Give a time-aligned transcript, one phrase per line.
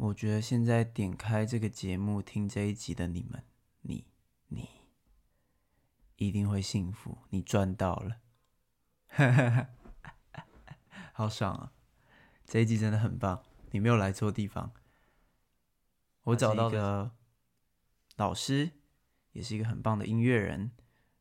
[0.00, 3.44] 我觉得现在点开这个节目听这一集的你们，
[3.82, 4.06] 你
[4.48, 4.66] 你
[6.16, 8.16] 一定会幸福，你赚到了，
[11.12, 11.72] 好爽啊！
[12.46, 14.72] 这一集真的很棒，你没有来错地方。
[16.22, 17.10] 我找到的
[18.16, 18.70] 老师
[19.32, 20.72] 也是一个很棒的音乐人，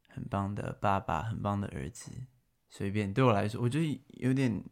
[0.08, 2.28] 很棒的爸爸，很棒的儿子。
[2.70, 4.64] 随便对我来说，我就有点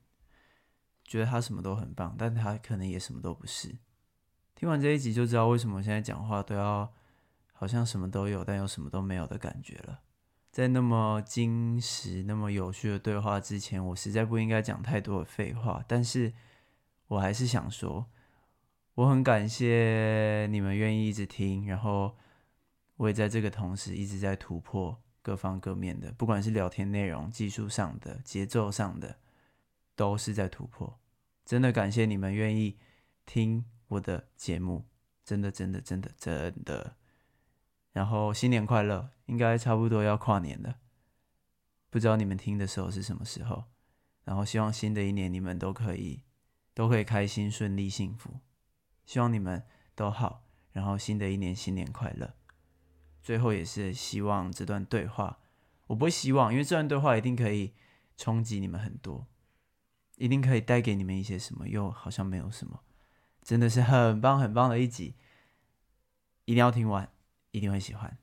[1.03, 3.79] 觉得他什么都很棒，但他可能也什么都不是。
[4.57, 6.91] 听完这一集就知道为什么现在讲话都要
[7.53, 9.99] 好像什么都有，但又什么都没有的感觉了。
[10.51, 15.85] 在那么真实、那么有趣的对话之前，我实在不应该讲太多的废话。
[15.87, 16.33] 但是
[17.05, 18.07] 我还是想说，
[18.95, 22.17] 我很感谢你们愿意一直听，然后
[22.95, 29.19] 我也在这个同时一直在突破各方各面的，不管是聊天内容、技术上的、节奏上的，
[29.95, 30.97] 都是在突破。
[31.45, 32.79] 真的感谢你们愿意
[33.23, 33.63] 听。
[33.87, 34.85] 我的节目。
[35.23, 36.95] 真的真的真的真的，
[37.91, 40.77] 然后新年快乐，应该差不多要跨年了，
[41.89, 43.65] 不知道你们听的时候是什么时候，
[44.23, 46.23] 然后希望新的一年你们都可以
[46.73, 48.39] 都可以开心顺利幸福，
[49.05, 49.61] 希望你们
[49.95, 52.33] 都好，然后新的一年新年快乐。
[53.21, 55.39] 最后也是希望这段对话，
[55.87, 57.73] 我不会希望，因为这段对话一定可以
[58.15, 59.27] 冲击你们很多，
[60.15, 62.83] 一定可以带给你们一些什么，又好像没有什么。
[63.46, 65.14] 真的是很棒很棒的一集，
[66.44, 67.08] 一定要听完，
[67.50, 68.16] 一定会喜欢。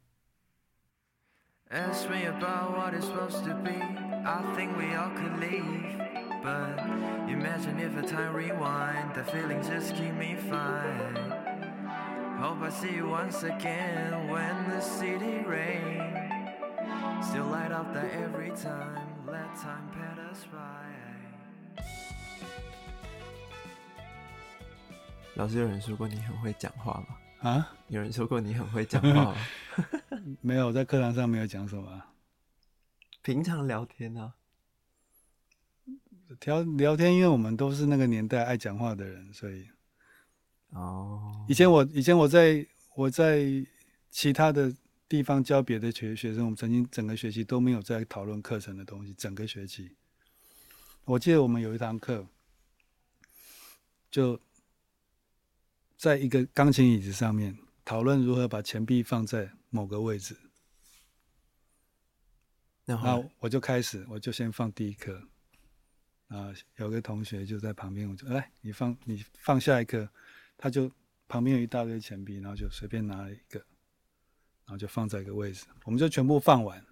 [25.36, 27.50] 老师，有人说过你很会讲话吗？
[27.50, 27.76] 啊？
[27.88, 29.36] 有人说过你很会讲话吗？
[30.40, 32.02] 没有，在课堂上没有讲什么。
[33.20, 34.34] 平常聊天呢？
[36.44, 39.68] 聊聊天，因为我们都是那个年代爱讲话的人，所以。
[40.70, 41.44] 哦。
[41.48, 42.64] 以前我以前我在
[42.94, 43.44] 我在
[44.10, 44.72] 其他的
[45.08, 49.96] 地方教别的学学生，我们曾经整个学期都没有在讨论课程的东西，整个学期。
[51.04, 52.24] 我记得我们有一堂课，
[54.12, 54.40] 就。
[55.96, 60.36] 在一个钢琴椅子上面讨论如何把钱币放在某个位置，
[62.84, 65.20] 然后我就开始，我就先放第一颗，
[66.28, 70.08] 啊，有个同学就在旁边，我就来，你放你放下一颗，
[70.58, 70.90] 他就
[71.26, 73.58] 旁边有一大堆钱币，然后就随便拿了一个，
[74.66, 76.84] 然后就放在一个位置，我们就全部放完，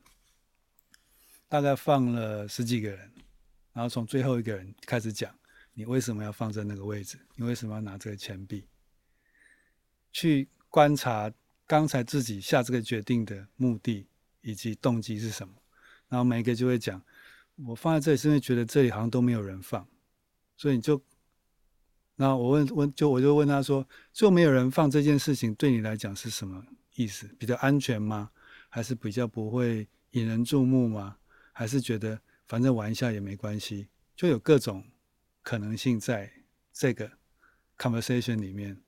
[1.49, 3.13] 大概放了十几个人，
[3.73, 5.35] 然后从最后一个人开始讲，
[5.75, 7.19] 你为什么要放在那个位置？
[7.37, 8.67] 你为什么要拿这个钱币？
[10.13, 11.33] 去观察
[11.67, 14.07] 刚才自己下这个决定的目的
[14.43, 15.55] 以及动机是什么，
[16.09, 17.03] 然后每个就会讲，
[17.57, 19.89] 我放在这里是因为觉得这里好像都没有人放，
[20.57, 21.03] 所以你就，
[22.17, 26.63] 那我问问就我就问他说，就没有人放这件事情对你来讲是什么
[26.95, 27.27] 意思？
[27.39, 28.31] 比较安全吗？
[28.69, 31.17] 还是比较不会引人注目吗？
[31.53, 33.89] 还是觉得反正玩一下也没关系？
[34.15, 34.85] 就有各种
[35.43, 36.31] 可能性在
[36.73, 37.11] 这个
[37.79, 38.79] conversation 里面。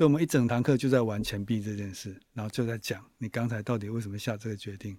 [0.00, 4.98] 所以，我们一整堂课就在玩钱币这件事，然后就在讲你刚才到底为什么下这个决定。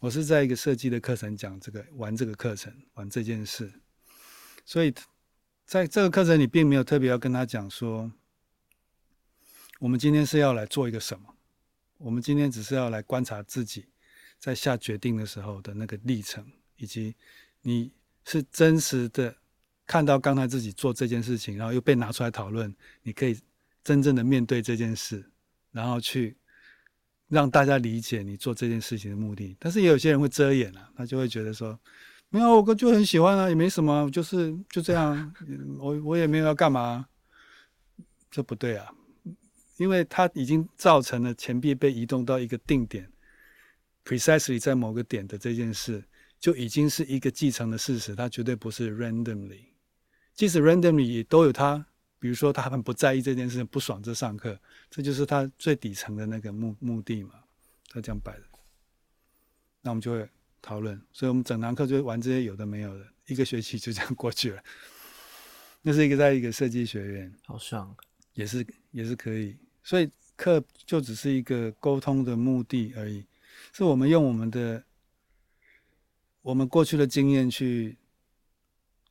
[0.00, 3.72] 我是在一个设计的课程讲这个玩这个课程玩这件事，
[4.64, 4.92] 所以
[5.64, 8.10] 在这个课程里并没有特别要跟他讲说，
[9.78, 11.36] 我们今天是要来做一个什么，
[11.96, 13.86] 我们今天只是要来观察自己
[14.40, 16.44] 在下决定的时候的那个历程，
[16.78, 17.14] 以及
[17.62, 17.92] 你
[18.24, 19.36] 是真实的
[19.86, 23.38] 看到刚才自己做这件事情，然后又被拿出来讨论，你可以。
[23.86, 25.24] 真正的面对这件事，
[25.70, 26.36] 然后去
[27.28, 29.56] 让大家理解你做这件事情的目的。
[29.60, 31.78] 但是也有些人会遮掩啊，他就会觉得说，
[32.28, 35.32] 没有，我哥就很喜欢啊，也没什么，就是就这样，
[35.78, 37.06] 我我也没有要干嘛，
[38.28, 38.90] 这不对啊，
[39.76, 43.08] 因为他已经造成了钱币被移动到一个定点
[44.04, 46.02] ，precisely 在某个点的这件事，
[46.40, 49.66] 就已经是一个既成的事实，它绝对不是 randomly，
[50.34, 51.86] 即使 randomly 也都有它。
[52.18, 54.58] 比如说，他很不在意这件事，不爽这上课，
[54.90, 57.34] 这就是他最底层的那个目目的嘛。
[57.88, 58.42] 他这样摆的，
[59.82, 60.28] 那我们就会
[60.60, 61.00] 讨论。
[61.12, 64.62] 所以我们整堂课就玩这些有的没有的，一个学期就这样过去了。
[65.82, 67.94] 那是一个在一个设计学院，好爽，
[68.34, 69.56] 也是也是可以。
[69.84, 73.24] 所以课就只是一个沟通的目的而已，
[73.72, 74.82] 是我们用我们的
[76.42, 77.96] 我们过去的经验去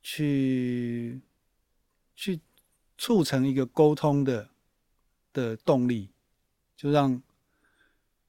[0.02, 1.20] 去
[2.14, 2.40] 去。
[2.98, 4.48] 促成一个沟通的
[5.32, 6.10] 的动力，
[6.76, 7.22] 就让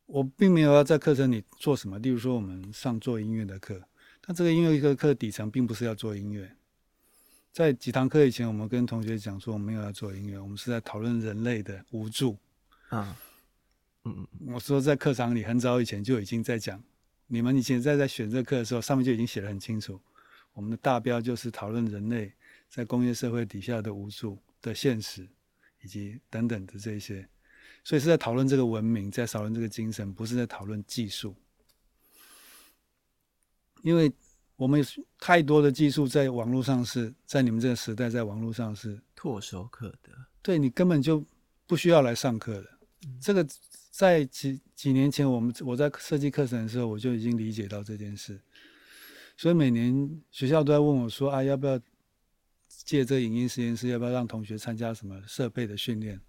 [0.05, 1.97] 我并没有要在课程里做什么。
[1.99, 3.81] 例如说，我们上做音乐的课，
[4.21, 6.51] 但这个音乐课课底层并不是要做音乐。
[7.51, 12.37] 在几堂课以前，我们跟同学讲说，我们没有要做音乐，我们是在讨论人类的无助。
[12.89, 13.17] 啊，
[14.03, 16.81] 嗯嗯，我说在课堂里很早以前就已经在讲，
[17.25, 19.99] 你们以前在在选这课的时候，上面就已经写得很清楚，
[20.53, 22.31] 我们的大标就是讨论人类
[22.69, 25.27] 在工业社会底下的无助的现实，
[25.83, 27.27] 以及等等的这些，
[27.83, 31.35] 所以是在讨论这个文明，在讨论这个精神，不是在讨论技术，
[33.81, 34.11] 因为。
[34.57, 34.83] 我们
[35.19, 40.11] 太多的技术在网络上是在你们这个时代，在网络上是唾手可得。
[40.41, 41.23] 对，你根本就
[41.67, 42.67] 不需要来上课的。
[43.05, 43.47] 嗯、这个
[43.91, 48.41] 在几几年前，我们我在设计课程的时候，我就已经理解到这件事。
[49.37, 51.79] 所以每年学校都在问我说：“啊，要不要
[52.87, 53.89] 借这影音实验室？
[53.89, 56.21] 要不要让同学参加什么设备的训练？”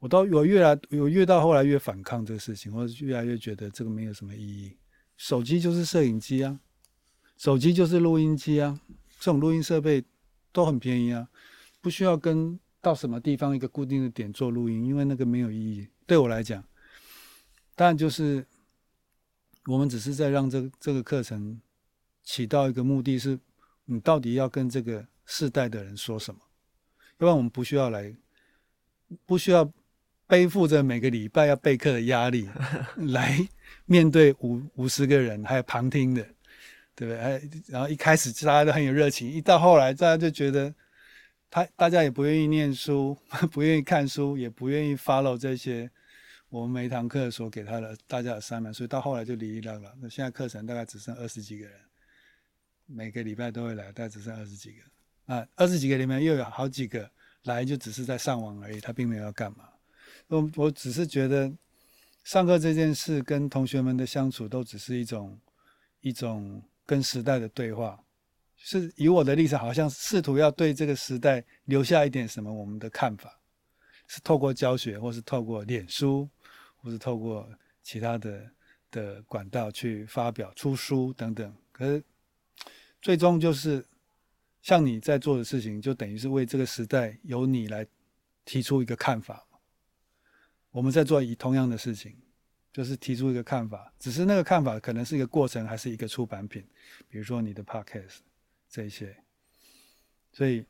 [0.00, 4.76] 我到我越来我越到后来越反抗这个事情，我越来越觉得这个没有什么意义。
[5.16, 6.58] 手机就是摄影机啊。
[7.36, 8.80] 手机就是录音机啊，
[9.20, 10.02] 这种录音设备
[10.50, 11.28] 都很便宜啊，
[11.80, 15.86] 不需要跟到什么地方一个固定的点做录音，因为那个没有意义。
[16.06, 16.64] 对我来讲，
[17.76, 18.44] 当然就是
[19.66, 21.60] 我们只是在让这个这个课程
[22.24, 23.38] 起到一个目的是，
[23.84, 26.40] 你到底要跟这个世代的人说什么？
[26.40, 28.12] 要不然我们不需要来，
[29.24, 29.72] 不需要
[30.26, 32.48] 背负着每个礼拜要备课的压力
[33.12, 33.38] 来
[33.84, 36.26] 面对五五十个人还有旁听的。
[36.94, 37.20] 对不对？
[37.20, 40.74] 哎，然后一开始大家都很有热情，一到后来，大家就觉得
[41.48, 43.16] 他大家也不愿意念书，
[43.52, 45.88] 不愿意看书，也不愿意 follow 这些
[46.48, 49.94] 我们每一堂课所给他的大家的 assignment，所以到后来就离离了了。
[50.00, 51.78] 那现在课程大概只剩二十几个人，
[52.86, 54.82] 每个礼拜都会来，大概只剩二十几个。
[55.28, 57.08] 啊，二十几个里面又有好几个
[57.44, 59.68] 来，就只是在上网而已，他并没有要干嘛。
[60.26, 61.52] 我我只是觉得
[62.24, 65.38] 上课这件事跟同学们的相处都只是一种
[66.00, 66.60] 一种。
[66.88, 68.02] 跟时代的对话，
[68.56, 73.38] 是以我的立场，好像试图要对这个时代留下一点什么我们的看法，
[74.06, 76.26] 是透过教学，或是透过脸书，
[76.78, 77.46] 或是透过
[77.82, 78.50] 其他的
[78.90, 81.54] 的管道去发表、出书等等。
[81.72, 82.02] 可是
[83.02, 83.84] 最终就是
[84.68, 87.86] 像你在做的事情，就等于是为这个时代由你来
[88.44, 89.46] 提出一个看法。
[90.70, 92.14] 我们在做以同样的事情。
[92.70, 96.64] 就是提出一个看法，只是那个看法可能是一个过程，还是一个出版品，
[97.08, 98.18] 比如说你的 podcast
[98.68, 99.16] 这一些，
[100.30, 100.64] 所以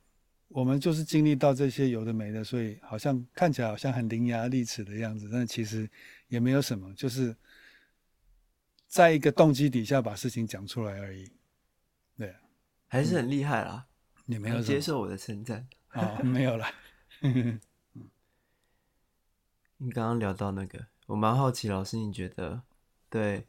[0.46, 5.90] 我们就是经历到这些有的没的，所以好像看起来好像很伶牙俐齿的样子，但其实
[6.28, 7.36] 也没有什么，就是
[8.86, 11.30] 在一个动机底下把事情讲出来而已。
[12.16, 12.34] 对，
[12.86, 13.86] 还是很厉害啦，
[14.30, 16.20] 你没有接受我的称赞啊？
[16.22, 16.70] 没有啦。
[19.78, 20.88] 你刚刚聊到那个。
[21.06, 22.60] 我蛮好奇，老师，你觉得
[23.08, 23.46] 对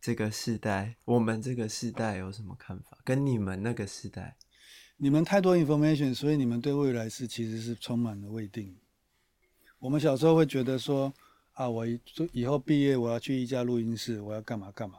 [0.00, 2.98] 这个世代，我们这个世代有什么看法？
[3.04, 4.36] 跟你们那个世代，
[4.96, 8.76] 你们太多 information，所以你们对未来是其实是充满了未定。
[9.78, 11.14] 我们小时候会觉得说，
[11.52, 12.00] 啊，我以
[12.32, 14.98] 以后毕业，我要去一家录音室，我要干嘛干嘛，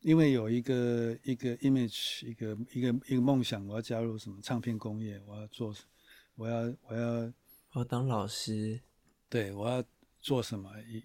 [0.00, 5.74] 因为有一个一个 image，一个一个一个梦想，我要加入什么唱片工业，我要做，
[6.34, 7.32] 我要我要
[7.72, 8.80] 我要当老师，
[9.28, 9.84] 对，我要。
[10.20, 10.68] 做什么？
[10.80, 11.00] 一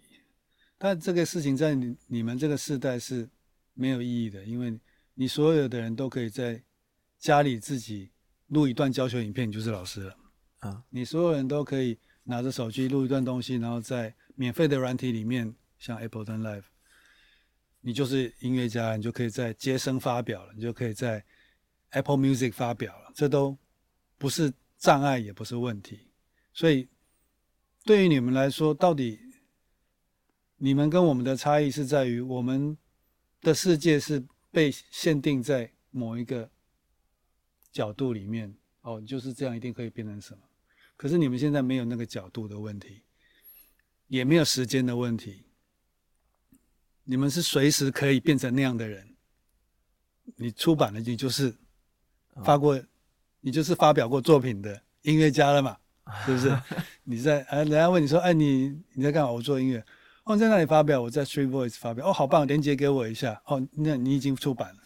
[0.75, 3.29] 但这个事情在你你们这个世代是
[3.75, 4.77] 没有意义的，因为
[5.13, 6.61] 你所有的人都可以在
[7.19, 8.09] 家里自己
[8.47, 10.17] 录一段教学影片，你就是老师了
[10.61, 10.83] 啊！
[10.89, 16.63] 你所有人都可以拿着手机录一段东西，然后在免费的软体里面，像 Ableton Live，
[17.83, 21.23] 你就是音乐家，你就可以在街声发表了，你就可以在
[21.91, 23.55] Apple Music 发表了，这都
[24.17, 26.07] 不是障碍，也不是问题，
[26.51, 26.89] 所以。
[27.85, 29.19] 对于你们来说，到底
[30.55, 32.77] 你们跟我们的差异是在于，我们
[33.41, 36.49] 的世界是被限定在某一个
[37.73, 40.39] 角度里面，哦，就是这样，一定可以变成什么？
[40.95, 43.01] 可是你们现在没有那个角度的问题，
[44.07, 45.43] 也没有时间的问题，
[47.03, 49.05] 你们是随时可以变成那样的人。
[50.37, 51.53] 你出版了，你就是
[52.43, 52.81] 发过，
[53.41, 55.77] 你就是发表过作品的音乐家了嘛？
[56.25, 56.57] 是不是？
[57.03, 59.31] 你在哎，人家问你说，哎，你你在干嘛？
[59.31, 59.83] 我做音乐。
[60.23, 62.09] 哦，在那里发表，我在 Street Voice 发表。
[62.09, 63.41] 哦，好棒，连接给我一下。
[63.45, 64.81] 哦，那你已经出版了。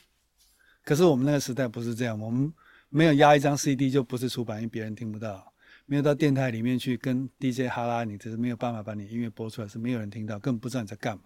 [0.83, 2.51] 可是我们那个时代不是这样，我们
[2.89, 5.53] 没有压一张 CD 就不是出版，因为别人听不到。
[5.85, 11.23] 没有到电台里面去跟 DJ 哈拉，你只是没有办法把你音乐播出来，是没有人听到，根本不知道你在干嘛。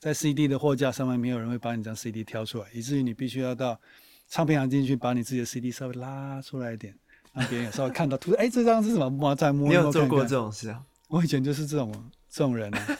[0.00, 3.78] 在 CD 的货架上面，没有人会把你这张 CD 挑出来，以至于你必须要到
[4.26, 6.92] 唱片行进去，把你自己的 CD 稍微拉出来一点。
[7.32, 9.08] 让别人也稍微看到，突然哎，这张是什么？
[9.08, 9.68] 摸在摸。
[9.68, 10.82] 你有做过这种事啊？
[11.08, 12.98] 我以前就是这种这种人啊。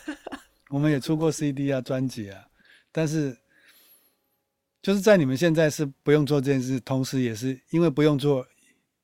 [0.69, 2.47] 我们也出过 CD 啊、专辑啊，
[2.93, 3.37] 但是
[4.81, 8.47] 就是在你们现在是不用做这件事，同时也是因为不用做，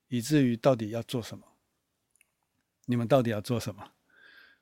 [0.06, 1.42] 以至于到底要做什么？
[2.84, 3.82] 你们到底要做什么？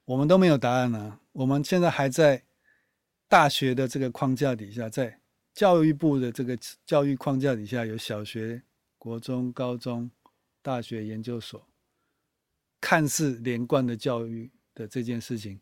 [0.07, 1.21] 我们都没有答案呢、啊。
[1.33, 2.43] 我们现在还在
[3.35, 5.19] 大学的这个框架底下，在
[5.53, 8.63] 教育部的这个教育框架底下，有小学、
[8.97, 10.09] 国中、高中、
[10.63, 11.67] 大学、研究所，
[12.81, 15.59] 看似连贯的教育的这件事情。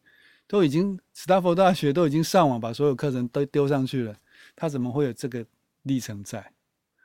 [0.47, 4.15] 都已经，史丹佛大学都已经上网把所有课程都丢上去了，
[4.55, 5.43] 他怎么会有这个
[5.85, 6.53] 历程在？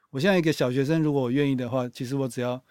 [0.10, 2.62] 我现在一个小学生，如果我愿意的话，其实我只要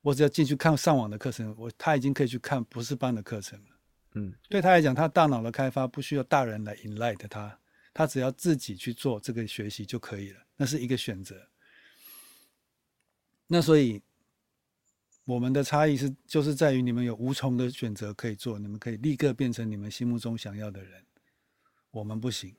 [0.00, 3.71] 我只要进去看上网的课程，我他已经可以去看博士班的课程了。
[4.14, 7.58] 嗯，对他来讲，他大脑的开发不需要大人来 enlighten 他，
[7.92, 11.48] 他只要自己去做这个学习就可以了，那是一个选择。
[13.46, 14.02] 那所以。
[15.24, 21.00] 我们的差异是，就是在于你们有无从的选择可以做，你们可以立刻变成你们心目中想要的人，
[21.92, 22.52] 我们不行，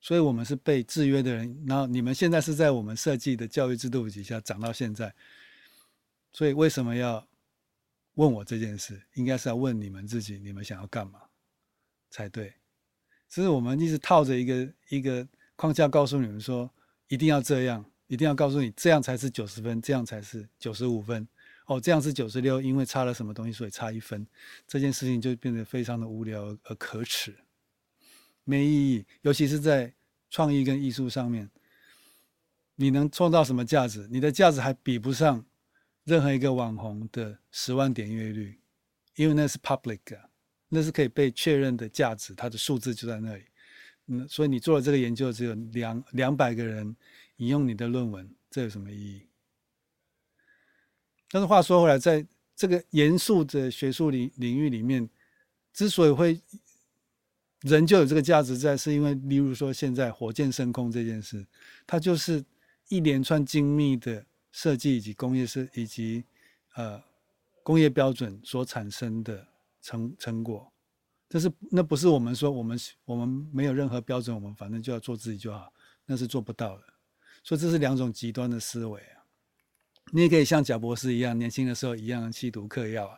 [0.00, 1.64] 所以我们是被制约的人。
[1.68, 5.14] 然后你们现在是在我们设计的教育制度底下长到现在，
[6.32, 7.24] 所以为什么要
[8.18, 9.00] 问我这件事？
[9.14, 11.20] 应该是要问你们自己，你们想要干嘛
[12.10, 12.52] 才对。
[13.28, 16.68] 只是我们一直套着一个一个框架，告诉你们说
[17.06, 21.26] 一定要这样，一定要告诉你这样才是九十分，这样才是九十五分。
[21.66, 24.26] 哦，这样是九十六，因为差了什么东西，所以差一分。
[24.66, 27.36] 这件事情就变得非常的无聊而可耻，
[28.42, 29.06] 没意义。
[29.20, 29.94] 尤其是在
[30.28, 31.48] 创意跟艺术上面，
[32.74, 34.08] 你能创造什么价值？
[34.10, 35.44] 你的价值还比不上
[36.08, 38.58] 任何一个网红的十万点阅率，
[39.16, 40.18] 因为那是 public，
[40.70, 43.44] 那是可以被确认的价值，它的数字就在那里。
[44.06, 46.96] 嗯，所以你做了这个研究，只有两两百个人
[47.36, 49.26] 引用你的论文，这有什么意义？
[51.30, 55.06] 但是话说回来，在这个严肃的学术领领域里面，
[55.74, 56.40] 之所以会
[57.60, 61.46] 人就有这个价值在，是因为例如说现在火箭升空这件事，
[61.86, 62.42] 它就是
[62.88, 64.24] 一连串精密的
[64.58, 66.24] 设计以及工业设以及
[66.74, 67.00] 呃
[67.62, 69.46] 工业标准所产生的
[69.80, 70.68] 成成果。
[71.28, 75.72] 这是那不是我们说我们我们没有任何标准，我们反正就要做自己就好，
[76.04, 76.82] 那是做不到的。
[77.44, 79.22] 所以这是两种极端的思维啊。
[80.10, 83.16] 你也可以像贾博士一样，年轻的时候一样吸毒嗑药啊。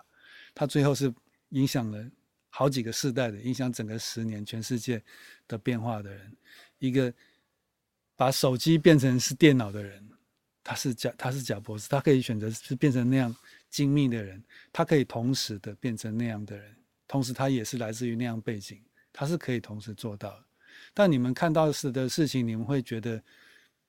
[0.55, 1.11] 他最后是
[1.51, 2.05] 影响了
[2.51, 5.03] 好几个世代的，影响整个十年全世界
[5.49, 6.37] 的变化的人。
[6.81, 7.11] 一个
[8.15, 10.07] 把手机变成是电脑的人，
[10.63, 13.35] 他是贾，他是贾博士，他可以选择是变成那样
[13.69, 16.77] 精密的人，他可以同时的变成那样的人，
[17.09, 18.81] 同时他也是来自于那样背景，
[19.13, 20.43] 他是可以同时做到。
[20.95, 23.23] 但你们看到的的事情，你们会觉得。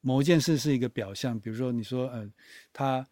[0.03, 2.27] 某一件事是一个表象，比如说你说，呃，
[2.73, 3.07] 他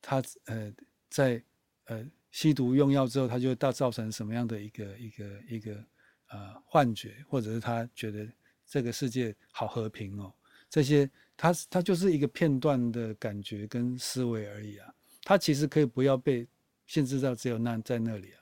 [0.00, 0.72] 他呃
[1.08, 1.40] 在
[1.84, 5.72] 呃吸毒用药之后，他就大造成什么样的一个一个一个
[6.30, 8.26] 呃幻觉，或者是他觉得
[8.66, 10.34] 这个世界好和平哦，
[10.68, 11.08] 这些
[11.42, 14.94] 他他就是一个片段的感觉跟思维而已啊，
[15.24, 16.46] 他其实可以不要被
[16.86, 18.38] 限制到只有那在那里啊，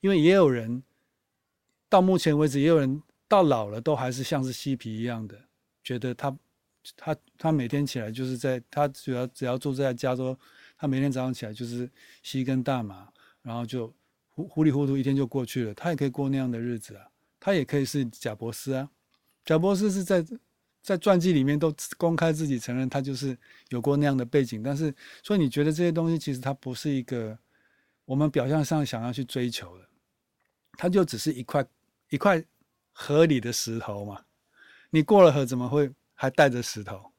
[0.00, 0.82] 因为也有人
[1.90, 5.38] 到目前为止，也有人到老了都还是像是嬉皮一样的，
[5.84, 6.34] 觉得他。
[6.96, 10.34] 他他每天起来就是在他主要只要住在加州，
[10.78, 11.90] 他每天早上起来就是
[12.22, 13.06] 吸一根大麻，
[13.42, 13.92] 然后就
[14.30, 15.74] 糊糊里糊涂一天就过去了。
[15.74, 17.06] 他也可以过那样的日子啊，
[17.38, 18.88] 他也可以是贾伯斯啊。
[19.44, 20.24] 贾伯斯是在
[20.82, 23.36] 在传记里面都公开自己承认他就是
[23.68, 27.38] 有过那样的背景，但是所以你觉得这些东西其实它不是一个
[28.04, 29.88] 我们表象上想要去追求的，
[30.72, 31.66] 它就只是一块
[32.10, 32.42] 一块
[32.92, 34.24] 河里的石头嘛。
[34.90, 35.90] 你过了河怎么会？
[36.20, 37.12] 还带着石头，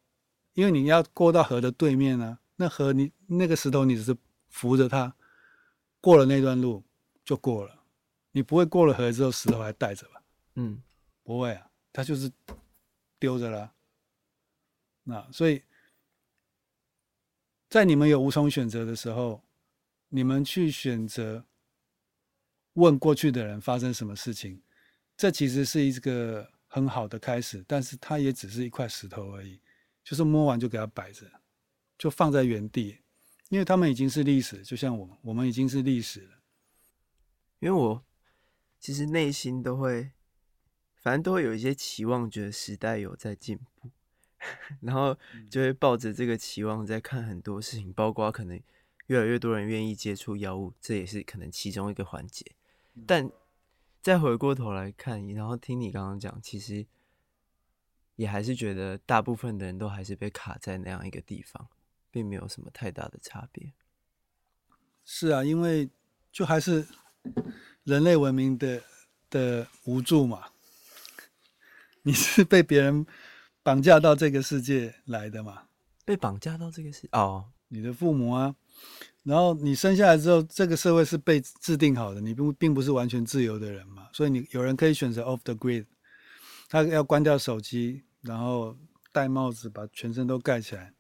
[0.52, 2.40] 因为你要过到河的对面呢、啊。
[2.58, 4.14] 那河你那个石头你只是
[4.50, 5.16] 扶着它
[6.02, 6.84] 过了那段路
[7.24, 7.82] 就过了，
[8.34, 10.22] 你不会过了河之后石头还带着吧？
[10.56, 10.84] 嗯，
[11.24, 12.30] 不会啊，它就是
[13.20, 13.74] 丢着了。
[15.04, 15.62] 那所以，
[17.70, 19.44] 在你们有无从选择的时候，
[20.08, 21.46] 你们去选择
[22.74, 24.62] 问过去的人发生什么事情，
[25.18, 26.52] 这其实是一个。
[26.72, 29.60] 很好的开始，但是它也只是一块石头而已，
[30.04, 31.26] 就是摸完就给它摆着，
[31.98, 33.00] 就放在原地，
[33.50, 36.44] 因为他们已经是历史，就像我们，我们已经是历史了。
[37.58, 38.06] 因为我
[38.80, 40.12] 其实内心都会，
[41.00, 43.90] 反正都会有一些期望，觉得时代有在进步，
[44.82, 45.18] 然后
[45.50, 48.60] 就会抱着这个期望在看很多事情，包括可能
[49.08, 52.46] 越来越多人愿意接触药物，这也是可能其中一个环节，
[53.06, 53.32] 但。
[54.02, 56.88] 再回过头来看，然后听你刚刚讲，其实
[58.16, 61.68] 也还是觉得大部分的人都还是被卡在那样一个地方，
[62.10, 63.74] 并没有什么太大的差别。
[65.04, 65.90] 是啊，因为
[66.32, 66.88] 就还是
[67.84, 68.82] 人类文明的
[69.30, 70.48] 的无助嘛。
[72.04, 73.06] 你是被别人
[73.62, 75.64] 绑架到这个世界来的嘛？
[76.06, 78.56] 被绑架到这个世界哦，你的父母啊，
[79.24, 84.08] 然后你生下来之后，这个社会是被制定好的，你并并不是完全自由的人嘛。
[84.14, 85.86] 所以你有人可以选择 off the grid，
[86.68, 88.76] 他要关掉手机，然后
[89.12, 90.94] 戴帽子，把全身都盖起来，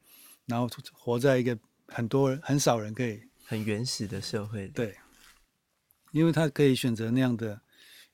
[0.46, 4.68] 然后活在一个很多人很少人可以很原始的社会。
[4.68, 4.96] 对，
[6.12, 7.62] 因为他可以选择那样的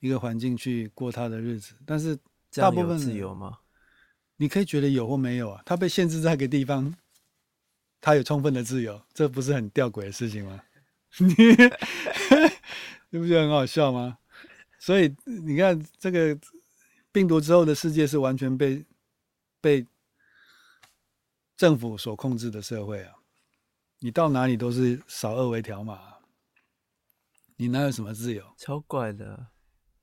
[0.00, 2.18] 一个环境去过他的日子，但是。
[2.62, 3.58] 大部分自由吗？
[4.36, 5.62] 你可以觉得有或没有啊。
[5.64, 6.94] 他被限制在一个地方，
[8.00, 10.62] 他有充分的自由，这不是很吊诡的事情吗？
[11.18, 11.26] 你
[13.10, 14.18] 你不觉得很好笑吗？
[14.78, 16.38] 所以你看，这个
[17.10, 18.84] 病毒之后的世界是完全被
[19.60, 19.86] 被
[21.56, 23.14] 政府所控制的社会啊！
[24.00, 25.98] 你到哪里都是扫二维条码，
[27.56, 28.44] 你哪有什么自由？
[28.58, 29.46] 超怪的！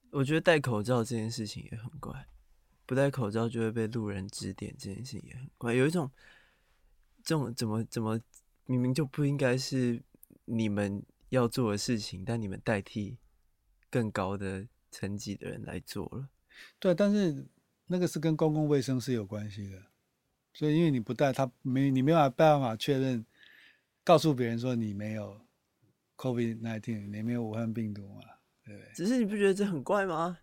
[0.09, 2.27] 我觉得戴口罩这件事情也很怪。
[2.85, 5.73] 不戴口罩就会被路人指点，这件事情也很怪。
[5.73, 6.11] 有一种，
[7.23, 8.19] 这种怎么怎么
[8.65, 10.01] 明明就不应该是
[10.45, 13.17] 你们要做的事情，但你们代替
[13.89, 16.27] 更高的层级的人来做了。
[16.77, 17.47] 对，但是
[17.87, 19.81] 那个是跟公共卫生是有关系的，
[20.53, 23.25] 所以因为你不戴，他没你没有办法确认，
[24.03, 25.39] 告诉别人说你没有
[26.17, 28.21] COVID nineteen，你没有武汉病毒嘛？
[28.65, 28.91] 对不对？
[28.93, 30.37] 只是你不觉得这很怪吗？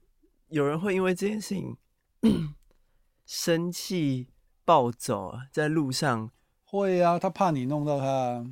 [0.48, 1.76] 有人会因为这件事情。
[3.24, 4.28] 生气
[4.64, 6.30] 暴走啊，在路上
[6.64, 8.44] 会啊，他怕你弄到他，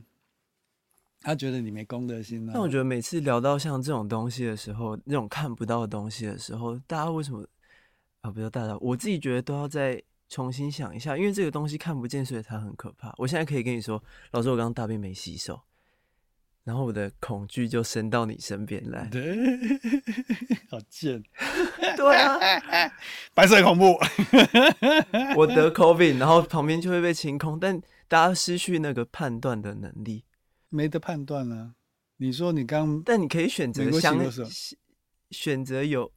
[1.20, 2.52] 他觉得你没公德心啊。
[2.54, 7.46] 但我觉得每次聊到像这种东西的时候，那种看不到的东西的时候，大家为什么
[8.20, 8.30] 啊？
[8.30, 13.12] 不要大家，我自己觉得都要再重新想一下，因为这个东西看不见，所以它很可怕。
[13.18, 15.60] 我现在可以跟你说，老师，我刚刚大便没洗手。
[16.68, 19.34] 然后我的恐惧就伸到你身边来，对，
[20.68, 21.22] 好贱，
[21.96, 22.38] 对啊，
[23.32, 23.99] 白色恐怖，
[25.34, 30.25] 我得 COVID，然后旁边就会被清空，但大家失去那个判断的能力，
[30.69, 31.73] 没得判断啊。
[32.19, 34.19] 你说你刚，但你可以选择想，
[35.30, 36.12] 选择有，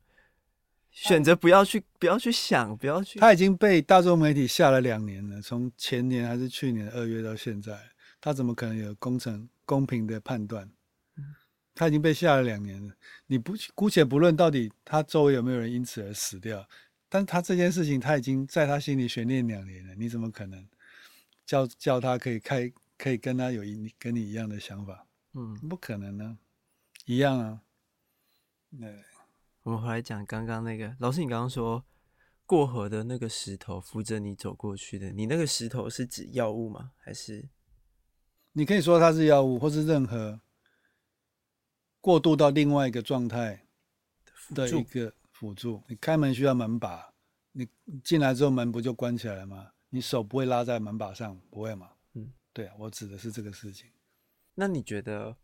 [0.92, 3.20] 选择不要去，不要去想，不要去。
[3.20, 7.72] 他已经被大众媒体下了两年了，从前年还是去年二月到现在，
[8.20, 9.48] 他怎么可能有工程？
[9.72, 10.70] 公平的判断，
[11.74, 12.94] 他已经被下了两年了。
[13.28, 16.68] 你不姑且不论到底他周围有没有人因此而死掉，
[17.08, 19.96] 但他这件事情他已经在他心里悬念两年了。
[19.96, 20.68] 你怎么可能
[21.46, 25.08] 叫叫他可以开可以跟他有一跟你一样的想法？
[25.36, 26.38] 嗯，不可能呢，
[27.06, 27.62] 一样啊。
[28.72, 28.90] 那，
[29.64, 31.86] 我们回来讲刚刚那个老师，你刚刚说
[32.46, 36.92] 过河的那个石头扶着你走过去的，你那个石头是指药物吗？
[36.98, 37.48] 还是？
[38.54, 40.42] 你可以说它是药物，或是任何
[42.02, 43.66] 过渡到另外一个状态
[44.54, 45.82] 的一个辅助。
[45.88, 47.14] 你开门需要门把，
[47.54, 47.68] 你
[48.04, 49.72] 进来之后门不就关起来了吗？
[49.90, 51.92] 你手不会拉在门把上，不会吗？
[52.14, 53.90] 嗯，对啊，我指的是这个事情。
[54.56, 55.38] 那你觉得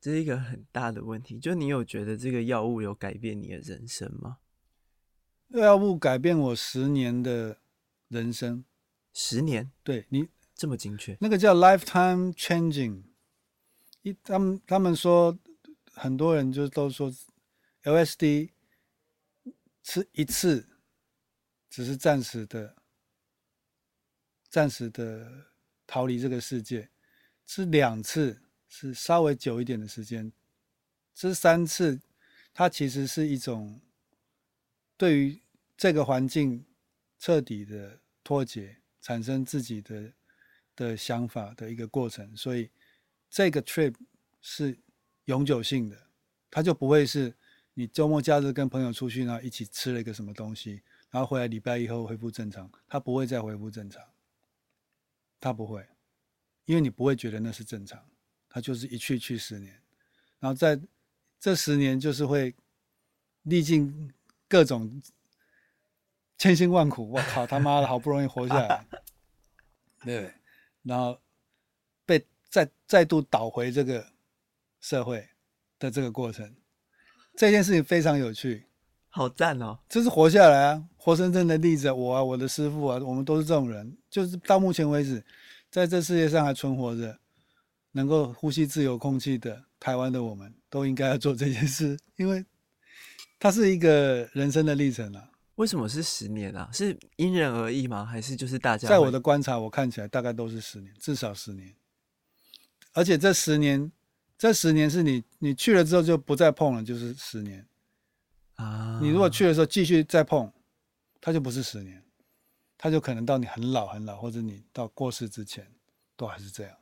[0.00, 1.38] 这是一个很大的问题？
[1.38, 4.38] 就你有觉得这个药物有改变你的人生吗？
[5.48, 7.58] 药物改变我十年的
[8.08, 8.64] 人生，
[9.12, 9.70] 十年？
[9.82, 10.28] 对你。
[10.56, 13.02] 这么精确，那个叫 lifetime changing。
[14.00, 15.38] 一他们他们说，
[15.92, 17.12] 很多人就都说
[17.82, 18.52] ，LSD
[19.82, 20.66] 吃一次
[21.68, 22.74] 只是暂时的，
[24.48, 25.48] 暂时的
[25.86, 26.88] 逃离这个世界；
[27.44, 30.32] 吃两次是稍微久一点的时间；
[31.14, 32.00] 吃三次，
[32.54, 33.82] 它其实是一种
[34.96, 35.42] 对于
[35.76, 36.64] 这个环境
[37.18, 40.14] 彻底的脱节，产生自己的。
[40.76, 42.70] 的想法的一个过程，所以
[43.30, 43.94] 这个 trip
[44.40, 44.78] 是
[45.24, 45.96] 永久性的，
[46.50, 47.34] 它就不会是
[47.74, 54.04] 你周末假日跟朋友出去，然后一起吃了一个什么东西，然后回来礼拜一后恢复正常，它不会再恢复正常，
[55.40, 55.84] 它不会，
[56.66, 58.06] 因为你不会觉得那是正常，
[58.48, 59.72] 它就是一去去十年，
[60.38, 60.78] 然后在
[61.40, 62.54] 这十年就是会
[63.42, 64.12] 历尽
[64.46, 65.02] 各种
[66.38, 68.86] 千辛万苦，我靠他妈的，好不容易活下来，
[70.04, 70.32] 对。
[70.86, 71.20] 然后
[72.04, 74.06] 被再再度倒回这个
[74.80, 75.28] 社会
[75.80, 76.54] 的这个过程，
[77.36, 78.64] 这件事情非常有趣，
[79.08, 79.78] 好赞哦！
[79.88, 81.90] 这是活下来啊，活生生的例子。
[81.90, 83.96] 我啊，我的师傅啊，我们都是这种人。
[84.08, 85.24] 就是到目前为止，
[85.70, 87.18] 在这世界上还存活着，
[87.92, 92.44] 能够呼吸自由空气的台湾的我们，都应该要做这件事，因为
[93.40, 95.30] 它是一个人生的历程啊。
[95.56, 96.70] 为什么是十年啊？
[96.72, 98.04] 是因人而异吗？
[98.04, 98.88] 还是就是大家？
[98.88, 101.74] 在我的观察，我看起来大概都是十年，至少十年。
[102.92, 103.90] 而且这十年
[104.38, 107.66] 这十年是你你去了之后就不再碰了，就是十年
[108.56, 108.98] 啊。
[109.02, 110.50] 你如果去的时候继续再碰，
[111.20, 112.02] 它就不是十年，
[112.76, 115.66] 它就可能到你很老很老，或者你到过世之前
[116.16, 116.76] 都还是这样。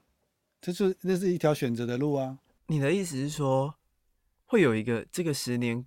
[0.61, 2.39] 这就那是一条选择的路啊。
[2.67, 3.77] 你的意思是说，
[4.47, 5.87] 会有一个这个十年？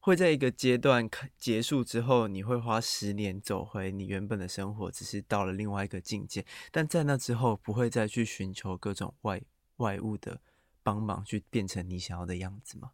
[0.00, 6.46] 会在一个阶段结束之后，你会花十年走回你原本的生活，只是到了另外一个境界。
[6.70, 9.42] 但在那之后，不会再去寻求各种外
[9.76, 10.40] 外物的
[10.82, 12.92] 帮忙，去变成你想要的样子吗？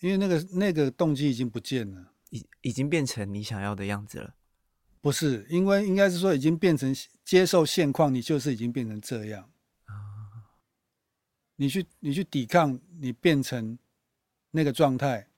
[0.00, 4.34] 因为那个那个动机已经不见了，已已经变成你想要的样子了。
[5.00, 9.50] 不是，因为应该是说已经变成接受现况，你就是已经变成这样
[9.84, 9.92] 啊。
[11.56, 13.78] 你去你去抵抗，你变成
[14.52, 15.28] 那个状态。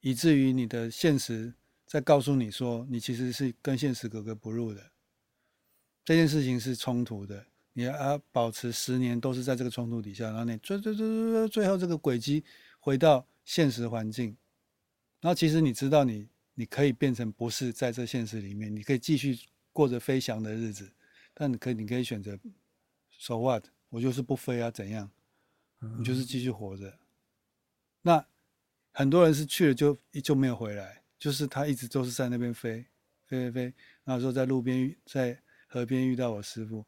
[0.00, 1.54] 以至于你的现实
[1.84, 4.92] 在告诉你说，你其实是跟现实格格不入的，
[6.04, 7.46] 这件事情是冲突的。
[7.72, 12.44] 你要保持十年都是在这个冲突底下，然后你最最最最，最后这个轨迹
[12.78, 14.36] 回到现实环境。
[15.20, 19.38] 然后其实你知道你，你你可以变成不是在这现实里面，你可以继续
[19.72, 20.90] 过着飞翔的日子，
[21.34, 22.38] 但你可以你可以选择
[23.18, 23.64] ，so what？
[23.88, 25.10] 我就是不飞啊，怎样？
[25.98, 26.98] 你就是继续活着。
[28.02, 28.26] 那。
[28.98, 32.80] 很多人是去了就就没有回来，就是他一直都是在那边飞，
[33.26, 33.74] 飞飞飞。
[34.04, 36.82] 然后说在路边在河边遇到我师傅，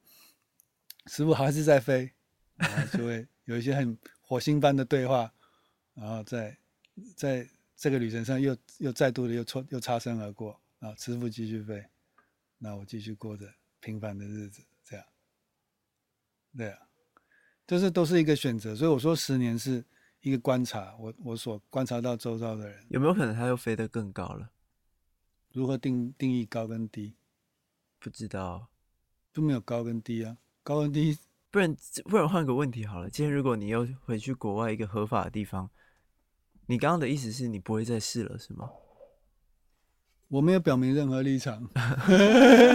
[1.05, 2.11] 师傅还是在飞，
[2.55, 5.31] 然后就会 有一些很火星般的对话，
[5.93, 6.57] 然后在
[7.15, 11.85] 在这个旅程上又又再度的又错又擦身而过，然后师傅继续飞，
[12.57, 15.05] 那我继续过着平凡的日子，这样，
[16.57, 16.89] 对啊，
[17.67, 19.85] 就是都是一个选择，所以我说十年是。
[20.21, 24.51] 一个观察，我我所观察到周遭的人，有没有可能他又飞得更高了？
[25.53, 27.15] 如何定定义高跟低？
[28.01, 28.69] 不知道，
[29.33, 30.37] 就没有高跟低啊。
[30.63, 31.17] 高跟低，
[31.51, 33.09] 不然不然换个问题好了。
[33.09, 35.71] 今天如果你又回去国外一个合法的地方，
[36.67, 38.71] 你刚刚的意思是你不会再试了，是吗？
[40.29, 41.71] 我没有表明任何立场。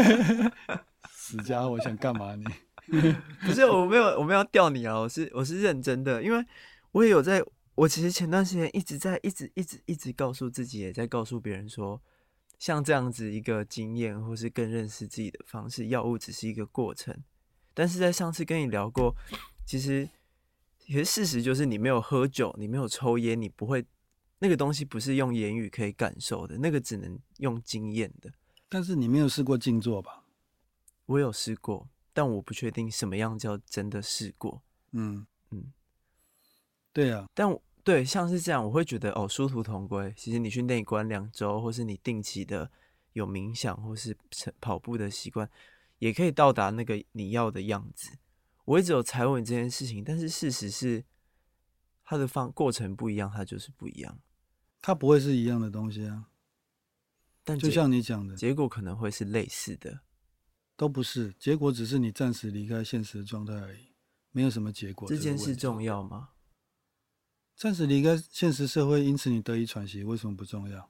[1.11, 2.45] 死家伙，想干嘛你？
[3.45, 6.45] 不是，我没有，我没有钓你啊，我是我是认真的，因为。
[6.93, 11.99] 我也有在，我其实前段时间一直在，一直一直一直告诉自己，也在告诉别人说，
[12.59, 17.23] 像这样子一个经验，或是更认识自己的方式，药物只是一个过程。
[17.73, 19.15] 但是在上次跟你聊过，
[19.65, 20.07] 其实
[20.77, 23.83] 其实事实就是，你没有喝酒，你没有抽烟，你不会
[24.37, 28.31] 那个东西不是用言语可以感受的，那个只能用经验的。
[28.69, 30.25] 但是你没有试过静坐吧？
[31.07, 34.61] 我有试过，但我不确定什么样叫真的试过。
[34.91, 35.25] 嗯。
[36.93, 40.13] 对呀、啊，但对像是这样，我会觉得哦，殊途同归。
[40.15, 42.71] 其实你去内观两周，或是你定期的
[43.11, 44.15] 有冥想或是
[44.61, 45.49] 跑步的习惯，
[45.97, 48.17] 也可以到达那个你要的样子。
[48.65, 51.03] 我一直有踩稳这件事情，但是事实是，
[52.05, 54.19] 它的方过程不一样，它就是不一样。
[54.81, 56.29] 它不会是一样的东西啊。
[57.43, 59.99] 但就像你讲的，结果可能会是类似的，
[60.77, 61.33] 都不是。
[61.39, 63.91] 结果只是你暂时离开现实的状态而已，
[64.31, 65.09] 没有什么结果。
[65.09, 66.29] 这件事重要吗？
[67.55, 70.89] 暂时离开现实社会，因此你得以喘息，为什么不重要？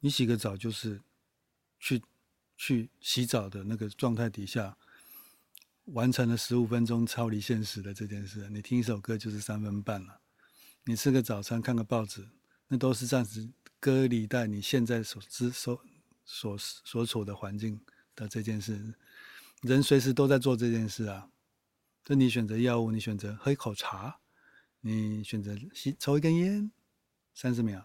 [0.00, 1.00] 你洗个澡就是
[1.80, 2.02] 去
[2.56, 4.76] 去洗澡的那个状态底下，
[5.86, 8.48] 完成了十五分钟超离现实的这件事。
[8.50, 10.20] 你听一首歌就是三分半了。
[10.84, 12.28] 你吃个早餐，看个报纸，
[12.68, 13.48] 那都是暂时
[13.80, 15.80] 隔离在你现在所知所
[16.24, 17.80] 所所处的环境
[18.14, 18.94] 的这件事。
[19.62, 21.28] 人随时都在做这件事啊。
[22.04, 24.20] 就你选择药物，你选择喝一口茶。
[24.80, 26.70] 你选择吸抽一根烟，
[27.34, 27.84] 三十秒，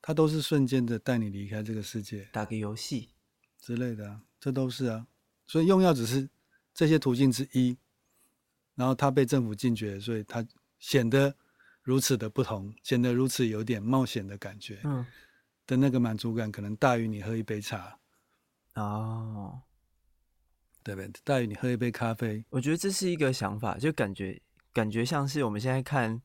[0.00, 2.28] 它都是瞬间的带你离开这个世界。
[2.32, 3.10] 打个游戏
[3.60, 5.06] 之类的啊，这都是啊。
[5.46, 6.28] 所以用药只是
[6.72, 7.76] 这些途径之一，
[8.74, 10.46] 然后它被政府禁绝，所以它
[10.78, 11.36] 显得
[11.82, 14.80] 如此的不同，显得如此有点冒险的感觉。
[14.84, 15.06] 嗯，
[15.66, 17.98] 的那个满足感可能大于你喝一杯茶。
[18.74, 19.60] 哦，
[20.82, 21.12] 对不对？
[21.22, 22.44] 大于你喝一杯咖啡。
[22.48, 24.40] 我觉得这是一个想法，就感觉。
[24.74, 26.20] 感觉像是我们现在看，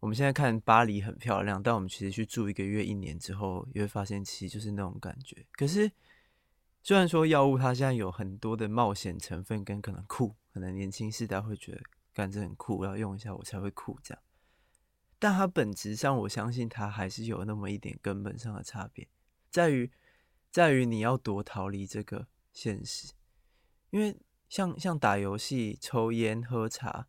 [0.00, 5.46] 我们现在看巴黎很漂亮，但我们其实去住一个月、一年之后，也会发现其实就是那种感觉。
[5.52, 5.92] 可是，
[6.82, 11.80] 虽然说药物它现在有很多的冒险成分跟可能酷，可能年轻世代会觉得
[12.12, 14.20] 感觉很酷，要用一下我才会酷这样，
[15.20, 19.06] 但它本质上，我相信它还是有那么一点根本上的差别，
[19.50, 19.88] 在于
[20.50, 23.12] 在于你要多逃离这个现实，
[23.90, 24.16] 因为
[24.48, 27.06] 像像打游戏、抽烟、喝茶。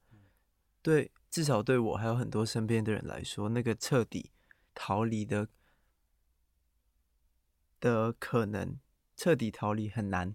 [0.88, 4.32] 对，至少对我还有很多身边的人来说，那个彻底
[4.74, 5.50] 逃离的
[7.82, 8.80] 的可能，
[9.18, 10.34] 彻底逃离很难。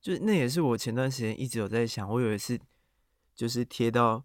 [0.00, 2.60] 就那也是我前段时间一直有在想，我有一次
[3.34, 4.24] 就是贴到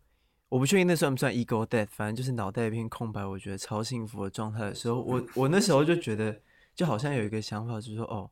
[0.50, 6.44] 我不确定那算不算 ego death，反正就是脑袋一片空白，我觉得超幸福的状态的时候，我我那时候就觉得，
[6.76, 8.30] 就好像有一个想法，就是说，哦，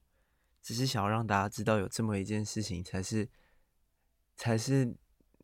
[0.61, 3.27] 只是想要让大家知道有这么一件事情，才是
[4.35, 4.95] 才是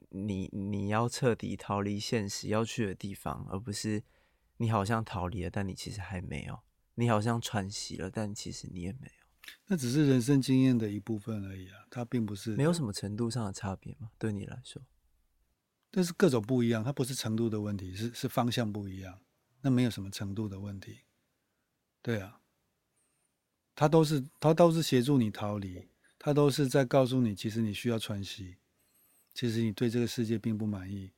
[0.09, 4.03] 你你要彻底逃离现实要去的地方，而不是
[4.57, 6.59] 你好像逃离了，但你其实还没有，
[6.95, 9.53] 你好像喘息了，但其实你也没有。
[9.67, 14.11] 那只是人生经验的一部分而已啊，它并不是没有什么程度上的差别吗？
[14.17, 14.81] 对你来说，
[15.89, 19.19] 但是各种不一样，它不是程度的问题，是是方向不一样。
[19.61, 20.99] 那没有什么程度的问题，
[22.01, 22.41] 对啊，
[23.75, 25.89] 它都是它都是协助你逃离，
[26.19, 28.57] 它都是在告诉你，其实你需要喘息，
[29.37, 31.11] 其实你对这个世界并不满意，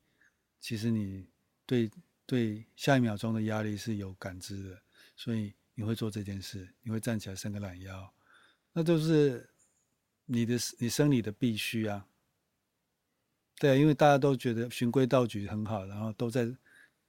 [0.60, 1.26] 其实你
[1.64, 1.90] 对
[2.26, 4.82] 对下一秒钟的压力是有感知的，
[5.16, 8.12] 所以你会做这件事，你会站起来伸个懒腰。
[8.74, 9.48] 那都是
[10.26, 12.06] 你的你生理的必须啊，
[13.58, 16.46] 对啊，因为大家都觉得循规蹈矩很好，然后都在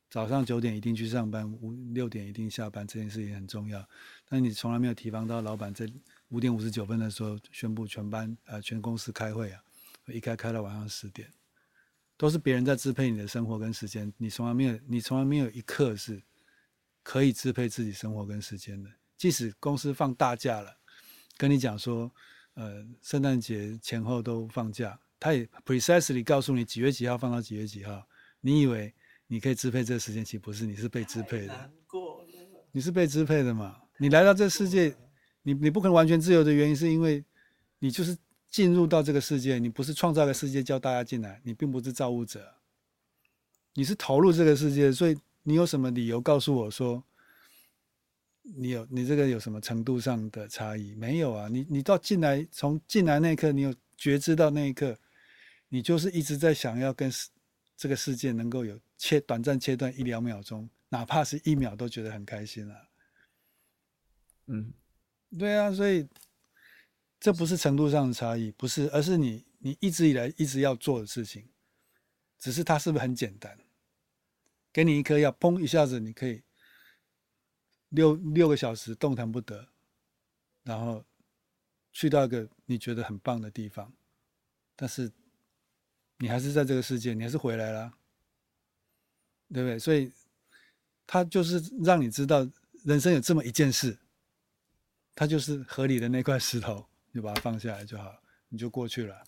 [0.10, 3.86] 早上九点一定去上班，五六点一定下班，这件事情很重要。
[4.30, 5.86] 但你从来没有提防到老板在
[6.30, 9.62] 五点五十九分的时候宣布全班呃全公司开会啊，
[10.08, 11.32] 一开开到晚上十点，
[12.18, 16.22] 都是别人在支配你的生活跟时间，你从来没有你从来没有一刻是
[17.04, 20.78] 可以支配自己生活跟时间的，即使公司放大假了。
[21.38, 22.12] 跟你讲说，
[22.54, 28.08] 呃，圣诞节前后都放假，他也 precisely 告诉你几月几号放到几月几号。
[28.42, 28.94] 你以为
[29.28, 31.72] 你可以支配这个时间，其实不是，你是被支配的。
[32.72, 33.82] 你是被支配的嘛？
[33.98, 34.96] 你来到这世界，
[35.42, 37.24] 你你不可能完全自由的原因，是因为
[37.80, 38.16] 你就是
[38.52, 42.54] 进入到这个世界，你不是创造个世界叫大家进来，你并不是造物者，
[43.74, 47.04] 你是投入这个世界，所以你有什么理由告诉我说？
[48.44, 50.96] 你有你这个有什么程度上的差异？
[50.96, 54.98] 没有啊，你你到进来从进来那一刻，你有觉知到那一刻，
[55.70, 57.10] 你就是一直在想要跟
[57.78, 62.76] 这个世界能够有切短暂切断一两秒钟，哪怕是一秒都觉得很开心啊。
[64.48, 64.74] 嗯，
[65.38, 66.08] 对啊，所以
[67.22, 71.48] 这不是程度上的差异，不是，而是你你一直以来一直要做的事情，
[72.38, 73.58] 只是它是不是很简单？
[74.74, 76.44] 给你一颗药，砰一下子你可以。
[77.90, 79.68] 六六个小时动弹不得，
[80.64, 81.04] 然后
[81.92, 83.92] 去到一个你觉得很棒的地方，
[84.78, 85.12] 但是
[86.20, 87.94] 你还是在这个世界，你还是回来了，
[89.54, 89.78] 对不对？
[89.78, 90.10] 所以
[91.06, 92.50] 他就是让你知道
[92.86, 94.00] 人生有这么一件事，
[95.14, 98.13] 它就是河里的那块石头，你就把它放下来就好，
[98.50, 99.24] 你就过去了。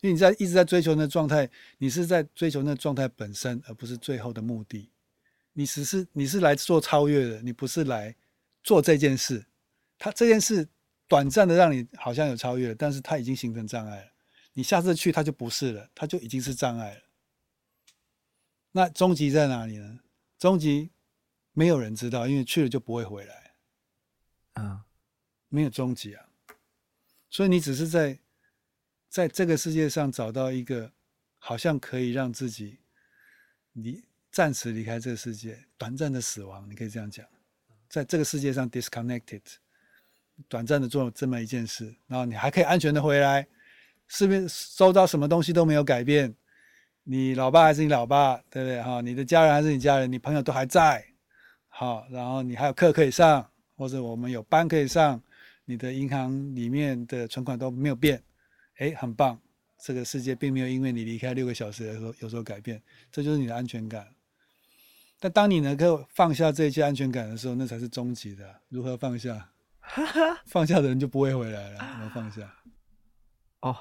[0.00, 4.90] 因为你在一直在追求那状态，你是在追求那状态本身，而不是最后的目的。
[5.52, 8.14] 你只是你是来做超越的，你不是来
[8.64, 9.46] 做这件事。
[9.98, 10.68] 它这件事
[11.06, 14.12] 短暂的让你好像有超越了，但是它已经形成障碍了。
[14.54, 17.00] 你下次去它就不是了，它就已经是障碍了。
[18.72, 20.00] 那终极在哪里呢？
[20.38, 20.90] 终极
[21.52, 23.52] 没有人知道，因为去了就不会回来。
[24.54, 24.84] 啊，
[25.48, 26.26] 没有终极啊。
[27.32, 28.16] 所以你只是在
[29.08, 30.92] 在这个世界上找到一个
[31.40, 32.78] 好像可以让自己
[33.72, 34.00] 你。
[34.34, 37.22] 暂时离开这个世界，短暂的死亡，你可以这样讲，
[37.86, 39.42] 在这个世界上 disconnected，
[40.48, 43.46] 短暂的做这么一件事，然后你还可以安全的回来，
[44.08, 46.34] 是不是收到什么东西都没有改变？
[47.02, 48.82] 你老爸还是你老爸，对不对？
[48.82, 51.04] 哈，你的家人还是你家人，你朋友都还在，
[51.68, 55.22] 好，然后你还有课可以上，或者我们有班可以上，
[55.64, 58.22] 你的银行里面的存款都没有变，
[58.78, 59.40] 哎，很棒，
[59.78, 64.14] 这个世界并没有因为你离开六个小时的时候有所改变，这就是你的安全感。
[65.20, 68.60] 但当你能够放下这一切安全感的时候，那才是终极的。
[68.68, 69.50] 如何放下？
[70.46, 71.78] 放下的人就不会回来了。
[71.78, 72.54] 怎么放下？
[73.60, 73.76] 哦，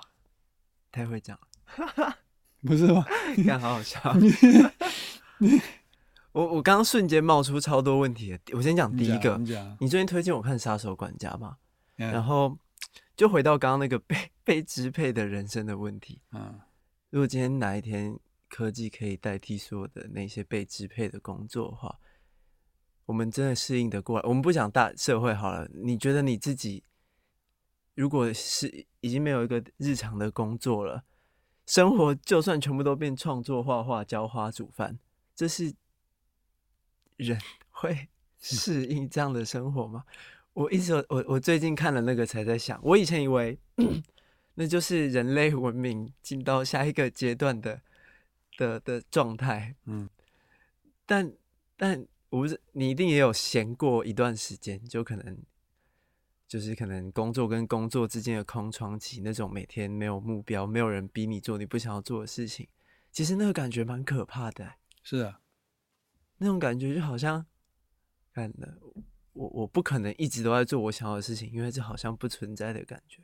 [0.92, 1.40] 太会讲
[1.78, 2.18] 了，
[2.62, 3.04] 不是吗？
[3.36, 4.00] 你看，好好笑。
[5.40, 5.60] 你
[6.34, 8.38] 我我刚刚瞬间冒出超多问题。
[8.54, 9.38] 我先讲第一个。
[9.40, 11.58] 你，你最近推荐我看《杀手管家》吗？
[12.10, 12.58] 然后
[13.16, 16.22] 就回到刚刚那个被 被支配的人生的问题。
[16.32, 16.60] 嗯，
[17.10, 18.18] 如果今天哪一天，
[18.50, 22.00] 科技可以代替所有的那些被支配的工作的话，
[23.06, 24.28] 我们真的适应得过来？
[24.28, 26.84] 我们不讲大社会好了，你觉得你自己
[27.94, 31.04] 如果是已经没有一个日常的工作了，
[31.66, 35.00] 生活就算全部都变创作、画画、浇花、煮饭，
[35.36, 35.74] 这是
[37.16, 38.10] 人会
[38.40, 40.04] 适应这样的生活吗？
[40.54, 43.58] 我一直我我最近看了那个才在想，我以前以为
[44.56, 47.82] 那就是人类文明进到下一个阶段的。
[48.58, 50.08] 的的状态，嗯，
[51.06, 51.34] 但
[51.78, 55.36] 但我不是你一定也有闲过一段时间，就可能
[56.48, 62.68] 就是可能工作跟工作之间的空窗期，那种每天没有目标，没有人逼你做你不想要做的事情，
[63.12, 64.78] 其实那个感觉蛮可怕的、欸。
[65.02, 65.40] 是啊，
[66.38, 67.44] 那种感觉就好像，
[68.34, 68.78] 看的
[69.34, 73.22] 我我不可能一直都在做我想要的事情，因为这好像不存在的感觉，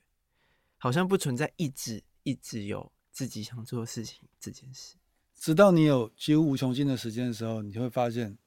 [0.78, 4.96] 好像不存在一直一直有自己想做的事情这件事。
[5.36, 8.38] 直到你有几乎无穷尽的时间的时候，你就会发现，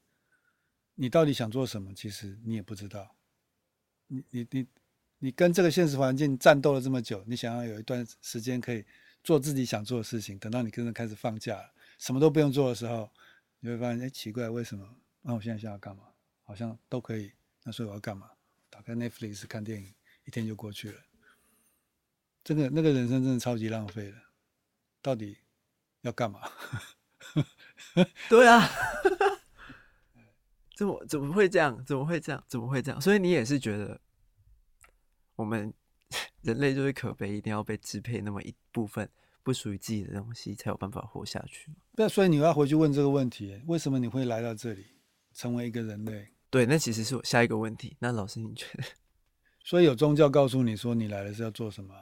[0.95, 3.15] 你到底想做什么，其实你也不知道。
[4.07, 4.67] 你你你
[5.19, 8.85] 你跟这个现实环境战斗了这么久，你想要有一段时间可以。
[9.23, 13.07] 做自己想做的事情，等到你真的开始放假了，什么都不用做的时候，
[13.59, 14.83] 你会发现，哎，奇怪，为什么？
[15.21, 16.05] 那、我现在想要干嘛？
[16.43, 17.31] 好像都可以。
[17.63, 18.29] 那所以我要干嘛？
[18.69, 19.93] 打开 Netflix 看电影，
[20.25, 20.99] 一天就过去了。
[22.43, 24.17] 这个那个人生真的超级浪费了。
[25.01, 25.37] 到底
[26.01, 26.41] 要干嘛？
[28.29, 28.67] 对啊，
[30.75, 31.83] 怎么怎么会这样？
[31.85, 32.43] 怎么会这样？
[32.47, 32.99] 怎么会这样？
[33.01, 33.99] 所以你也是觉得
[35.35, 35.73] 我们。
[36.43, 39.09] 人类就是可悲，一定要被支配那么一部分
[39.43, 41.71] 不属于自己的东西，才有办法活下去。
[41.93, 44.87] 那所以你要回去问这个问题：为什么你会来到这里，
[45.33, 46.33] 成为一个人类？
[46.51, 47.95] 对，那其实是我下一个问题。
[47.97, 48.83] 那老师，你觉得？
[49.65, 51.95] 所以有宗教告诉你说你来了是要做什么？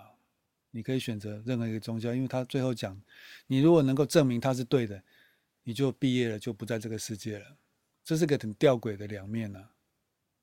[0.71, 2.99] 你可以选择任何一个宗教，因为他最后讲，
[3.47, 5.01] 你如果能够证明他是对的，
[5.63, 7.45] 你就毕业了，就不在这个世界了。
[8.03, 9.69] 这是个很吊诡的两面啊。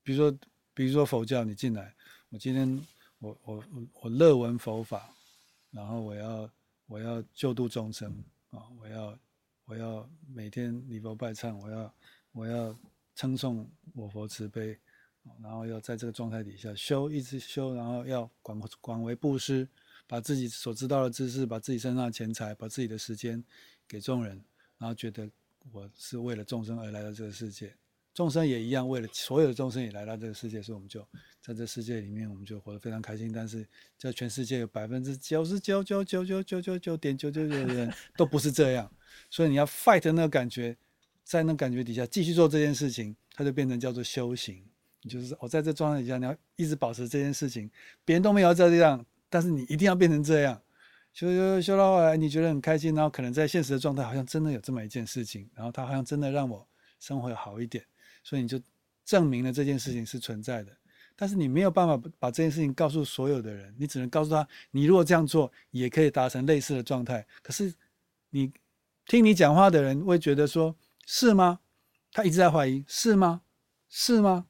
[0.01, 0.39] 比如说，
[0.73, 1.93] 比如说佛教，你进来，
[2.29, 2.81] 我今天。
[3.19, 5.11] 我我我我乐闻佛法，
[5.71, 6.47] 然后我要
[6.85, 8.61] 我要救度众生啊！
[8.79, 9.17] 我要
[9.65, 11.93] 我要每天礼佛拜忏，我要
[12.31, 12.77] 我要
[13.17, 14.79] 称颂我佛慈悲，
[15.41, 19.67] 然后要在这个状态底下修，一直修，然后要广广为布施，
[20.05, 23.43] 把自己所知道的知识，把自己身上的钱财，把自己的时间
[23.87, 24.39] 给众人，
[24.77, 25.27] 然后觉得
[25.71, 27.75] 我是为了众生而来到这个世界。
[28.13, 31.07] 众生也一样，为了所有的众生也来到这个世界，所以我们就
[31.39, 33.31] 在这世界里面，我们就活得非常开心。
[33.31, 38.91] 但是，在全世界有百分之九十九九九九九九九点九九九的人都不是这样，
[39.29, 40.75] 所以你要 fight 那个感觉，
[41.27, 44.63] 在那感觉底下继续做这件事情，它就变成叫做修行。
[45.01, 47.69] 你就是我在这状态底下，你要一直保持这件事情，
[48.05, 50.61] 别人都没有这样，但是你一定要变成这样。
[51.11, 56.65] 修修修到后来，你觉得很开心，然后可能在现实的状态，好像真的有这么一件事情，然后它好像真的让我
[56.99, 57.83] 生活好一点。
[58.23, 58.57] 所以你就
[59.03, 60.71] 证明了这件事情是存在的，
[61.15, 67.25] 但是你没有办法把这件事情告诉所有的人，你只能告诉他，你如果这样做也可以达成类似的状态。
[67.41, 67.73] 可是
[68.29, 68.49] 你
[69.05, 70.75] 听你讲话的人会觉得说，
[71.07, 71.61] 是吗？
[72.11, 73.41] 他一直在怀疑，是吗？
[73.89, 74.45] 是吗？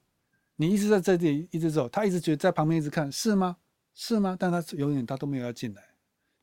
[0.58, 3.58] 你一直在这里一直走，他一直觉得在旁边一直看，是吗？
[3.94, 4.36] 是吗？
[4.38, 5.82] 但他永远他都没有要进来，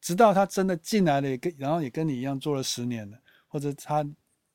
[0.00, 4.02] 直到他真的进来了，也跟然后也跟你一样做了十年了，或者他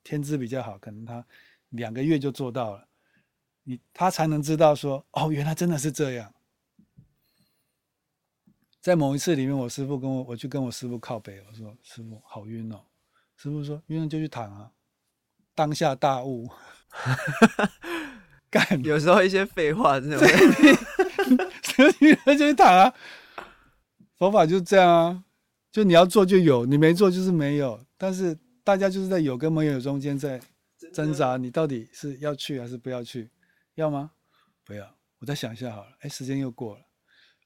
[0.04, 1.24] 天资比较好，可能他。
[1.74, 2.88] 两个月就做到了，
[3.62, 6.34] 你他才能知道说哦，原来真的是这样。
[8.82, 12.82] 在某一次里面，我师傅跟我，我去跟我师傅靠北，我说师傅好晕哦，
[13.36, 14.72] 师傅说晕了就去躺啊，
[15.60, 16.50] 当下大悟。
[18.50, 20.26] 干，有时候一些废话真的会，
[22.00, 22.94] 女人就去躺啊，
[24.18, 25.24] 佛法就是这样啊，
[25.70, 30.40] 就你要做就有，你没做就是没有，但是大家就是在有跟没有中间在。
[30.94, 33.30] 挣扎，你到底是要去还是不要去？
[33.76, 34.12] 要吗？
[34.64, 34.96] 不要。
[35.20, 35.90] 我再想一下好了。
[36.00, 36.82] 哎，时间又过了。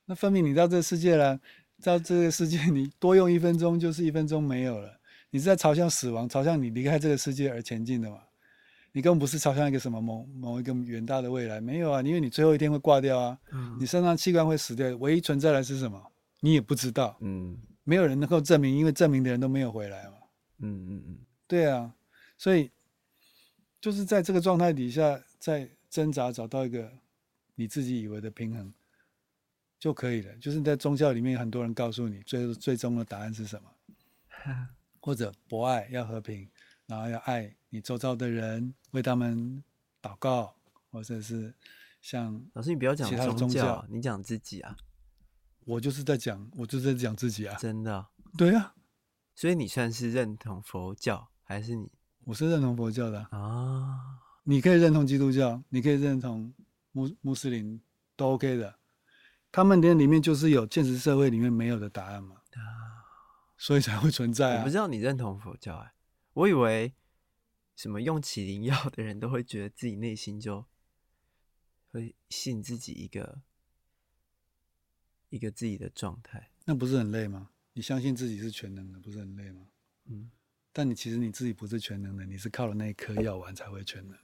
[0.06, 1.39] 那分明你到这个世界了，
[1.84, 4.99] 到这个世界你多用一分钟就是一分钟没有了。
[5.33, 8.19] 你是在朝向死亡，朝向你离开这个世界而前进的嘛？
[8.91, 12.03] 你根本不是朝向一个什么某某一个远大的未来，没有啊。
[12.03, 15.99] 因为你最后一天会挂掉啊，嗯、你身上器官会死掉，唯一存在的是什么？
[16.41, 17.17] 你也不知道。
[17.21, 20.13] 嗯，没有人能够证明，因为证明的人都没有回来嘛。
[20.59, 21.17] 嗯嗯嗯，
[21.47, 21.91] 对啊，
[22.37, 22.69] 所以。
[23.81, 26.89] 就是在这个状态底下，在挣扎找到一个
[27.55, 28.73] 你自己以为的平衡
[29.77, 30.33] 就可以了。
[30.37, 33.69] 就是在宗教里面，很多人告诉你，最后最终的答案是什么？
[35.03, 36.49] 或者博爱要和平，
[36.85, 39.61] 然后要爱你周遭的人，为他们
[40.01, 40.55] 祷告，
[40.89, 41.53] 或者是
[42.01, 44.77] 像老师，你不要讲其他宗教，你讲自己啊。
[45.65, 47.57] 我就是在讲，我就是在讲自己啊。
[47.57, 48.07] 真的？
[48.38, 48.75] 对啊。
[49.36, 51.91] 所以你算是认同佛教，还是你？
[52.23, 53.99] 我是认同佛教的啊，
[54.43, 56.53] 你可以认同基督教，你可以认同
[56.93, 57.82] 穆穆斯林，
[58.15, 58.73] 都 OK 的。
[59.51, 62.38] 他们连里面就是有现实社会里面没有的答案嘛，
[63.64, 64.57] 所以才会存在啊。
[64.57, 65.93] 我不知道你认同佛教哎，
[66.34, 66.93] 我以为
[67.78, 70.66] 什么用起灵药的人都会觉得自己内心就
[71.89, 73.41] 会信自己一个
[75.30, 77.51] 一个自己的状态，那不是很累吗？
[77.72, 79.66] 你相信自己是全能的，不是很累吗？
[80.07, 80.30] 嗯。
[80.74, 84.18] 但你其实你自己不是全能的，你是靠了那一颗药丸才会全能，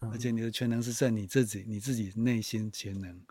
[0.00, 3.24] 嗯、而且你的全能是在你自己你自己内心潜能，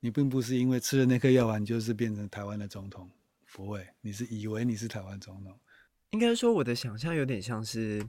[0.00, 3.10] 你并不是因为吃了那颗药丸就是变成台湾的总统，
[3.56, 5.58] 不会，你是以为你是台湾总统，
[6.10, 8.06] 应该说我的想象有点像是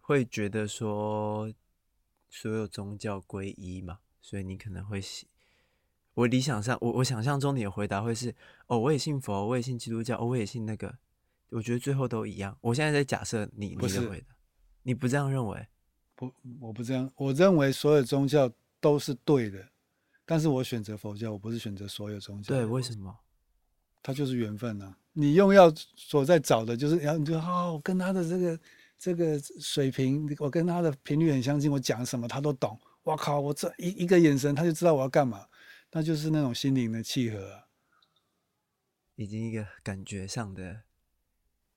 [0.00, 1.52] 会觉得说
[2.30, 5.28] 所有宗教归一嘛，所以你可能会信。
[6.14, 8.34] 我理想上，我我想象中你的回答会是：
[8.68, 10.96] 哦，我也信佛，我也信基督教，哦，我也信那个。
[11.50, 12.56] 我觉得最后都一样。
[12.62, 14.34] 我现在在假设你你的回答，
[14.82, 15.68] 你不这样认为？
[16.14, 17.12] 不，我不这样。
[17.16, 19.68] 我认为所有宗教都是对的，
[20.24, 22.54] 但是我选择佛教，我不是选择所有宗教。
[22.54, 23.14] 对，为什么？
[24.02, 24.96] 它就是缘分啊！
[25.12, 28.60] 你用药所在找的就是，然后你就哦，我跟他的这个
[28.98, 32.78] 这个水平，我跟他的频率很相近，我讲什么他都懂。
[33.02, 35.46] 我靠，我这一一个眼神他就知道我要干嘛。
[35.92, 37.64] 那就是那种心灵的契合啊，
[39.16, 40.82] 已经一个感觉上的。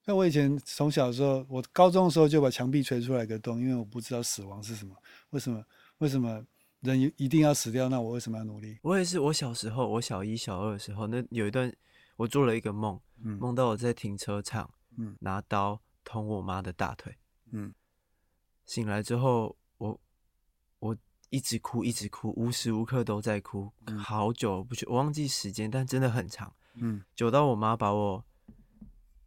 [0.06, 4.96] 那我以前从小的时候，我高中的时候就把墙壁锤出来一个洞，因为我不知道死亡是什么。
[5.32, 5.64] 为什么？
[6.00, 6.46] 为什么
[6.82, 7.88] 人一定要死掉？
[7.90, 8.78] 那我为什么要努力？
[8.82, 11.74] 我也是，我小时候，我小一、小二的时候，那有一段
[12.16, 17.18] 我做了一个梦，嗯，梦到我在停车场，嗯，拿刀捅我妈的大腿，
[17.52, 17.74] 嗯，
[18.66, 20.00] 醒来之后，我
[20.80, 20.98] 我。
[21.30, 28.24] 一直哭，一直哭，无时无刻都在哭，嗯、好久不去，我忘记时间，但真的很长，嗯，久到我妈把我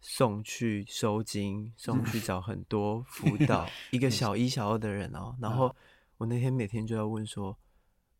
[0.00, 5.74] 送去收金，送去找很多 辅导，嗯、一个小一、小二的人哦，然后
[6.18, 7.58] 我那天每天就要问说，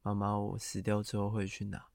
[0.03, 1.87] 妈妈，我死掉之后会去哪？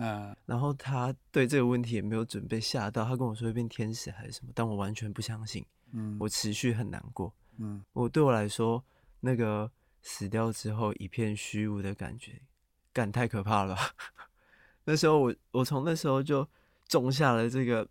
[0.00, 8.82] 嗯，然后他对这个问题也没有准备，吓到他跟我说会变天使还是什么，但我完全不相信，嗯，我持续很难过，嗯，我对我来说
[9.20, 9.70] 那个。
[10.02, 12.40] 死掉之后一片虚无的感觉，
[12.90, 13.94] 感太可怕了吧。
[14.84, 16.48] 那时候我我从那时候就
[16.88, 17.86] 种下了这个，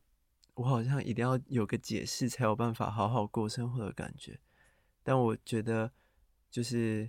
[0.55, 4.39] 我好像一定要有个解释才有办法好好过生活的感觉。
[5.03, 5.91] 但我觉得
[6.49, 7.07] 就是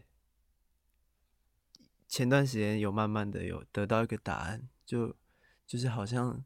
[2.06, 5.14] 前段时间有慢慢的有得到一个答案，就
[5.68, 6.44] 就是好像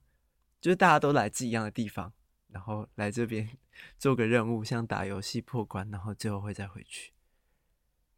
[0.60, 2.12] 就是大家都来自一样的地方，
[2.48, 3.48] 然后来这边
[3.98, 7.14] 做个任务，像打游戏破关，然后最后会再回去。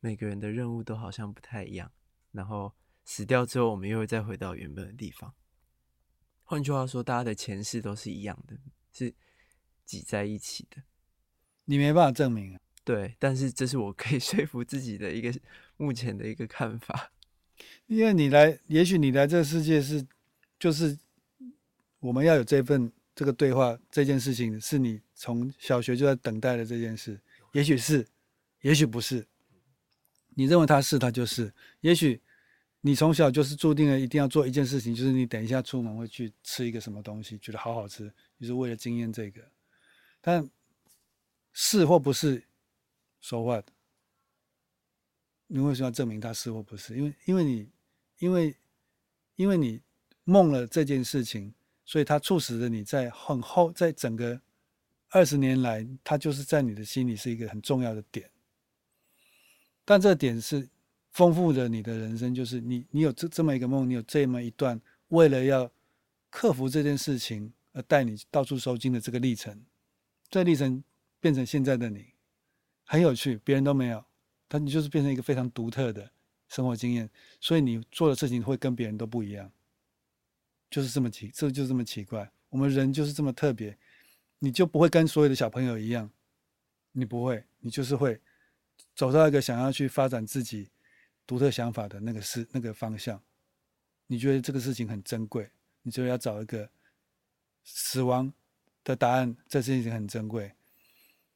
[0.01, 1.93] 每个人的任务都好像不太一样，
[2.33, 2.75] 然后
[3.05, 5.33] 死掉之后，我们又会再回到原本的地方。
[6.43, 8.59] 换句话说，大家的前世都是一样的，
[8.93, 9.15] 是
[9.85, 10.83] 挤在一起的。
[11.67, 12.61] 你没办法证明啊。
[12.83, 15.33] 对，但是这是我可以 说服自己的一个
[15.77, 17.13] 目前的一个看法。
[17.87, 20.07] 因为你来，也许你来这个世界是，
[20.59, 20.99] 就是
[22.01, 27.21] 我们要有这份这个对话，这件事情是你从小学就在等待的这件事，
[27.53, 28.07] 也许是，
[28.61, 29.27] 也许不是。
[30.39, 31.53] 你认为他是，他就是。
[31.81, 32.21] 也许
[32.83, 39.43] 你从小就是注定了一定要做一件事情，就是你等一下出门会去吃一个什么东西，觉得好好吃，就是为了经验这个。
[40.21, 40.49] 但
[41.53, 42.45] 是或不是
[43.21, 43.65] ，so what？
[45.47, 46.97] 你为什么要证明他是或不是？
[46.97, 47.71] 因为因为你
[48.19, 48.57] 因为
[49.37, 49.81] 因为你
[50.29, 51.55] 梦了这件事情，
[51.85, 54.41] 所以它促使着你在很后，在整个
[55.11, 58.29] 二十年来，它就是在你的心里是一个很重要的点。
[59.85, 60.69] 但这点是
[61.13, 65.71] 丰富着你的人生，就是你，你有这这么一个梦，你有这么一段为了要
[66.29, 69.65] 克服这件事情而带你到处收惊的这个历程，
[70.29, 70.83] 这历程
[71.21, 72.05] 变成现在的你，
[72.85, 74.05] 很有趣，别人都没有，
[74.49, 76.11] 但你就是变成一个非常独特的
[76.49, 77.09] 生活经验，
[77.41, 79.51] 所以你做的事情会跟别人都不一样，
[80.71, 83.77] 就是这么奇，这就这么奇怪，我们人就是这么特别，
[84.39, 86.11] 你就不会跟所有的小朋友一样，
[86.93, 88.21] 你不会，你就是会。
[88.95, 90.71] 走到一个想要去发展自己
[91.27, 93.23] 独特想法的那个事、那个方向，
[94.07, 95.51] 你觉得这个事情很珍贵，
[95.83, 96.69] 你就要找一个
[97.63, 98.33] 死亡
[98.83, 100.51] 的答案，这事情很珍贵，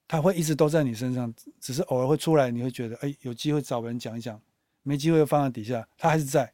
[0.09, 4.41] 它会一直都在你身上，只是偶尔会出来，你会觉得哎，有机会找人讲一讲，
[4.83, 6.51] 没机会放在底下，它还是在，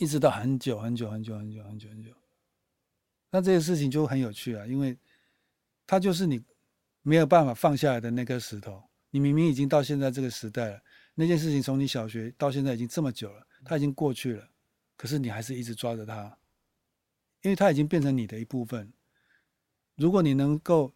[0.00, 2.10] 一直到很久很久很久很久很久很久，
[3.30, 4.98] 那这个事情就很有趣啊，因为
[5.86, 6.42] 它就是你
[7.02, 8.82] 没有办法放下来的那颗石头。
[9.10, 10.82] 你明明已经到现在这个时代了，
[11.14, 14.48] 那件事情从你小学到现在已经这么久了，它已经过去了，
[14.96, 16.38] 可是你还是一直抓着它，
[17.42, 18.90] 因为它已经变成你的一部分。
[19.96, 20.94] 如果你能够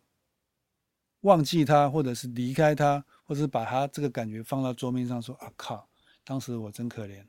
[1.21, 5.91] 忘记它，或者是离开它，或者是把它这个感觉放到桌面上说：“啊靠，
[6.25, 7.27] 当时我真可怜，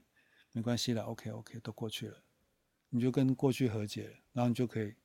[0.55, 2.23] 没关系了，OK OK，都过去了。”
[2.89, 4.95] 你就跟过去和解了，然后你就可以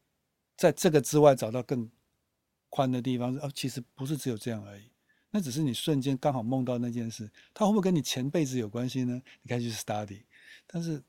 [0.56, 1.90] 在这个之外找到更
[2.68, 3.34] 宽的地方。
[3.38, 4.92] 哦，其实不是只有这样而已。
[5.30, 9.20] 那只是你瞬间刚好梦到那件事，它会不会跟你前辈子有关系呢？
[9.42, 10.22] 你可以去 study，
[10.68, 11.02] 但是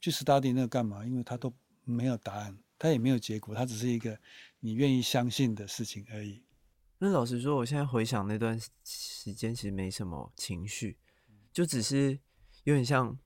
[0.00, 1.06] 去 study 那个干嘛？
[1.06, 1.54] 因为它都
[1.84, 4.18] 没有答案，它也没有结果，它只是一个
[4.58, 6.42] 你愿意相信的事情而已。
[6.98, 10.98] 那老实说，我现在回想那段时间，其实没什么情绪，
[11.52, 12.18] 就只是
[12.64, 13.16] 有点像，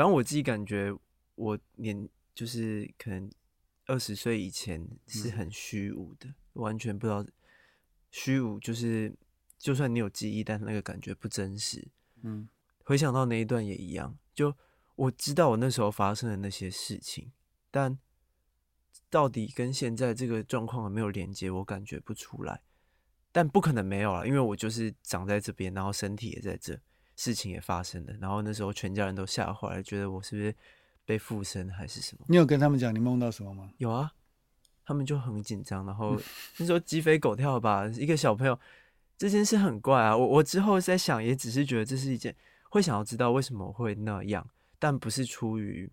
[0.00, 0.90] 反正我自己感觉，
[1.34, 3.30] 我年就是可能
[3.84, 6.26] 二十岁以前是很虚无的。
[6.26, 7.22] 嗯完全不知道
[8.10, 9.14] 虚无，就是
[9.58, 11.86] 就算你有记忆，但那个感觉不真实。
[12.22, 12.48] 嗯，
[12.82, 14.56] 回想到那一段也一样，就
[14.96, 17.30] 我知道我那时候发生的那些事情，
[17.70, 17.98] 但
[19.10, 22.62] 到底跟现在这个状况有没有连接，我感觉不出来。
[23.30, 26.80] 但不可能没有了，因为我就是长在这边，然后身体也在这，
[27.20, 30.54] 事情也发生了，然后那时候全家人都吓坏了，觉得我是不是
[31.04, 32.24] 被附身还是什么？
[32.30, 33.70] 你有跟他们讲你梦到什么吗？
[33.76, 34.10] 有啊，
[34.86, 36.18] 他们就很紧张，然后
[36.56, 38.58] 那时候鸡飞狗跳吧，一个小朋友，
[39.18, 40.16] 这件事很怪啊。
[40.16, 42.34] 我我之后在想，也只是觉得这是一件
[42.70, 44.48] 会想要知道为什么会那样，
[44.78, 45.92] 但不是出于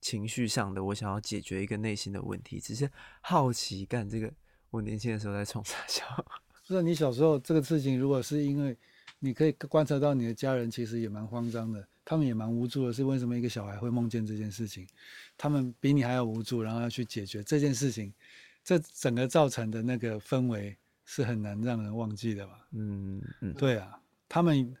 [0.00, 4.32] 情绪上的，我想要解决一个内心的问题，只是好奇干这个。
[4.70, 6.02] 我年轻的时候在冲傻笑？
[6.66, 8.74] 不是你小时候这个事情，如果是因为
[9.20, 12.92] 你可以观察到你的家人其实也蛮慌张的，他们也蛮无助的。
[12.92, 14.84] 是为什么一个小孩会梦见这件事情？
[15.36, 18.12] 他们比你还要无助，然后要去解决这件事情，
[18.64, 22.66] 这整个造成的那个氛围是很难让人忘记的吧？
[22.72, 24.76] 嗯嗯，对啊，他们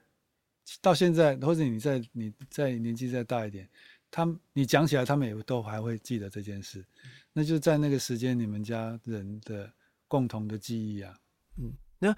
[0.80, 3.68] 到现在，或者你在你在年纪再大一点，
[4.10, 6.84] 他们你讲起来，他们也都还会记得这件事。
[7.32, 9.72] 那就在那个时间，你们家人的。
[10.10, 11.16] 共同的记忆啊，
[11.56, 12.12] 嗯，那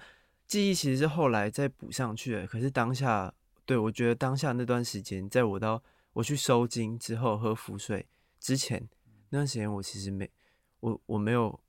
[0.47, 2.47] 记忆其实是后来再补上去的。
[2.47, 3.33] 可是当下，
[3.65, 5.81] 对，我觉得当下那段时间，在我到
[6.13, 8.07] 我去收精之后喝浮水
[8.39, 8.87] 之前
[9.29, 10.29] 那段时间，我其实没
[10.81, 11.59] 我我没有，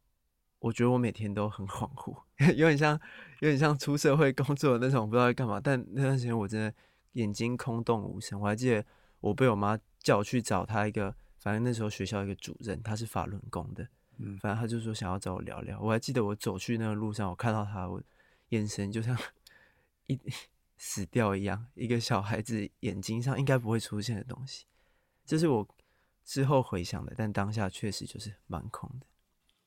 [0.59, 2.17] 我觉得我每天都很恍惚，
[2.55, 3.01] 有点像
[3.41, 5.61] 有点像出社会工作的那种，不知道在干嘛。
[5.61, 6.75] 但那段时间我真的
[7.13, 8.39] 眼睛空洞无神。
[8.39, 8.85] 我还记得
[9.21, 13.87] 我被我妈叫去找她一个，反正那时候学校一个主任，他是法轮功的。
[14.19, 15.81] 嗯，反正他就说想要找我聊聊。
[15.81, 18.03] 我还记得我走去那个路上，我看到他，我
[18.55, 19.17] 眼神就像
[20.07, 20.19] 一
[20.77, 24.65] 死掉一样，一个小孩子眼睛上应该不会出现的东西。
[25.27, 25.69] 这是我
[26.25, 29.07] 之后回想的，但当下确实就是蛮空的。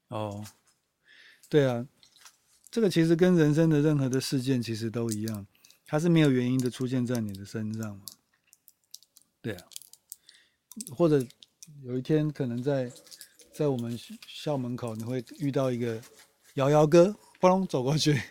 [0.08, 0.44] 哦，
[1.50, 1.86] 对啊，
[2.70, 5.46] 这个其实跟人生的任何的事件其实都一样，
[5.86, 8.06] 它是没有原因的出现在你的身上嘛。
[9.42, 9.68] 对啊，
[10.96, 11.26] 或者
[11.84, 12.92] 有一天可能在。
[13.54, 16.00] 在我们校门口，你会遇到一个
[16.54, 17.12] 瑶瑶哥，
[17.42, 18.22] 扑通走过去。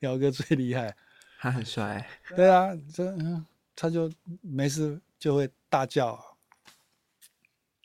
[0.00, 0.94] 瑶哥最厉害，
[1.40, 2.06] 他很帅。
[2.36, 3.16] 对啊，这
[3.74, 6.22] 他就没事就会大叫，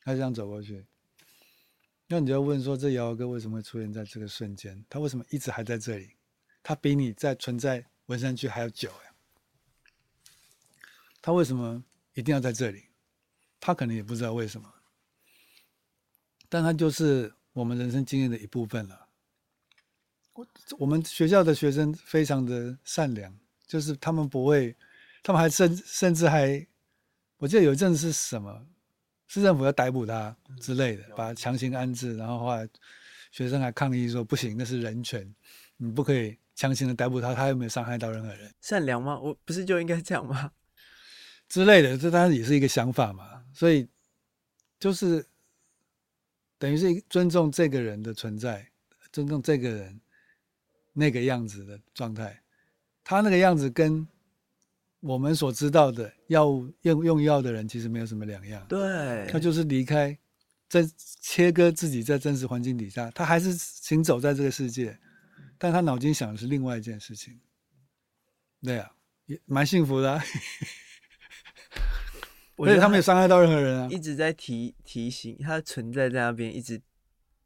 [0.02, 0.84] 他这样走过去。
[2.08, 4.84] 那你就要问说，这瑶瑶哥为什么会出现在这个瞬间？
[4.88, 6.16] 他为什么一直还在这里？
[6.62, 9.14] 他比你在存在文山区还要久呀？
[11.20, 11.82] 他为什么
[12.14, 12.84] 一定要在这里？
[13.58, 14.72] 他可能也不知道为什么。
[16.48, 19.05] 但他就是我们人生经验的一部分了。
[20.36, 20.46] 我
[20.78, 23.34] 我们学校的学生非常的善良，
[23.66, 24.76] 就是他们不会，
[25.22, 26.66] 他们还甚甚至还，
[27.38, 28.66] 我记得有一阵是什么，
[29.26, 32.68] 市政府要逮捕他之类的，把他强行安置，然后后来
[33.30, 35.34] 学生还抗议说不行，那是人权，
[35.78, 38.54] 你不可以强行的逮捕他，他又没有伤害到任何人。
[38.60, 39.18] 善良吗？
[39.18, 40.52] 我不是就应该这样吗？
[41.48, 43.42] 之类的，这当然也是一个想法嘛。
[43.52, 43.88] 所以
[44.78, 45.26] 就是。
[46.58, 48.66] 等于是尊重这个人的存在，
[49.12, 50.00] 尊重这个人
[50.96, 52.42] 那个样子的状态。
[53.04, 54.08] 他那个样子跟
[55.00, 58.66] 我们所知道的药物用用药的人其实没有什么两样。
[58.66, 60.18] 对，他就是离开，
[60.68, 60.82] 在
[61.20, 64.98] 切割自己在真实环境底下，他还是行走在这个世界，
[65.58, 67.38] 但他脑筋想的是另外一件事情。
[68.62, 68.90] 对啊，
[69.26, 70.24] 也蛮幸福的啊。
[72.58, 73.88] 而且他没有伤害到任何人啊！
[73.90, 76.80] 一直在提提醒他存在在那边，一直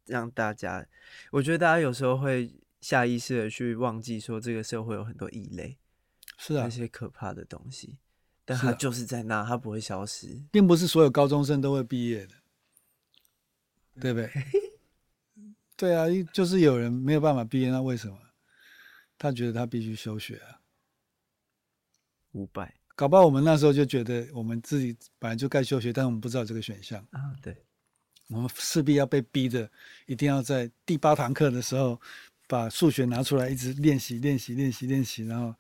[0.07, 0.87] 让大家。
[1.33, 5.79] 我觉得大家有时候会下意识的去忘记说，这个社会有很多异类，
[6.39, 7.99] 是啊，那些可怕的东西。
[8.45, 12.35] 但它就是在那，它不会消失，并不是所有高中生都会毕业的，
[14.01, 14.31] 对不对？
[15.77, 18.19] 对啊，就是有人没有办法毕业，那为什么？
[19.17, 20.61] 他觉得他必须休学啊。
[22.33, 22.75] 五百。
[22.97, 27.35] 搞不好我们那时候就觉得我们自己本来就该休学，但是我们不知道这个选项啊。
[27.41, 27.57] 对，
[28.29, 29.71] 我们势必要被逼着，
[30.07, 32.01] 一定要在第八堂课的时候
[32.51, 35.55] 把数学拿出来，一直练习、练习、练习、练习，然后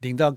[0.00, 0.34] 领到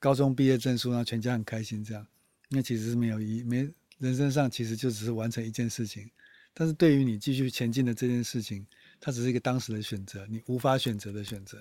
[0.00, 1.84] 高中毕业证书，然后全家很开心。
[1.84, 2.04] 这样，
[2.50, 6.10] 那其实是没有意义，没人生上其实就只是完成一件事情，
[6.52, 8.66] 但是对于你继续前进的这件事情，
[8.98, 11.56] 它只是一个当时的选择，你无法选择的选择。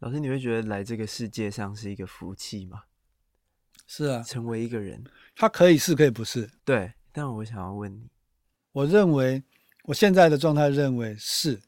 [0.00, 2.82] 老师，你会觉得来这个世界上是一个福气吗？
[3.86, 5.02] 是啊，成为一个人，
[5.34, 6.50] 他可以是，可以不是。
[6.66, 8.10] 对，但我想要问你，
[8.72, 9.42] 我认为
[9.84, 11.58] 我现在的状态认为是，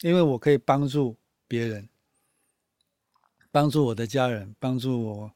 [0.00, 1.88] 因为我可以帮助别人，
[3.50, 5.32] 帮助我的家人，帮助我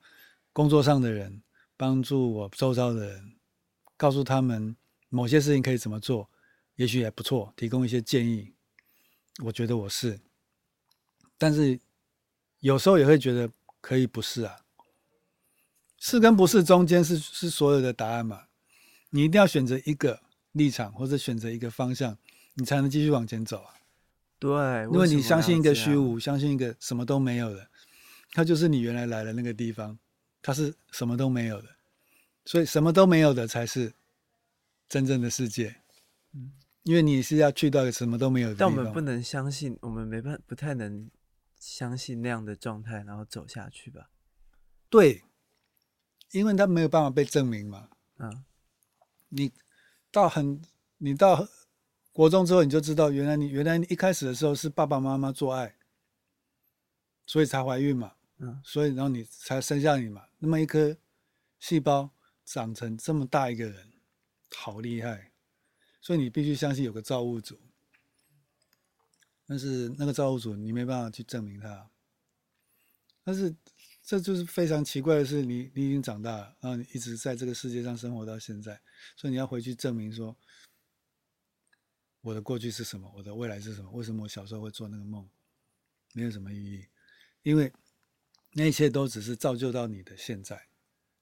[0.53, 1.43] 工作上的人，
[1.77, 3.35] 帮助我周遭的人，
[3.97, 4.77] 告诉他们
[5.09, 6.31] 某些事情可以怎么做，
[6.77, 8.53] 也许也不错，提供一些建议。
[9.43, 10.21] 我觉得我是，
[11.39, 11.81] 但是
[12.61, 13.51] 有时候也会觉得
[13.81, 14.59] 可以不是啊。
[15.99, 18.45] 是跟不是中间是是所有的答案嘛？
[19.11, 20.21] 你一定要选择一个
[20.53, 22.19] 立场，或者选择一个方向，
[22.55, 23.75] 你才能继续往前走啊。
[24.43, 27.69] 对，因为你相信一个虚无，相信一个什么都没有的，
[28.33, 29.97] 它就是你原来来的那个地方，
[30.43, 31.69] 它是什么都没有的，
[32.45, 33.95] 所以什么都没有的才是
[34.89, 35.77] 真正的世界。
[36.35, 36.51] 嗯，
[36.83, 41.09] 因为你是要去到一个什么都没有的地方，但我们不能相信，我们没办法，不太能
[41.61, 44.11] 相信那样的状态，然后走下去吧？
[44.91, 45.23] 对。
[46.33, 48.43] 因为他没有办法被证明嘛，嗯，
[49.29, 49.53] 你
[50.11, 50.63] 到很，
[50.97, 51.47] 你到
[52.13, 55.77] 国中之后，你就知道，原来你原来你一开始的时候是爸爸妈妈做爱，
[57.27, 60.97] 所以才怀孕嘛，嗯，所以然后你才生下你嘛，那么一颗
[61.59, 62.11] 细胞
[62.45, 63.93] 长成这么大一个人，
[64.55, 65.33] 好厉害，
[66.01, 67.59] 所以你必须相信有个造物主，
[69.47, 71.91] 但是那个造物主你没办法去证明他，
[73.25, 73.55] 但是。
[74.05, 78.81] 这就是非常奇怪的是，你你已经长大了，然后你一直在这个世界上生活到现在，
[79.15, 80.37] 所以你要回去证明说，
[82.23, 83.91] 我的过去是什么，我的未来是什么？
[83.91, 85.29] 为什么我小时候会做那个梦？
[86.15, 86.87] 没有什么意义，
[87.43, 87.73] 因为
[88.53, 90.61] 那一切都只是造就到你的现在，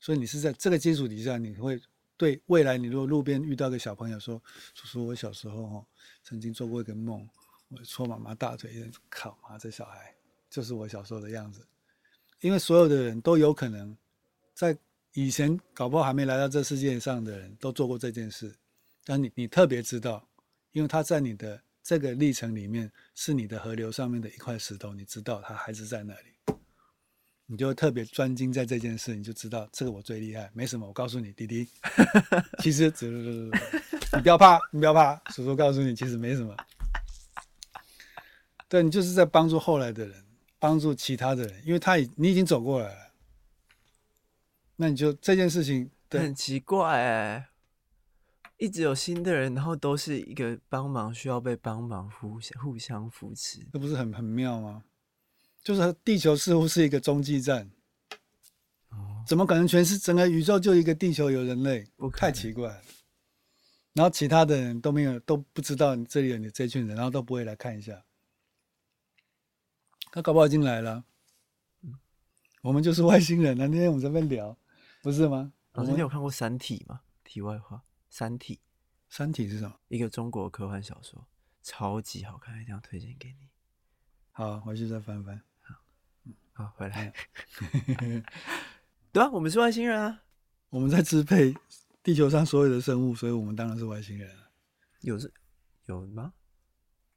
[0.00, 1.80] 所以你是在这个基础底下，你会
[2.16, 4.42] 对未来，你如果路边遇到个小朋友说
[4.74, 5.86] ：“叔叔，我小时候哦，
[6.22, 7.28] 曾经做过一个梦，
[7.68, 10.12] 我戳妈妈大腿，靠妈，这小孩
[10.50, 11.64] 就是我小时候的样子。”
[12.40, 13.96] 因为所有的人都有可能，
[14.54, 14.76] 在
[15.12, 18.54] 以前搞不好还没来到这世界上的人都做过这件事，
[19.04, 20.26] 但你你特别知道，
[20.72, 26.56] 因为它在你的这个历程里面是你的河流上面的一块石头，你知道它还是在那里，
[27.46, 30.86] 你就特别专精在这件事，你就知道这个我最厉害，没什么。
[30.86, 31.68] 我告诉你，弟弟，
[32.60, 36.56] 其实只你不要怕，你不要怕，叔叔告诉你，其实没什么。
[38.68, 40.24] 对，你就是在帮助后来的人。
[40.62, 43.12] 帮助其他的人，因为他已你已经走过来了，
[44.76, 47.48] 那你就这件事情很奇怪哎，
[48.60, 54.84] 一直有新的人，然后都是一个帮忙需要被帮忙，互相互相扶持，这不是很很妙吗？
[55.64, 57.70] 就是地球似乎是一个中继站，
[58.90, 61.86] 哦，怎么可能全是整个宇宙就一个地球有人类？
[62.14, 62.82] 太奇怪了。
[63.94, 68.04] 然后其他的人都没有都不知道你这里有你这群人，然后都不会来看一下。
[70.12, 71.02] 他搞不好已经来了，
[71.82, 71.94] 嗯，
[72.60, 73.66] 我们就是外星人啊！
[73.66, 74.54] 那天我们在那边聊，
[75.02, 75.52] 不是吗？
[75.72, 77.00] 老师，你有看过《三体》吗？
[77.24, 77.76] 题外话，
[78.10, 78.56] 《三体》
[79.08, 79.78] 《三体》是什么？
[79.88, 81.26] 一个中国科幻小说，
[81.62, 83.48] 超级好看，一定要推荐给你。
[84.32, 85.40] 好，回去再翻翻。
[85.60, 85.74] 好，
[86.52, 87.14] 好，回来。
[89.12, 90.24] 对啊，我们是外星人啊！
[90.70, 91.54] 我们在支配
[92.02, 94.50] 地球上所有的生物，所以我们当然是外星人啊。
[95.00, 95.32] 有是？
[95.86, 96.34] 有吗？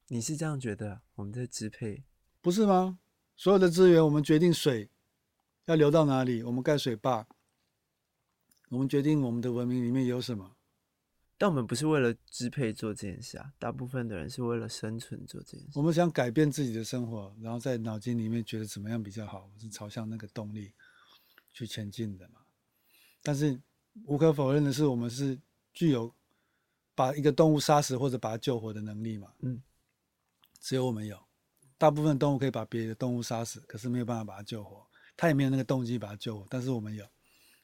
[0.07, 1.01] 你是这样觉得？
[1.15, 2.03] 我们在支配？
[2.41, 2.99] 不是吗？
[3.35, 4.91] 所有的资源，我们决定水
[5.65, 7.27] 要流到哪里，我们盖水坝，
[8.69, 10.55] 我们决定我们的文明里面有什么。
[11.37, 15.71] 但我们不是为了支配做这件事啊，大部分的人是为了生存做这件事。
[15.73, 20.71] 我们想改变自己的生活，然后在脑筋里面觉得怎么样比较好，是朝向那个动力
[21.51, 22.41] 去前进的嘛。
[23.21, 23.59] 但是
[24.05, 25.37] 无可否认的是，我们是
[25.73, 26.13] 具有
[26.95, 29.33] 把一个动物杀死或者把它救活的能力嘛。
[29.39, 29.61] 嗯，
[30.59, 31.17] 只有我们有。
[31.77, 34.87] 大部分动物可以把别的动物杀死，可是没有办法把它救活。
[35.17, 37.05] 它也没有那个动机把它救活，但是我们有，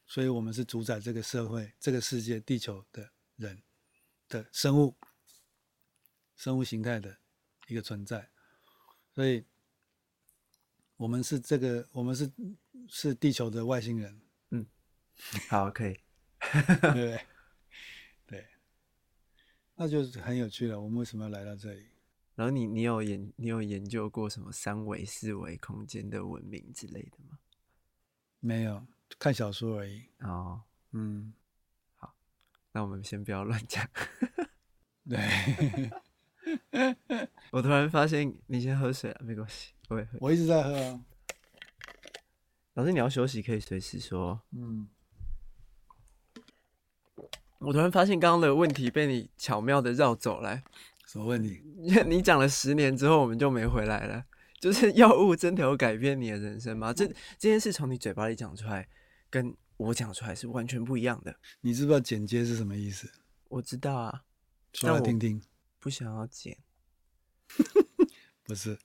[0.06, 3.10] 所以我们是主宰这个社会、这个世界、地球的
[3.40, 3.62] 人
[4.28, 4.94] 的生物、
[6.36, 7.18] 生物形态的
[7.68, 8.30] 一个存在。
[9.14, 9.44] 所以，
[10.96, 12.30] 我们是这个，我们是
[12.88, 14.20] 是地球的外星人。
[14.50, 14.66] 嗯，
[15.48, 15.98] 好，可以，
[16.80, 17.26] 对 对？
[18.26, 18.46] 对，
[19.74, 20.80] 那就是很有趣了。
[20.80, 21.88] 我们为什么要来到这里？
[22.34, 27.38] 然后你你有研你有研究过什么三维四维空间的文明之类的吗？
[28.38, 28.86] 没有，
[29.18, 30.08] 看小说而已。
[30.20, 30.62] 哦，
[30.92, 31.39] 嗯，好，
[32.72, 33.86] 那我们先不要乱讲。
[35.08, 35.18] 对，
[37.50, 40.18] 我突然发现你先喝水了，没关系，我也喝。
[40.20, 41.00] 我一直在喝啊。
[42.74, 44.40] 老师，你要休息可以随时说。
[44.52, 44.88] 嗯。
[47.58, 50.62] 我突然发现刚刚的问题被你巧妙的绕走来。
[51.06, 51.60] 什么问题？
[52.06, 54.24] 你讲了十年之后，我们就没回来了。
[54.60, 56.92] 就是药物真的有改变你的人生吗？
[56.92, 58.88] 这这件事从你嘴巴里讲出来，
[59.28, 61.34] 跟我讲出来是完全不一样的。
[61.62, 63.10] 你知不知道剪接是什么意思？
[63.48, 64.24] 我知道啊，
[64.74, 65.42] 说来听听。
[65.78, 66.58] 不想要剪，
[68.44, 68.78] 不是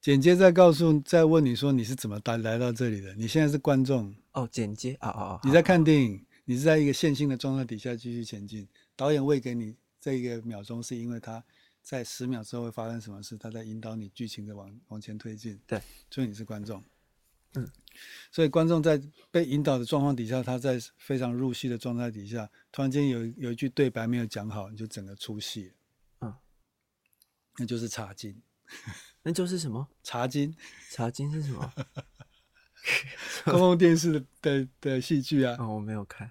[0.00, 3.12] 剪接在告诉，在问你说你是怎么来来到这里的？
[3.16, 5.40] 你现在是观众哦，剪接啊啊啊！
[5.42, 9.76] 你在看电影，你是在一个线性的状态底下继续前进，导演喂给你。
[10.00, 11.42] 这一个秒钟是因为他
[11.82, 15.58] 在十秒之后会发生什么事，他在引导你剧情的往往前推进。
[15.66, 16.84] 对，所以你是观众。
[17.54, 17.68] 嗯，
[18.30, 19.00] 所以观众在
[19.30, 25.72] 被引导的状况底下，他在非常入戏的状态底下，突然间有有一句对白没有讲好，你就整个出戏。
[26.20, 26.34] 嗯，
[27.58, 28.42] 那就是茶金。
[29.22, 29.86] 那就是什么？
[30.02, 30.54] 茶金？
[30.90, 31.72] 茶金是什么？
[33.44, 35.56] 公共电视的的的戏剧啊。
[35.58, 36.30] 哦，我没有看。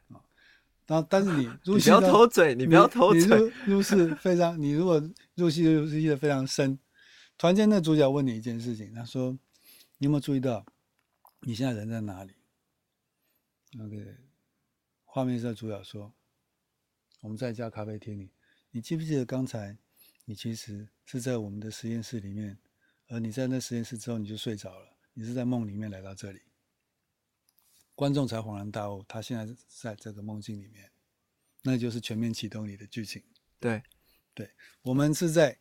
[0.86, 3.38] 然后，但是你 入戏，你不要偷嘴，你不要偷嘴。
[3.38, 5.01] 入入戏非常，你如果
[5.36, 6.78] 入戏入戏的非常深，
[7.38, 9.32] 突然间那主角问你一件事情，他说
[9.97, 10.65] ：“你有没有注意到？”
[11.46, 12.34] 你现在人在哪里
[13.78, 14.16] ？？OK，
[15.04, 16.14] 画面上主角说
[17.20, 18.32] ：“我们在一家咖啡厅里。
[18.72, 19.78] 你记不记得刚才
[20.24, 22.58] 你其实是在我们的实验室里面，
[23.08, 24.98] 而你在那实验室之后你就睡着了。
[25.14, 26.41] 你是在梦里面来到这里。”
[27.94, 30.89] 观众才恍然大悟，他现在在这个梦境里面，
[31.62, 33.22] 那就是全面启动你的剧情。
[33.60, 33.84] 对，
[34.34, 34.50] 对，
[34.82, 35.58] 我们是在。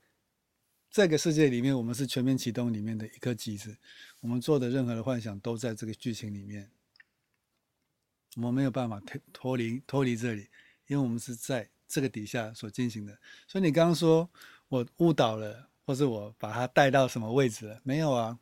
[0.92, 3.74] 这个世界里面，我们是全面启动里面的一颗棋子，
[4.20, 6.70] 我们做的任何的幻想都在这个剧情里面，
[8.36, 10.42] 我们没有办法脱脱离脱离这里，
[10.86, 13.18] 因为我们是在这个底下所进行的。
[13.48, 14.28] 所以你刚刚说
[14.68, 17.80] 我误导了，或是我把它带到什么位置了？
[17.84, 18.38] 没有啊，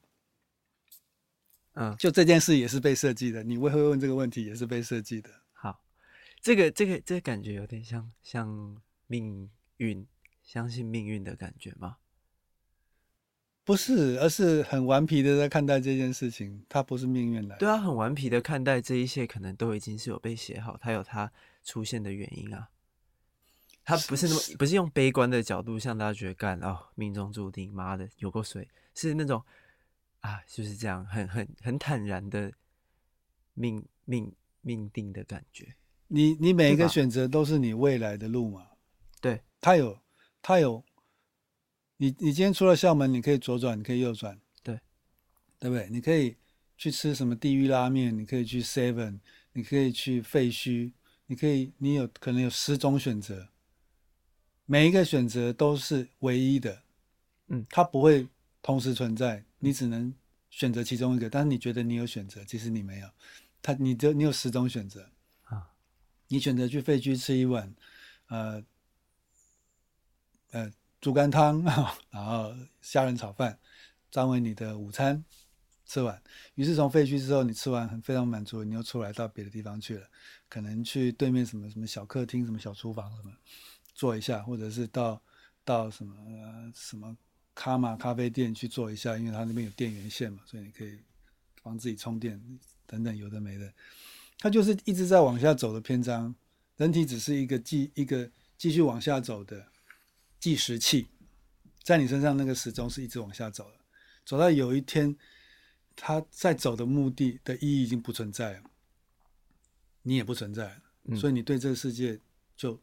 [1.75, 5.31] 嗯，就这件事也是被设计的，你为何会问这个问题也是被设计的。
[5.53, 5.81] 好，
[6.41, 10.05] 这个这个这个感觉有点像像命运，
[10.43, 11.99] 相信命运的感觉吗？
[13.71, 16.61] 不是，而是很顽皮的在看待这件事情。
[16.69, 17.59] 它不是命运来的。
[17.59, 21.31] 对啊，很顽皮的看待这一切，可能都已经是有被写好，它有它
[21.63, 22.69] 出现的原因啊。
[23.85, 29.41] 他不是那么不是用悲观的角度，向大家觉得干哦，命中注定，妈的有够水，是那种
[30.19, 32.53] 啊，就是这样，很很很坦然的
[33.55, 35.77] 命命命定的感觉。
[36.09, 38.67] 你你每一个选择都是你未来的路嘛？
[39.21, 39.97] 对，他有
[40.43, 40.85] 他有。
[42.03, 44.81] 你你今天出了校门，你可以左转，你可以右转，对，
[45.59, 45.87] 对不对？
[45.91, 46.35] 你可以
[46.79, 49.21] 去吃什么地狱拉面，你可以去 Seven，
[49.53, 50.93] 你可以去废墟，
[51.27, 53.49] 你可以，你有可能有十种选择，
[54.65, 56.83] 每一个选择都是唯一的，
[57.49, 58.27] 嗯，它不会
[58.63, 60.15] 同时存在，你只能
[60.49, 61.29] 选择其中一个。
[61.29, 63.11] 但是你觉得你有选择，其实你没有，
[63.61, 65.11] 它你就你有十种选择
[65.43, 65.73] 啊，
[66.29, 67.75] 你选择去废墟吃一碗，
[68.29, 68.65] 呃，
[70.53, 70.73] 呃。
[71.01, 71.63] 猪肝汤，
[72.11, 73.59] 然后虾仁炒饭，
[74.13, 75.25] 当为你的午餐
[75.87, 76.23] 吃完。
[76.57, 80.07] 于是从废墟之后，你吃完很非常满足，你又出来到别的地方去了，
[80.49, 83.33] 可能去对面什么什么小客厅、什么小厨房什么
[83.95, 85.21] 坐一下，或者是到
[85.65, 86.15] 到什么、
[86.75, 87.17] 什么
[87.55, 91.01] 卡玛咖啡店去坐一下，因为它那边有电源线嘛，所以你可以
[91.63, 92.39] 帮自己充电
[92.87, 93.73] 等等，有的没的。
[94.39, 96.35] 它就是一直在往下走的篇章，
[96.77, 99.70] 人体只是一个继一个继续往下走的。
[100.41, 101.09] 计时器
[101.83, 103.77] 在你身上，那个时钟是一直往下走的，
[104.25, 105.15] 走到有一天，
[105.95, 108.63] 它在走的目的的意义已经不存在了，
[110.03, 112.19] 你也不存在了，嗯、所以你对这个世界
[112.57, 112.81] 就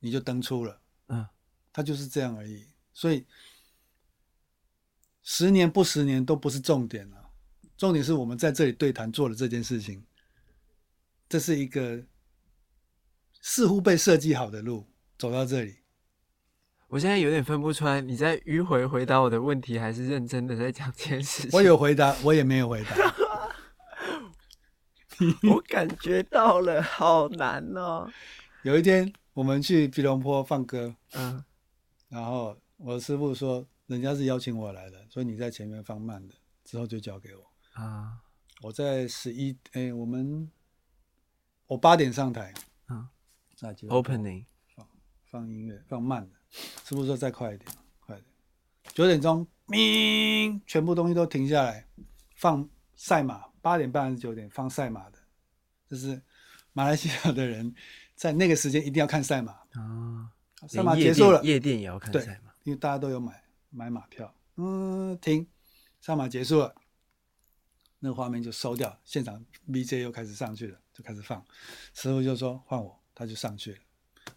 [0.00, 1.26] 你就登出了，嗯，
[1.72, 2.66] 它就是这样而已。
[2.92, 3.24] 所以
[5.22, 7.30] 十年不十年都不是重点了，
[7.76, 10.04] 重点是我们在这里对谈做了这件事情，
[11.28, 12.04] 这是一个
[13.42, 14.86] 似乎被设计好的路，
[15.18, 15.76] 走到这里。
[16.88, 21.50] 我现在有点分不出来，你在迂回回答我的问题，还是认真的在讲这件事情？
[21.52, 22.94] 我有回答，我也没有回答。
[25.50, 28.08] 我感觉到了，好难哦。
[28.62, 31.42] 有一天，我们去吉隆坡放歌，嗯，
[32.08, 36.34] 然后我师傅说，人家是邀请我来的，所以你在前面放慢的，
[36.64, 37.50] 之后就交给我。
[37.72, 38.20] 啊，
[38.62, 40.48] 我在十一，哎，我们
[41.66, 42.54] 我八点上台，
[42.90, 43.08] 嗯，
[43.60, 44.86] 那就 opening 放
[45.30, 46.35] 放音乐，放慢的。
[46.50, 47.70] 师傅说：“再快一点，
[48.00, 48.30] 快一点。
[48.94, 51.86] 九点钟，鸣，全部东西都停下来，
[52.36, 53.44] 放赛马。
[53.60, 55.18] 八点半还是九点放赛马的，
[55.90, 56.22] 就是
[56.72, 57.74] 马来西亚的人
[58.14, 60.30] 在那个时间一定要看赛马啊。
[60.68, 64.32] 赛马结束了，夜店也要看赛马，因为大家都有买买马票。
[64.54, 65.44] 嗯，停，
[66.00, 66.74] 赛马结束了，
[67.98, 71.44] 那个画面就收掉，现场 VJ 又开始上去了，就开始放。
[71.92, 73.78] 师傅就说换我，他就上去了。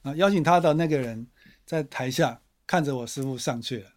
[0.01, 1.26] 啊，邀请他的那个人。”
[1.70, 3.92] 在台下看着我师傅上去了，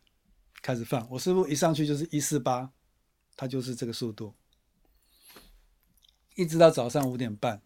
[0.61, 1.09] 开始放。
[1.09, 2.71] 我师傅一上去就是一四八，
[3.35, 4.35] 他就是这个速度，
[6.35, 7.63] 一直到早上五点半，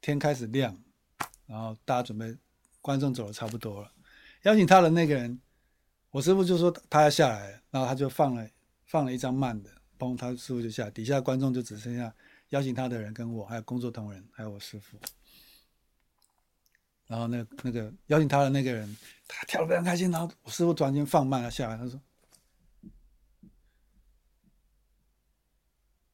[0.00, 0.82] 天开始亮，
[1.44, 2.38] 然后大家准备，
[2.80, 3.92] 观众走的差不多了，
[4.44, 5.38] 邀请他的那个人，
[6.12, 8.48] 我师傅就说他要下来，然后他就放了
[8.86, 12.14] 放了一张慢的，嘣，他师傅就下，底下观众就只剩下
[12.48, 14.98] 邀请他的人跟我，还有工作同仁，还有我师傅。
[17.14, 18.96] 然后那那个邀请他的那个人，
[19.28, 20.10] 他跳得非常开心。
[20.10, 22.02] 然后我师傅突然间放慢了下来，他说：“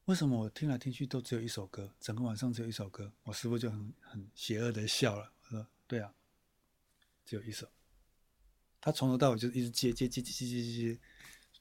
[0.05, 1.91] 为什么我听来听去都只有一首歌？
[2.01, 6.13] 整个晚上只有一首歌？”我师傅就很很邪恶的笑了，我说：“对啊，
[7.25, 7.67] 只有一首。”
[8.79, 11.01] 他从头到尾就一直接接接接接接接，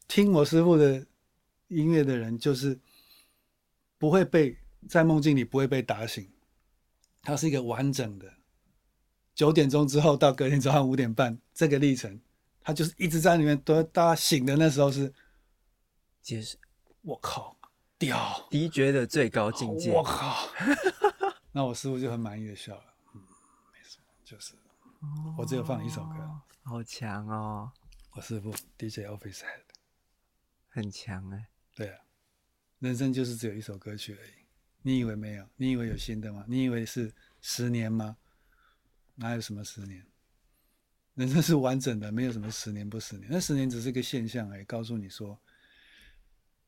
[0.09, 1.07] 听我师傅的
[1.69, 2.77] 音乐的人，就是
[3.97, 4.53] 不会被
[4.89, 6.29] 在梦境里不会被打醒。
[7.21, 8.33] 他是一个完整的
[9.39, 12.19] 九点钟之后到隔天早上五点半这个历程，
[12.61, 13.57] 他就是一直在里面。
[13.61, 15.13] 都大家醒的那时候是，
[16.21, 16.57] 解释。
[17.03, 17.55] 我靠，
[17.97, 18.45] 屌！
[18.49, 19.93] 敌觉的最高境界。
[19.93, 20.49] 我靠！
[21.53, 22.83] 那我师傅就很满意的笑了。
[23.15, 23.21] 嗯，
[23.71, 24.55] 没错，就是
[25.37, 26.15] 我只有放一首歌。
[26.15, 27.71] 哦好强哦！
[28.11, 29.63] 我师傅 DJ Office Head
[30.67, 31.47] 很强哎。
[31.73, 31.99] 对啊，
[32.79, 34.31] 人生就是只有一首歌曲而已。
[34.81, 35.47] 你以为没有？
[35.55, 36.43] 你以为有新的吗？
[36.45, 38.17] 你以为是十年吗？
[39.19, 40.05] 哪有什么十年？
[41.15, 43.27] 人生是完整的，没有什么十年不十年。
[43.29, 45.39] 那十年只是一个现象而已，告诉你说，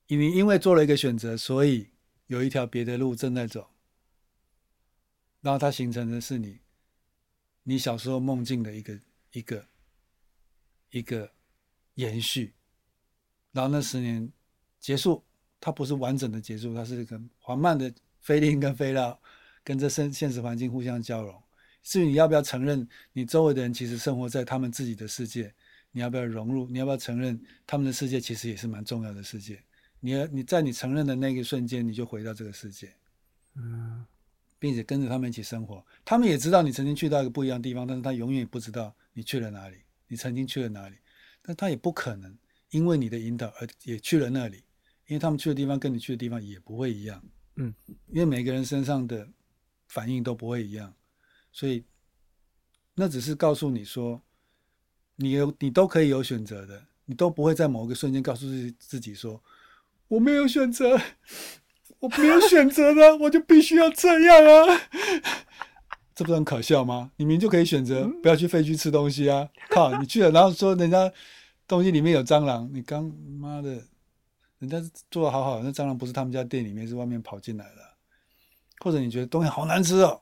[0.08, 1.90] 你因为做了一个选择，所以
[2.28, 3.72] 有一条别的路正在走，
[5.42, 6.60] 然后它形成的是你，
[7.64, 9.00] 你小时候梦境的一个
[9.32, 9.68] 一个。
[10.94, 11.32] 一个
[11.94, 12.54] 延续，
[13.54, 14.30] 然后那十年
[14.78, 15.24] 结束，
[15.58, 17.90] 它不是完整的结束，它是一个缓慢的
[18.20, 19.18] 飞进跟飞到，
[19.64, 21.42] 跟这现现实环境互相交融。
[21.84, 25.54] 至于你要不要承认，你周围的人其实生活在他们自己的世界，
[25.92, 26.68] 你要不要融入？
[26.70, 29.62] 你要不要承认他们的世界其实也是蛮重要的世界？
[30.00, 32.94] 你要你在你承认的那个瞬间，你就回到这个世界，
[33.56, 34.06] 嗯，
[34.58, 35.86] 并且跟着他们一起生活。
[36.06, 39.78] 他们也知道你曾经去到一个不一样的地方，但是他永远也不知道你去了哪里。
[40.08, 40.96] 你曾经去了哪里？
[41.42, 42.38] 但他也不可能
[42.70, 44.58] 因为你的引导而也去了那里，
[45.08, 47.24] 因为他们去的地方跟你去的地方也不会一样。
[47.56, 47.74] 嗯，
[48.08, 49.28] 因为每个人身上的
[49.88, 50.94] 反应都不会一样，
[51.52, 51.84] 所以
[52.96, 54.22] 那只是告诉你说，
[55.16, 59.42] 你有你都可以有选择的，你都不会在某个瞬间告诉自己自己说
[60.08, 61.00] 我没有选择，
[62.00, 64.82] 我没有选择的，我就必须要这样啊。
[66.14, 67.12] 这不是很可笑吗？
[67.16, 69.50] 你明明就可以选择不要去废墟吃东西啊！
[69.70, 71.12] 靠，你去了，然后说人家
[71.66, 73.06] 东西里面有蟑螂，你刚
[73.40, 73.82] 妈的，
[74.60, 74.78] 人家
[75.10, 77.82] 做的好好，那蟑螂不是他们家店里面，是外面跑进来的。
[78.84, 80.22] 或者你觉得东西好难吃哦，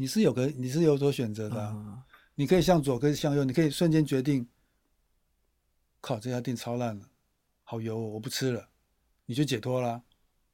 [0.00, 4.46] 你是有个你是有所选择的啊，你可以向左，可以向右，你可以瞬间决定。
[6.00, 7.10] 靠，这家店超烂了，
[7.64, 8.68] 好油，哦我不吃了，
[9.26, 10.04] 你就解脱了。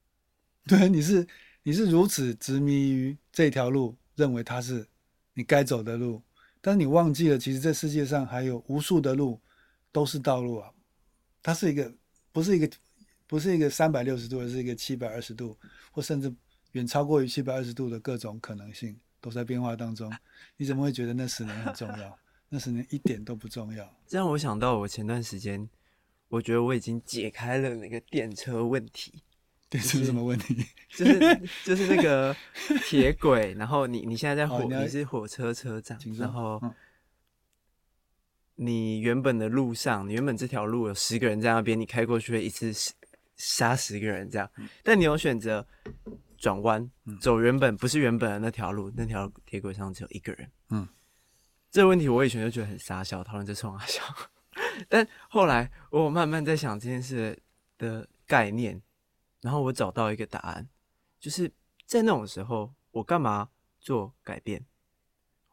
[0.67, 1.29] 对，你是
[1.63, 3.97] 你是如此执迷于这条路。
[4.17, 4.87] 认为它是
[5.33, 6.23] 你该走的路，
[6.61, 9.41] 但是你忘记了，其实这世界上还有无数的路
[9.91, 10.73] 都是道路啊。
[11.43, 11.93] 它是一个，
[12.31, 12.71] 不是一个，
[13.27, 15.59] 不是一个三百六十度，而是一个七百二十度，
[15.91, 16.33] 或甚至
[16.75, 20.13] 远超过于七百二十度的各种可能性都在变化当中。
[20.59, 22.19] 你怎么会觉得那十年很重要？
[22.51, 23.91] 那十年一点都不重要。
[24.07, 25.67] 这让我想到，我前段时间，
[26.29, 29.23] 我觉得我已经解开了那个电车问题。
[29.71, 30.55] 电车什么问题？
[30.91, 32.37] 就是就是那个
[32.85, 36.63] 铁轨，然后你你现在在火，哦、你，你是火车车长，然后
[38.57, 42.73] 你原本的路上，你原本这条路有十个人在那边，你开过去会一次
[43.37, 44.49] 杀十个人这样，
[44.85, 45.67] 但你有选择
[46.45, 46.91] 转弯
[47.23, 50.51] 走原本不是原本的那条路，那条铁轨上只有一个人。
[50.69, 50.87] 嗯，
[51.71, 54.03] 这个问题我以前就觉得很傻笑，讨论这冲啊笑，
[54.87, 57.43] 但后来我慢慢在想这件事
[57.79, 58.83] 的概念。
[59.41, 60.69] 然后我找到一个答案，
[61.19, 61.51] 就是
[61.87, 63.49] 在那种时候，我干嘛
[63.81, 64.67] 做改变？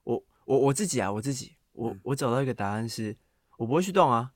[0.04, 3.16] 我我我自己啊，我自己，我我找到一个答案是，
[3.56, 4.34] 我不会去动啊。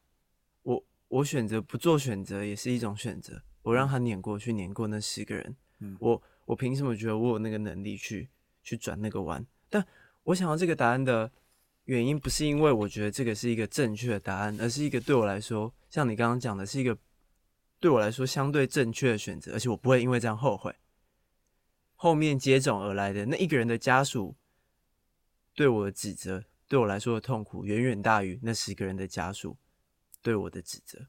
[0.63, 3.41] 我我选择不做选择也是一种选择。
[3.63, 5.57] 我让他碾过去，碾过那十个人。
[5.79, 8.29] 嗯，我我凭什么觉得我有那个能力去
[8.63, 9.45] 去转那个弯？
[9.69, 9.85] 但
[10.23, 11.31] 我想要这个答案的
[11.83, 16.97] 原因，不是因为我觉得这个是一个正确的答案，而是一个对我来说，像你刚刚讲的是一个。
[17.77, 20.73] 对我来说，相对正确的选择，而且我不会因为这样后悔。
[21.93, 24.35] 后面接踵而来的那一个人的家属
[25.53, 29.57] 对我的指责，对我来说的痛苦，远远大于那十个人的家属
[30.23, 31.07] 对我的指责。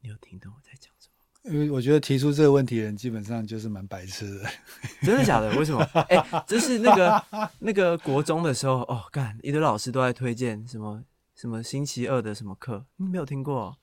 [0.00, 1.07] 你有听懂我在讲什么？
[1.50, 4.50] 因为我觉得提出这个问题的人基本上就是蛮白痴的。
[5.02, 5.50] 真的假的？
[5.58, 5.82] 为什么？
[6.08, 7.24] 哎、欸，这是那个
[7.58, 11.02] 那个国中的时候哦，干一堆老师都在推荐什么
[11.34, 13.76] 什么星期二的什么课，你没有听过？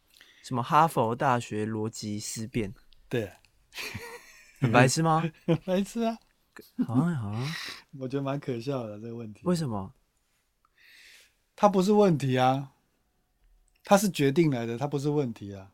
[0.43, 2.72] 什么哈佛大学逻辑思辨？
[3.09, 3.32] 对，
[4.61, 5.24] 很白痴吗？
[5.66, 6.18] 白痴啊！
[6.86, 7.55] 好啊好啊，
[7.99, 9.41] 我觉得蛮可笑的这个问题。
[9.43, 9.91] 为什么？
[11.55, 12.72] 它不是问题啊，
[13.84, 15.72] 它是决定来的，它不是问题啊。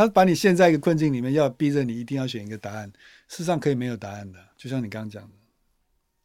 [0.00, 2.90] 他把你陷在一个困境里面，要逼着你一定要选一个答案。
[3.28, 5.36] 事实上可以没有答案的，就像你刚刚讲的。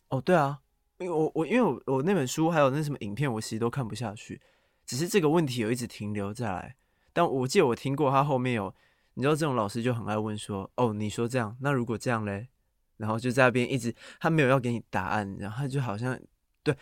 [0.07, 0.59] 哦，对啊，
[0.97, 4.39] 因为我我因为我我那本书还有那什么影片，我其实都看不下去，
[4.85, 6.77] 只是这个问题有一直停留在来。
[7.11, 8.73] 但我记得我听过他后面有，
[9.15, 12.47] 你知道这种老师就很爱问说，哦，你说这样，那如果这样嘞？
[12.95, 16.17] 然后就在那边一直，他没有要给你答案，然后他就好像
[16.63, 16.73] 对，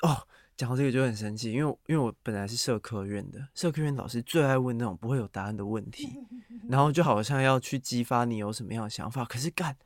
[0.00, 0.26] 哦，
[0.58, 6.08] 讲到这个就很生气，因为因为我本来是社科院的，社科院老师最爱问那种不会有答案的问题，
[6.68, 9.78] 然后就好像要去激发你有什么样的想法，可是干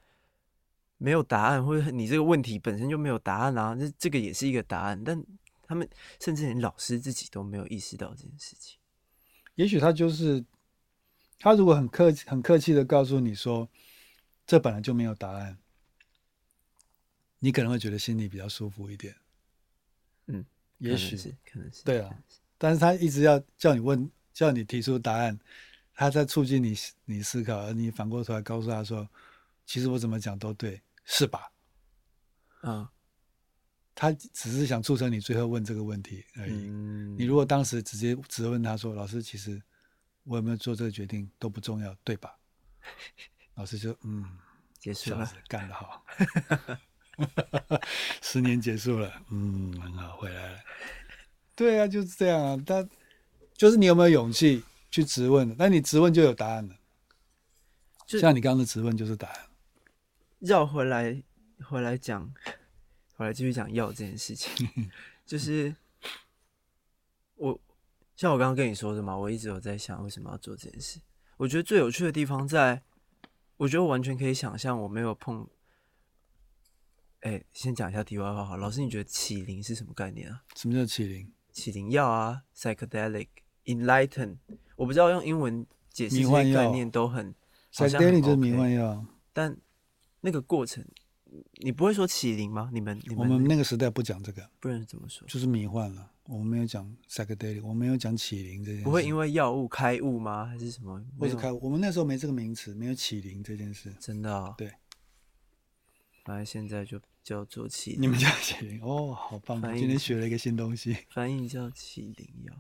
[0.97, 5.23] 没有答案，或者你这个问题本身就没有答案啊，这这个也是一个答案，但
[5.67, 5.87] 他们
[6.19, 8.79] 甚至连老师自己都没有意识到这件事情。
[9.57, 10.43] 也许他就是
[11.39, 13.69] 他如果很客气、很客气的告诉你说，
[14.47, 15.59] 这本来就没有答案。
[17.41, 19.22] 你可能会觉得心里比较舒服一点，嗯，
[20.91, 22.11] 也许是，可能是，对啊。
[22.59, 25.39] 但是他一直要叫你问，叫你提出答案，
[25.95, 29.09] 他在促进你你思考，而你反过头来告诉他说，
[29.67, 31.53] 其实我怎么讲都对，是吧？
[32.63, 32.87] 嗯，
[33.95, 36.69] 他只是想促成你最后问这个问题而已。
[36.69, 39.61] 嗯，你如果当时直接直问他说，老师，其实
[40.25, 42.37] 我有没有做这个决定都不重要，对吧？
[43.55, 44.25] 老师就嗯，
[44.79, 46.05] 结束了，干得好。
[48.23, 50.59] 十年结束了，嗯，很好，回来了。
[51.55, 52.63] 对啊，就是这样啊。
[52.65, 52.89] 但
[53.55, 55.55] 就是你有没有勇气去质问？
[55.59, 56.75] 那你质问就有答案了。
[58.07, 59.41] 就像你刚刚的质问就是答案。
[60.41, 61.23] 绕回来，
[61.65, 62.33] 回来讲，
[63.15, 64.67] 回来继续讲药这件事情。
[65.25, 65.75] 就是
[67.37, 67.61] 我
[68.17, 70.99] 像我刚刚跟你说的嘛，我一直有在想为什么要做这件事。
[71.37, 72.83] 我觉得最有趣的地方在，
[73.59, 75.49] 我觉得我完全可以想象我没有碰。
[77.23, 78.57] 哎、欸，先讲一下题外话好。
[78.57, 80.43] 老师，你觉得启灵是什么概念啊？
[80.57, 81.33] 什么叫启灵？
[81.53, 83.29] 启灵药啊，psychedelic
[83.67, 84.39] enlighten，
[84.75, 87.33] 我不知道用英文解释这些概念都很
[87.73, 89.07] ，psychedelic、就是迷幻药。
[89.33, 89.57] 但
[90.21, 90.85] 那个过程，
[91.63, 92.71] 你不会说启灵吗？
[92.73, 95.25] 你们，你们我们那个时代不讲这个，不然怎么说？
[95.29, 96.11] 就是迷幻了。
[96.25, 98.85] 我们没有讲 psychedelic，我们没有讲启灵这件事。
[98.85, 100.47] 不会因为药物开悟吗？
[100.47, 101.01] 还是什么？
[101.21, 101.61] 或是开悟？
[101.63, 103.95] 我们那时候没这个名词，没有启灵这件事。
[104.01, 104.55] 真的、哦？
[104.59, 104.73] 对。
[106.25, 107.01] 反正现在就。
[107.23, 109.61] 叫做启灵，你们叫启灵哦，好棒！
[109.77, 112.53] 今天学了一个新东西， 翻译叫启灵药。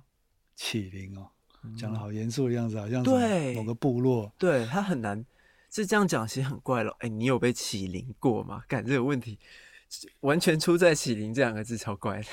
[0.54, 1.28] 启灵哦，
[1.76, 4.32] 讲的好严肃的样子，好像对某个部落。
[4.38, 5.24] 对，对他很难，
[5.70, 6.96] 是这样讲，其实很怪了。
[7.00, 8.62] 哎，你有被启灵过吗？
[8.68, 9.38] 感这个问题，
[10.20, 12.26] 完全出在“启灵”这两个字，超怪的。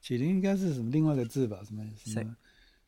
[0.00, 1.60] 启灵应该是什么另外一个字吧？
[1.64, 2.36] 什么什么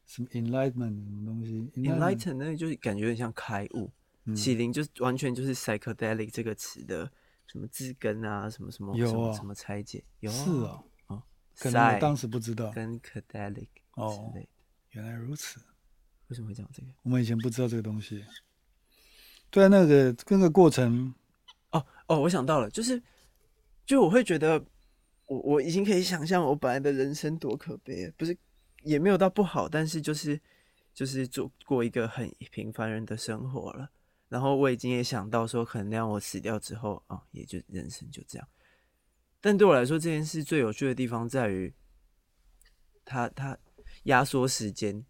[0.06, 3.90] 什么 enlightenment 什么东西？enlighten 那就是感觉有点像开悟，
[4.34, 7.08] 启灵就是完全就是 psychedelic 这个词的。
[7.50, 11.20] 什么字根啊，什么什么，什么什么拆解，有是哦，哦，
[11.58, 12.70] 可能我当时不知道。
[12.70, 14.32] 跟 cadelic 哦，
[14.90, 15.58] 原来如此，
[16.28, 16.88] 为什么会讲这个？
[17.02, 18.24] 我们以前不知道这个东西。
[19.50, 21.12] 对啊，那个那个过程，
[21.72, 23.02] 哦哦，我想到了，就是，
[23.84, 24.64] 就我会觉得，
[25.26, 28.38] 我我已经可以想象我本来的人生多可悲，不是，
[28.84, 30.40] 也没有到不好，但是就是
[30.94, 33.90] 就是做过一个很平凡人的生活了。
[34.30, 38.48] 然后我已经也想到说，可能让我死掉之后啊、哦，也就人生就这样。
[39.40, 41.74] 但对我来说，这件事最有趣的地方在于，
[43.04, 43.58] 它它
[44.04, 45.04] 压缩时间，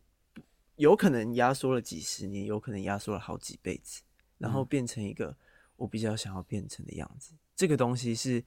[0.77, 4.01] 有可能压缩了几十年，有可能压缩了好几辈子，
[4.39, 5.37] 然后变成一个
[5.77, 7.35] 我比较想要变成的样子。
[7.35, 8.43] 嗯、这个东西是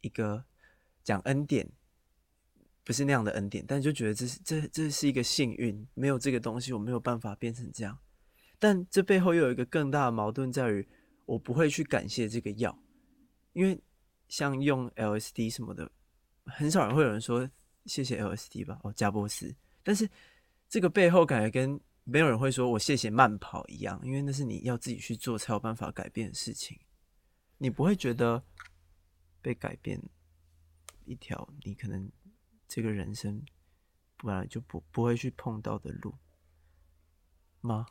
[0.00, 0.44] 一个
[1.04, 1.70] 讲恩典，
[2.82, 7.96] 不是那样的恩典，但就觉得这是这这是一个幸运，没有这个东西，我没有办法变成这样。
[8.62, 10.86] 但这背后又有一个更大的矛盾，在于
[11.26, 12.78] 我不会去感谢这个药，
[13.54, 13.82] 因为
[14.28, 15.90] 像用 LSD 什么的，
[16.44, 17.50] 很少人会有人说
[17.86, 19.52] 谢谢 LSD 吧，哦，加波斯。
[19.82, 20.08] 但是
[20.68, 26.78] 这个背后感觉跟没有人会说我谢谢慢跑一样，因为那是你要自己去做才有办法改变的事情。
[27.58, 28.40] 你不会觉得
[29.40, 30.00] 被改变
[31.04, 32.08] 一条你可能
[32.68, 33.44] 这个人生
[34.18, 36.14] 本来就不不会去碰到的路
[37.60, 37.86] 吗？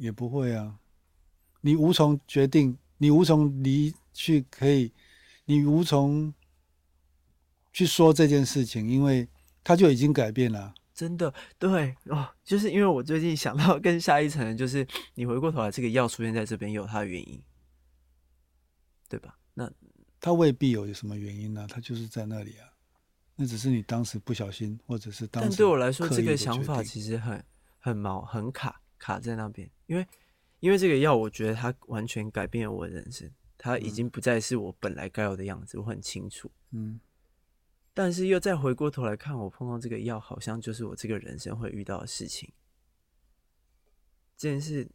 [0.00, 0.78] 也不会啊，
[1.60, 4.90] 你无从决定，你无从离去，可以，
[5.44, 6.32] 你无从
[7.70, 9.28] 去说这件事情，因为
[9.62, 10.72] 它就已经改变了。
[10.94, 14.86] 真的，对哦，就是因为我最近想到更下一层，就是
[15.16, 17.42] 你回过头来，这个药出现在这边有它的原因，
[19.06, 19.36] 对吧？
[19.52, 19.70] 那
[20.18, 22.72] 它未必有什么原因呢、啊，它就是在那里啊，
[23.36, 25.50] 那只是你当时不小心，或者是当时。
[25.50, 27.44] 但对我来说，这个想法其实很
[27.78, 28.79] 很毛，很卡。
[29.00, 30.06] 卡在那边，因为
[30.60, 33.28] 因为这个药，我觉得它完全改变了我的人生，
[33.58, 36.48] 它已经不再是我本来该有的样子，我很清楚。
[36.70, 37.00] 嗯，
[37.92, 42.52] 但是又再回过头来看，我碰到这个药，好像就是我这个人生会遇到的事情。
[44.36, 44.88] 这件事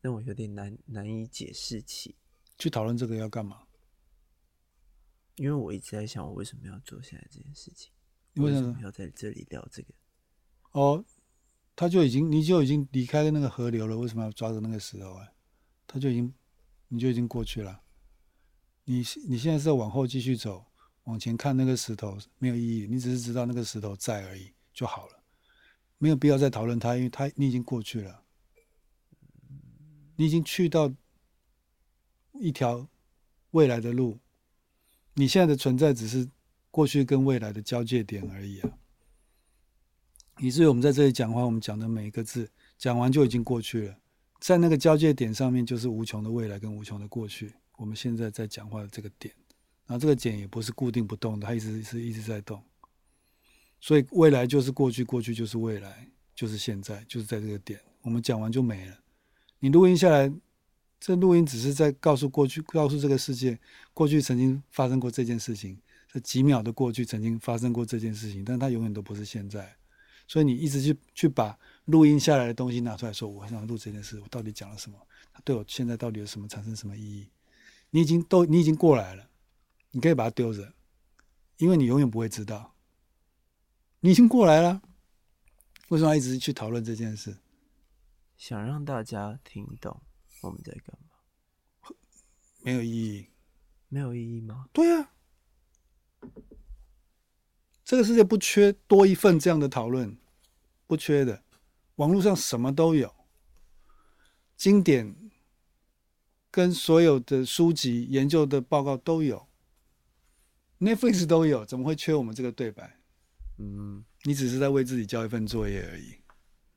[0.00, 2.16] 让我有点难难以解释起。
[2.58, 3.62] 去讨论这个要干嘛？
[5.36, 7.90] 因为我一直在想，我为什么要做现在这件事情？
[8.34, 9.94] 为什么，为什么要在这里聊这个？
[10.72, 11.02] 哦，
[11.74, 15.26] 他就已经，你就已经离开了那个河流了，为什么要抓着那个石头啊？
[15.86, 16.34] 他就已经，
[16.88, 17.80] 你就已经过去了。
[18.84, 20.66] 你你现在是要往后继续走，
[21.04, 25.22] 往前看那个石头没有意义，你只是知道那个石头在而已就好了，
[25.98, 28.24] 没有必要再讨论它，因为它你已经过去了，
[30.16, 30.92] 你已经去到
[32.34, 32.88] 一条
[33.52, 34.18] 未来的路。
[35.14, 36.28] 你现在的存在只是
[36.70, 38.78] 过去跟未来的交界点而已啊！
[40.40, 43.96] 以至于我们在这里讲话，我们讲的每一个字讲完就已经过去了，
[44.40, 47.52] 在那个交界点上面就是无穷的未来跟无穷的过去。
[47.76, 49.34] 我们现在在讲话的这个点，
[49.86, 52.62] 然后这个点也不是固定不动的，它一直是一直在动。
[53.80, 57.80] 所以未来就是过去，过去就是未来，就是现在，就是在这个点。
[58.02, 58.98] 我们讲完就没了。
[59.58, 60.32] 你录音下来。
[61.02, 63.58] 这录音只是在告诉过去，告诉这个世界，
[63.94, 65.80] 过去曾经发生过这件事情，
[66.12, 69.74] 这几秒的过去曾经发生过这件事情，但它永远都不是现在。
[70.30, 74.96] 所以你一直去去把录音下来的东西拿出来说，我很想录这件事，我到底讲了什么？
[75.32, 77.28] 它对我现在到底有什么产生什么意义？
[77.90, 79.28] 你已经都你已经过来了，
[79.90, 80.72] 你可以把它丢着，
[81.56, 82.76] 因为你永远不会知道。
[83.98, 84.80] 你已经过来了，
[85.88, 87.36] 为什么要一直去讨论这件事？
[88.38, 90.00] 想让大家听懂。
[90.42, 91.90] 我们在干嘛？
[92.62, 93.26] 没有意义，
[93.88, 94.68] 没有意义吗？
[94.72, 95.10] 对啊，
[97.90, 100.16] 这个世界不缺多一份这样的讨论，
[100.86, 101.42] 不缺的。
[101.96, 103.12] 网络上什么都有，
[104.56, 105.12] 经典
[106.52, 109.48] 跟所有的书籍、研究的报告都有
[110.78, 112.96] ，Netflix 都有，怎么会缺我们这个对白？
[113.58, 116.14] 嗯，你只是在为自己交一份作业而已。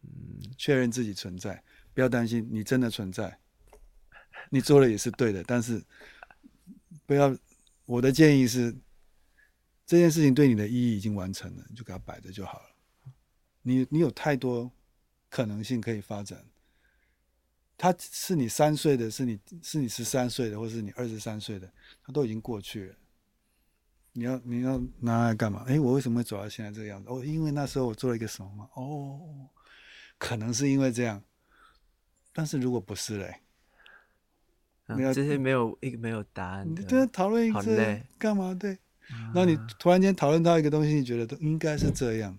[0.02, 3.38] 嗯，确认自己存在，不要担心，你真的存在。
[4.50, 5.80] 你做了也是对的，但是
[7.06, 7.38] 不要。
[7.86, 8.76] 我的建议是，
[9.86, 12.66] 这件事情对你的意义已经完成了，你就给它摆着就好了。
[13.62, 14.72] 你你有太多
[15.30, 16.46] 可能性可以发展。
[17.76, 21.70] 他是你三岁的，是你是你十三岁的，或是你二十三岁的，
[22.06, 22.96] 他都已经过去了。
[24.14, 25.66] 你要你要拿来干嘛？
[25.68, 27.10] 哎，我为什么会走到现在这个样子？
[27.10, 28.70] 哦，因为那时候我做了一个什么吗？
[28.76, 29.50] 哦，
[30.18, 31.22] 可能是因为这样。
[32.32, 33.42] 但是如果不是嘞？
[34.86, 36.70] 没有、嗯、这些没有一个没有答案。
[36.70, 38.54] 你在讨论一个干嘛？
[38.54, 38.78] 对，
[39.08, 42.38] 然后你突然间讨论到一个东西，你觉得都应该是这样，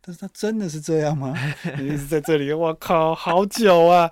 [0.00, 1.34] 但是它真的是这样吗？
[1.78, 4.10] 你一直在这里，我靠，好久啊！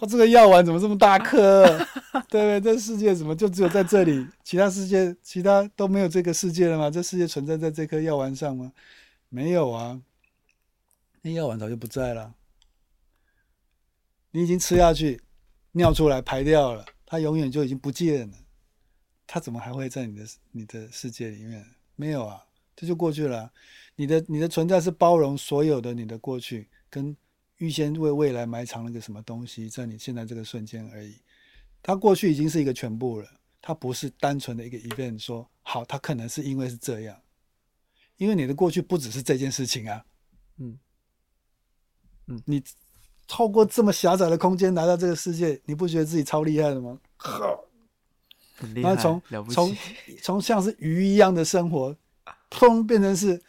[0.00, 1.64] 我这个药丸怎么这么大颗？
[2.28, 2.74] 对不对？
[2.74, 4.26] 这世界怎么就只有在这里？
[4.42, 6.90] 其他世界其他都没有这个世界了吗？
[6.90, 8.72] 这世界存在在这颗药丸上吗？
[9.28, 10.00] 没有啊，
[11.22, 12.34] 那药丸早就不在了。
[14.32, 15.20] 你已经吃下去，
[15.72, 16.84] 尿出来排掉了。
[17.06, 18.36] 它永远就已经不见了，
[19.26, 21.64] 它怎么还会在你的你的世界里面？
[21.96, 22.44] 没有啊，
[22.74, 23.52] 这就过去了啊。
[23.96, 27.16] 你的你的存在是包容所有的你的过去，跟
[27.58, 31.16] 预先为未来埋藏了个什么东西，在你现在这个瞬间而已。
[31.82, 33.28] 它过去已经是一个全部了，
[33.60, 35.18] 它不是单纯的一个 event。
[35.18, 37.20] 说好，它可能是因为是这样，
[38.16, 40.04] 因为你的过去不只是这件事情啊。
[40.58, 40.78] 嗯
[42.26, 42.62] 嗯，你。
[43.26, 47.00] 透过这么狭窄的空间来到这个世界，你不觉得自己超厉害的吗？
[48.54, 49.76] 很厉害，从从
[50.22, 51.96] 从像是鱼一样的生活，
[52.48, 53.42] 通变成是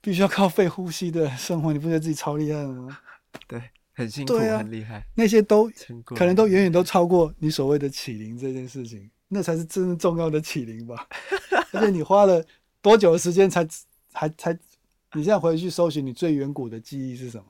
[0.00, 2.98] 必须要靠肺呼吸的生活，你不觉得自己超厉害的吗？
[3.46, 5.04] 对，很辛苦，啊、很厉害。
[5.14, 5.70] 那些都
[6.04, 11.08] 可能都远远都超过你所谓的起灵这件事情，那才是真正重要的起灵吧。
[11.72, 12.44] 而且你花了
[12.80, 13.66] 多久的时间才
[14.10, 14.58] 才才？
[15.14, 17.44] 你现在回去搜寻，你最远古的记忆是什么？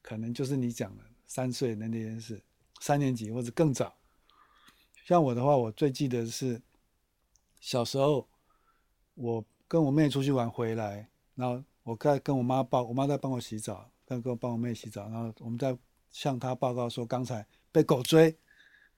[0.00, 2.40] 可能就是你讲的三岁的那件事，
[2.80, 3.92] 三年级或者更早。
[5.04, 6.60] 像我的话，我最记得是
[7.60, 8.26] 小时候，
[9.14, 15.76] 我跟我妹出去玩回来，然后我在跟我妈报，我妈在帮我洗澡，在跟我帮我妹洗澡，然后我们在
[16.10, 18.36] 向她报告说刚才被狗追，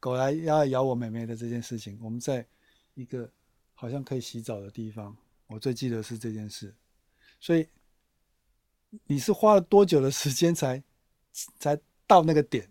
[0.01, 1.99] 狗来要咬我妹妹的这件事情。
[2.01, 2.47] 我们在
[2.95, 3.31] 一个
[3.75, 5.17] 好像可以洗澡的地方，
[5.49, 6.75] 我最记得是这件事。
[7.41, 7.69] 所以
[9.05, 10.83] 你是花了多久的时间才？
[11.59, 12.67] 才到那个点，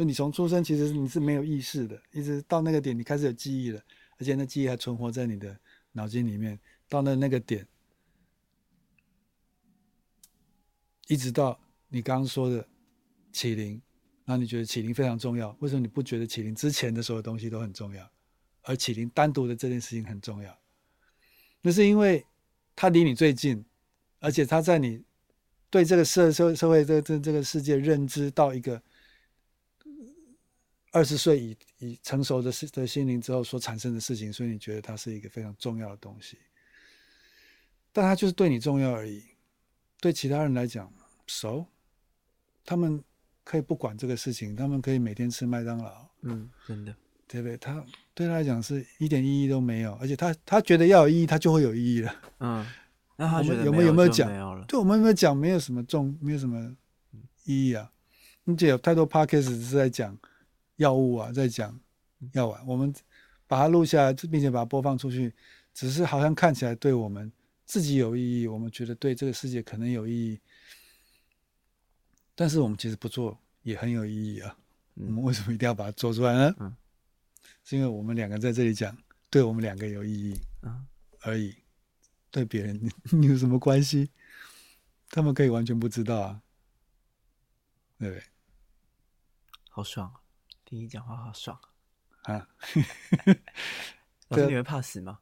[0.00, 3.78] 就你从出生其实你是没有意识的，一直到那个点你开始有记忆了，
[4.16, 5.54] 而且那记忆还存活在你的
[5.92, 6.58] 脑筋里面。
[6.88, 7.68] 到了那个点，
[11.08, 11.60] 一直到
[11.90, 12.66] 你刚刚说的
[13.30, 13.78] 启灵，
[14.24, 15.54] 那你觉得启灵非常重要？
[15.60, 18.10] 为什么你不觉得启灵之前的所有东西都很重要，
[18.62, 20.58] 而启灵单独的这件事情很重要？
[21.60, 22.24] 那是因为
[22.74, 23.62] 它离你最近，
[24.18, 25.04] 而且它在你。
[25.72, 28.82] 对这个社社社会这这这个世界认知到一个
[30.92, 36.36] 二十岁以以成熟的的心灵之后所产生的事情，所以你觉得它是一个非常重要的东西，
[37.92, 39.22] 但它就是对你重要而已。
[40.00, 40.92] 对其他人来讲
[41.26, 41.64] ，so，
[42.64, 43.02] 他们
[43.44, 46.94] 可以不管这个事情，他们可以每天吃麦当劳，嗯，真的，
[47.28, 47.56] 对不对？
[47.58, 47.84] 他
[48.14, 52.14] 对他来讲是一点意义都没有，而且他他觉得要有意义，他就会有意义了。
[52.40, 52.66] 嗯，
[53.16, 54.28] 那他觉得有没有有没有讲？
[54.66, 55.36] 对，我们有没有讲？
[55.36, 56.74] 没有什么重，没有什么
[57.44, 57.92] 意义啊。
[58.46, 60.18] 而且有太多 podcast 是在讲。
[60.80, 61.78] 药物啊，在讲
[62.32, 62.92] 药丸，我们
[63.46, 65.30] 把它录下来，并且把它播放出去，
[65.74, 67.30] 只是好像看起来对我们
[67.66, 70.40] 自己有意义，我们觉得对这个世界可能有意义，
[72.34, 74.56] 但是我们其实不做也很有意义啊。
[74.94, 76.54] 嗯、我们为什么一定要把它做出来呢？
[76.60, 76.74] 嗯、
[77.62, 78.96] 是因为我们两个在这里讲，
[79.28, 80.40] 对我们两个有意义
[81.20, 81.54] 而已，
[82.30, 84.10] 对别人你有什么关系？
[85.10, 86.40] 他们可以完全不知道啊，
[87.98, 88.24] 对不对？
[89.68, 90.19] 好爽啊！
[90.70, 91.60] 听你讲话好爽
[92.22, 92.34] 啊！
[92.34, 92.48] 啊
[94.28, 95.18] 老师，你会怕死吗？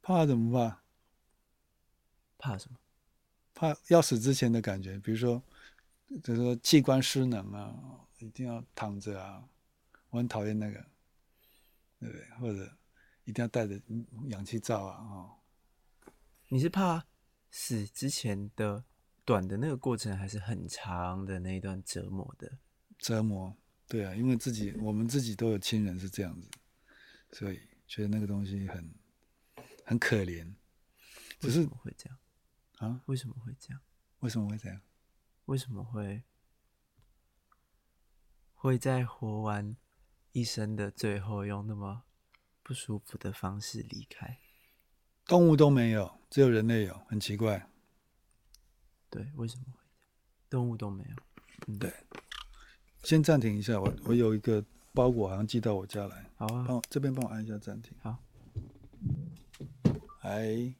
[0.00, 0.82] 怕怎么怕？
[2.38, 2.78] 怕什么？
[3.52, 5.42] 怕要死之前的感觉，比如说，
[6.24, 9.46] 就是说器官失能啊，一定要躺着啊，
[10.08, 10.82] 我很讨厌那个，
[12.00, 12.30] 对不对？
[12.40, 12.74] 或者
[13.24, 13.78] 一定要带着
[14.28, 15.34] 氧气罩啊，哦。
[16.48, 17.04] 你是怕
[17.50, 18.82] 死之前的
[19.26, 22.56] 短的那个过程，还是很长的那一段折磨的
[22.96, 23.54] 折磨？
[23.88, 26.48] 对啊，因为自己我们自己都有亲人是这样子，
[27.32, 28.94] 所以觉得那个东西很
[29.84, 30.54] 很可怜。
[31.40, 32.18] 只是为什么会这样
[32.78, 33.02] 啊？
[33.06, 33.80] 为什么会这样？
[34.20, 34.80] 为什么会这样？
[35.46, 36.24] 为什么会
[38.52, 39.74] 会在活完
[40.32, 42.02] 一生的最后用那么
[42.62, 44.38] 不舒服的方式离开？
[45.24, 47.70] 动物都没有，只有人类有，很奇怪。
[49.08, 49.64] 对，为什么？
[50.50, 51.16] 动物都没有。
[51.68, 51.94] 嗯，对。
[53.02, 56.30] 先暂停一下，我我有一个包裹好像寄到我家来。
[56.36, 57.96] 好啊，帮我这边帮我按一下暂停。
[58.00, 58.16] 好。
[60.22, 60.74] 哎，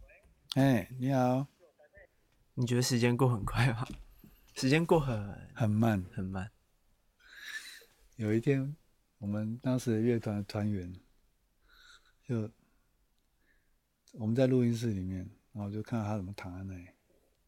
[0.55, 1.47] 哎，你好。
[2.55, 3.87] 你觉得时间过很快吗？
[4.57, 6.51] 时间过很很慢，很慢。
[8.17, 8.77] 有一天，
[9.19, 10.93] 我们当时的乐团的团员，
[12.25, 12.51] 就
[14.13, 16.89] 我们在录音室里面，然后就看到他怎么躺在那里，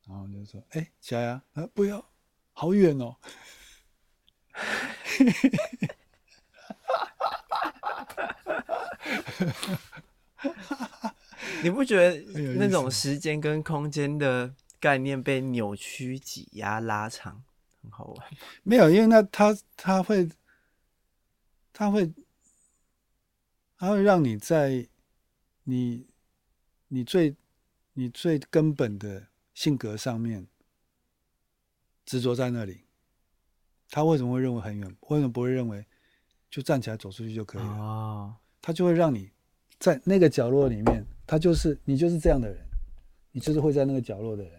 [0.06, 1.44] 然后就说：“哎，起来啊！
[1.54, 2.08] 啊，不要，
[2.52, 3.16] 好远哦。”
[11.62, 12.18] 你不觉得
[12.54, 17.42] 那种时间跟空间的概念被扭曲、挤压、拉长，
[17.82, 18.26] 很好玩？
[18.62, 20.28] 没有，因为那他他会，
[21.72, 22.10] 他会，
[23.76, 24.88] 他会让你在
[25.64, 26.06] 你
[26.88, 27.36] 你最
[27.92, 30.46] 你最根本的性格上面
[32.06, 32.84] 执着在那里。
[33.90, 34.96] 他为什么会认为很远？
[35.08, 35.84] 为什么不会认为
[36.48, 37.68] 就站起来走出去就可以了？
[37.68, 39.30] 哦，他就会让你
[39.78, 42.64] 在那个角落里面，他就是你就是这样的人，
[43.32, 44.52] 你就是会在那个角落的人。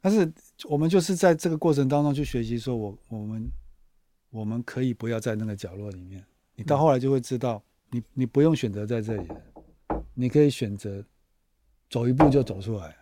[0.00, 0.30] 但是
[0.64, 3.50] 我们就是在这个过程当中去学习，说我我们
[4.30, 6.24] 我们可以不要在那个角落里面。
[6.56, 11.04] 你到后来就会知道，你你不用选择在这里的，你可以选择
[11.88, 12.96] 走一步就走出来。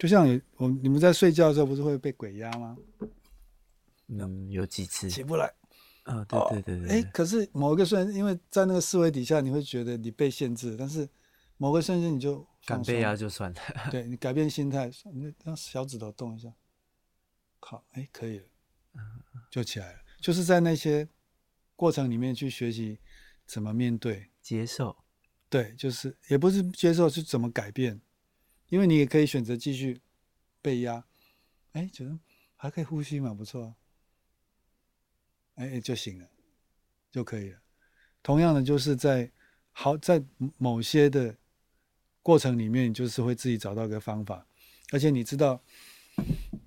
[0.00, 2.74] 就像你我你们在睡觉的时候，不是会被鬼压吗？
[4.06, 5.52] 嗯，有几次起不来。
[6.04, 6.96] 啊、哦，对对对对。
[6.96, 11.06] 哎、哦，可是某一个瞬间，因为在那个思维底下，你会觉得你被限制，但是
[11.58, 13.60] 某个瞬间你就敢被压就算了。
[13.92, 16.50] 对，你改变心态，你让小指头动一下，
[17.58, 18.46] 好，哎，可以了，
[19.50, 19.98] 就起来了。
[20.18, 21.06] 就是在那些
[21.76, 22.98] 过程里面去学习
[23.44, 24.96] 怎么面对、接受。
[25.50, 28.00] 对，就是也不是接受，是怎么改变。
[28.70, 30.00] 因为你也可以选择继续
[30.62, 31.04] 被压，
[31.72, 32.18] 哎，觉得
[32.56, 33.74] 还可以呼吸嘛，不错啊，
[35.56, 36.26] 哎，就行了，
[37.10, 37.58] 就可以了。
[38.22, 39.30] 同样的，就是在
[39.72, 40.22] 好在
[40.56, 41.36] 某些的
[42.22, 44.46] 过程里面，你就是会自己找到一个方法，
[44.92, 45.60] 而且你知道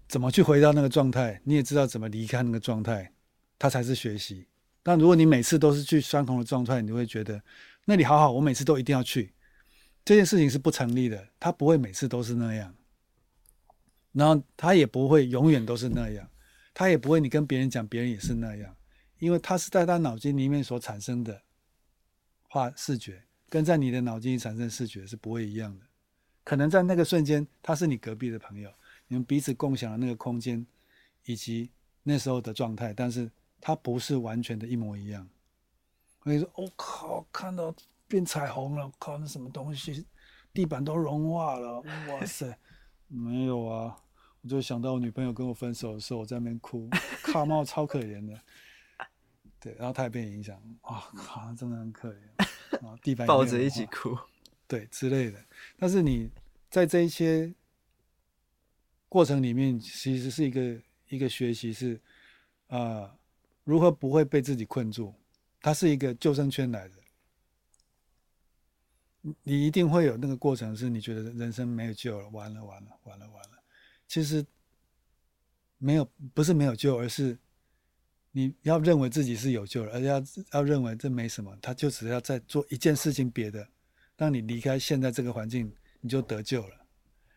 [0.08, 3.14] 怎么去回到那个状态，你也知道怎么离开那个状态，
[3.58, 4.48] 它才是学习。
[4.82, 7.42] 但如果你每次都是去相同的状态，你会觉得
[7.86, 9.34] 那里好好，我每次都一定要去。
[10.06, 12.76] 这件事情是不成立的，他不会每次都是那样，
[14.12, 16.30] 然后他也不会永远都是那样，
[16.74, 18.76] 他也不会你跟别人讲，别人也是那样，
[19.20, 21.42] 因为他是在他脑筋里面所产生的
[22.50, 25.86] 画视觉，跟在你的脑筋里产生视觉是不会一样的。
[26.44, 28.70] 可能在那个瞬间，他是你隔壁的朋友，
[29.08, 30.66] 你们彼此共享了那个空间
[31.24, 31.72] 以及
[32.04, 33.32] 那时候的状态，但是
[33.62, 35.26] 他不是完全的一模一样。
[36.20, 37.74] 我跟你说，我、靠，看到。
[38.14, 39.18] 变彩虹了，靠！
[39.18, 40.06] 那什么东西，
[40.54, 42.56] 地板都融化了，哇塞！
[43.08, 43.98] 没有啊，
[44.42, 46.88] 我就想到我女朋友跟我分手的时候，我在那边哭，
[47.24, 48.40] 卡帽超可怜的。
[49.60, 52.20] 对，然后他也被影响，哇，好像真的很可怜，
[52.74, 54.16] 然后地板抱着一起哭，
[54.68, 55.44] 对之类的。
[55.80, 56.30] 但是你
[56.70, 57.52] 在这一些
[59.10, 60.80] 过程里面，其实是一个
[61.10, 61.96] 一个学习，是
[62.68, 63.18] 啊、呃，
[63.64, 65.12] 如何不会被自己困住。
[65.60, 66.96] 它是一个救生圈来的，
[69.44, 73.64] 你一定会有那个过程，是你觉得人生没有救了，完了完了完了完了。
[74.08, 74.46] 其实
[75.78, 77.38] 没有，不是没有救，而是
[78.32, 83.68] 你要认为自己是有救了，而且要要认为这没什么，他就只要再做一件事情别的，
[84.18, 86.86] 让你离开现在这个环境，你就得救了。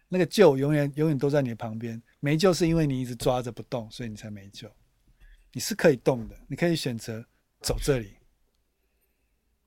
[0.09, 4.71] 那个救永远永远都在你旁边，没救是因为你一直抓着不动，所以你才没救。
[5.53, 7.25] 你是可以动的，你可以选择。
[7.63, 8.15] 走这里，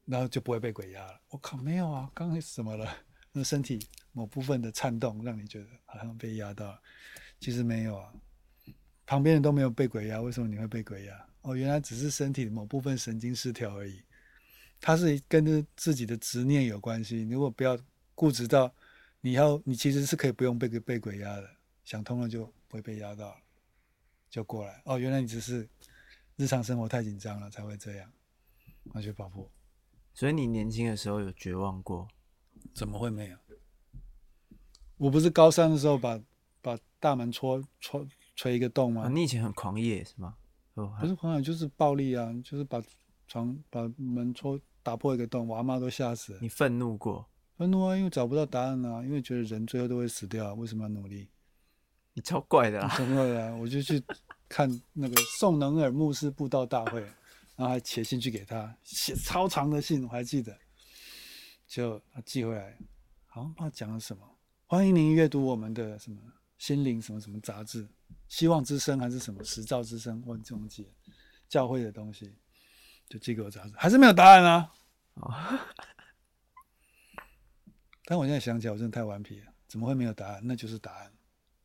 [0.10, 1.22] 然后就不会被鬼压了。
[1.30, 2.92] 我靠，没有啊，刚才怎么了？
[3.32, 6.82] 那身体某部分的颤动，让你觉得好像被压到了。
[7.40, 8.12] 其实没有啊，
[9.06, 11.28] 旁边人都没有被鬼压，为什么你会被鬼压？
[11.42, 14.02] 哦，原来只是身体某部分神经失调而已。
[14.82, 17.28] 它是跟着自己的执念有关系。
[17.30, 17.78] 如果不要
[18.16, 18.74] 固执到
[19.22, 21.50] 你要，你其实是可以不用被被鬼压的。
[21.84, 23.38] 想通了就不会被压到了，
[24.30, 24.82] 就过来。
[24.86, 25.70] 哦，原来你只是。
[26.36, 28.10] 日常生活太紧张了，才会这样，
[28.94, 29.52] 那就爆破。
[30.14, 32.08] 所以你年轻的时候有绝望过？
[32.74, 33.38] 怎么会没有？
[34.98, 36.20] 我不是高三的时候把
[36.62, 38.06] 把大门戳戳
[38.36, 39.04] 锤一个洞吗？
[39.04, 40.36] 啊，你以前很狂野是吗？
[40.74, 42.82] 不是狂野，就是暴力啊，就是把
[43.28, 46.40] 床把门戳打破一个洞，我阿妈都吓死了。
[46.42, 47.30] 你愤怒过？
[47.58, 51.30] 愤怒啊，因为找不到答案啊，因为觉得人最后都会死掉，为什么要努力？
[52.14, 52.90] 你超怪的啊！
[52.90, 53.56] 超怪的啊！
[53.56, 54.04] 我就去。
[54.50, 57.06] 看那个宋能尔牧师布道大会，
[57.60, 60.58] 然后还写信去给他，写超长的信，我还记得，
[61.68, 62.78] 就他寄回来，
[63.28, 64.26] 好像不知道讲了什么，
[64.66, 66.22] 欢迎您阅读我们的什么
[66.58, 67.86] 心灵什么什么杂志，
[68.30, 70.90] 希望之声还是什么时照之声，忘记忘记了，
[71.50, 72.34] 教会的东西，
[73.10, 74.72] 就寄给我杂志，还是没有答案啊。
[75.16, 75.36] 哦，
[78.08, 80.40] 但我现在想起来，我真的太顽皮了，怎么会没有答案？
[80.46, 81.12] 那就是答案，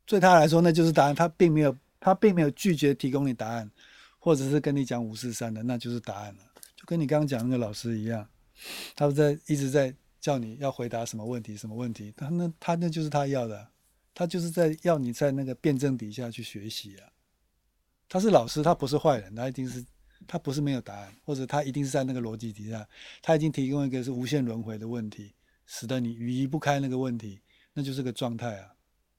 [0.05, 1.79] 对他来说那就是答案，他并没有。
[2.01, 3.71] 他并没有拒绝提供你答案，
[4.24, 6.40] 或者是跟你讲五四三的，那就是答案了。
[6.74, 8.26] 就跟你刚刚讲那个老师一样，
[8.96, 12.10] 他在一直在叫你要回答什么问题，什么问题。
[12.16, 13.68] 他那他那就是他要的，
[14.14, 17.12] 他就是在要你在那个辩证底下去学习啊。
[18.09, 19.84] 他是老师，他不是坏人，他一定是
[20.26, 22.88] 他不是没有答案，或者他一定是在那个逻辑底下，
[23.20, 25.34] 他已经提供一个是无限轮回的问题，
[25.66, 27.42] 使得你离不开那个问题，
[27.74, 28.70] 那就是个状态啊。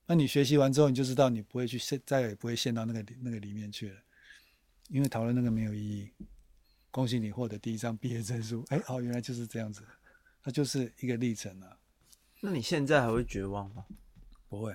[0.07, 3.95] 那你学习完之后，你就知道你不会去陷，再也不会陷到那个那个里面去了，
[4.90, 6.12] 因为讨论那个没有意义。
[6.91, 9.82] 恭喜你获得第一张毕业证书，哎，哦，原来就是这样子，
[10.44, 11.78] 它就是一个历程啊。
[12.40, 13.86] 那你现在还会绝望吗？
[14.48, 14.74] 不会。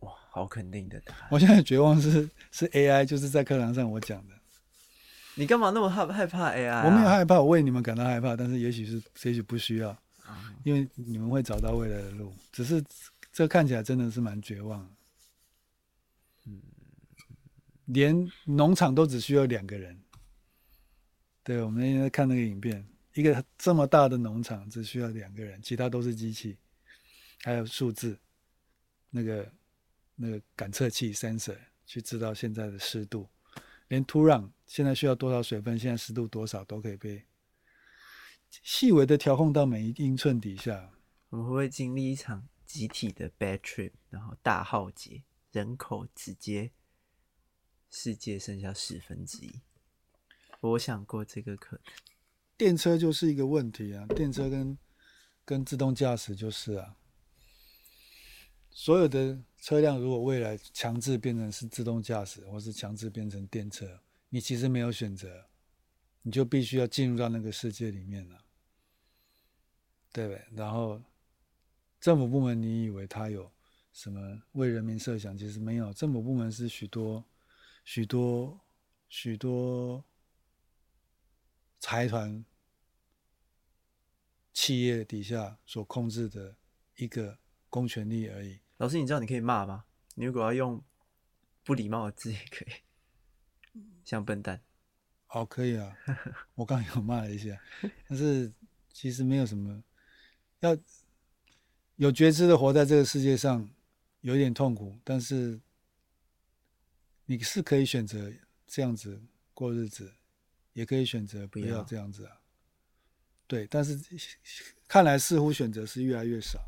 [0.00, 1.28] 哇，好肯定的答案。
[1.30, 4.34] 我现在绝望是是 AI，就是在课堂上我讲的。
[5.34, 6.84] 你干嘛那么害害怕 AI 啊？
[6.86, 9.94] 我没有害怕，我为你们感到害怕，但是也许是也许不需要，
[10.64, 12.82] 因为你们会找到未来的路，只是。
[13.32, 14.95] 这看起来真的是蛮绝望的，嗯，
[17.86, 20.00] 连农场都只需要两个人。
[21.42, 26.56] 对，我们那天在看那个影片，一个这么大的农场只需要两个人，其他都是机器，
[27.42, 28.18] 还有数字，
[29.10, 29.52] 那个
[30.14, 33.28] 那个感测器 sensor 去知道现在的湿度，
[33.88, 37.24] 连土壤现在需要多少水分，现在湿度多少都可以被
[38.62, 40.92] 细微的调控到每一英寸底下。
[41.30, 42.48] 我们会不会经历一场？
[42.66, 45.22] 集体的 bad trip，然后大浩劫，
[45.52, 46.72] 人口直接
[47.90, 49.60] 世界剩下十分之一。
[50.60, 51.84] 我想过这个可能。
[52.56, 54.78] 电车就是一个问题啊，电车跟
[55.44, 56.96] 跟自动驾驶就是啊。
[58.70, 65.46] 所有的车辆如果未来强制变成是自动驾驶，或是强制变成电车，你其实没有选择，
[66.22, 68.44] 你就必须要进入到那个世界里面了，
[70.12, 70.44] 对不对？
[70.52, 71.02] 然后。
[71.98, 73.50] 政府部门，你以为他有
[73.92, 75.36] 什么为人民设想？
[75.36, 75.92] 其实没有。
[75.94, 77.24] 政府部门是许多、
[77.86, 78.60] 许多、
[79.08, 80.04] 许多
[81.78, 82.44] 财团、
[84.52, 86.56] 企业底下所控制的
[86.96, 87.38] 一个
[87.70, 88.58] 公权力而已。
[88.78, 89.84] 老师，你知道你可以骂吗？
[90.16, 90.82] 你如果要用
[91.62, 94.60] 不礼貌的字也可以，像笨蛋。
[95.28, 95.96] 好，可以啊。
[96.56, 97.56] 我刚刚有骂了一下，
[98.08, 98.52] 但是
[98.92, 99.80] 其实没有什么
[100.58, 100.76] 要。
[101.94, 103.70] 有觉知的活在这个世界上，
[104.22, 105.58] 有点痛苦，但是
[107.26, 108.32] 你是可以选择
[108.66, 109.20] 这样子
[109.52, 110.14] 过日子，
[110.72, 112.40] 也可以选择不要这样子啊。
[113.46, 114.00] 对，但是
[114.88, 116.60] 看来似乎选择是越来越少，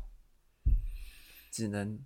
[1.51, 1.99] 只能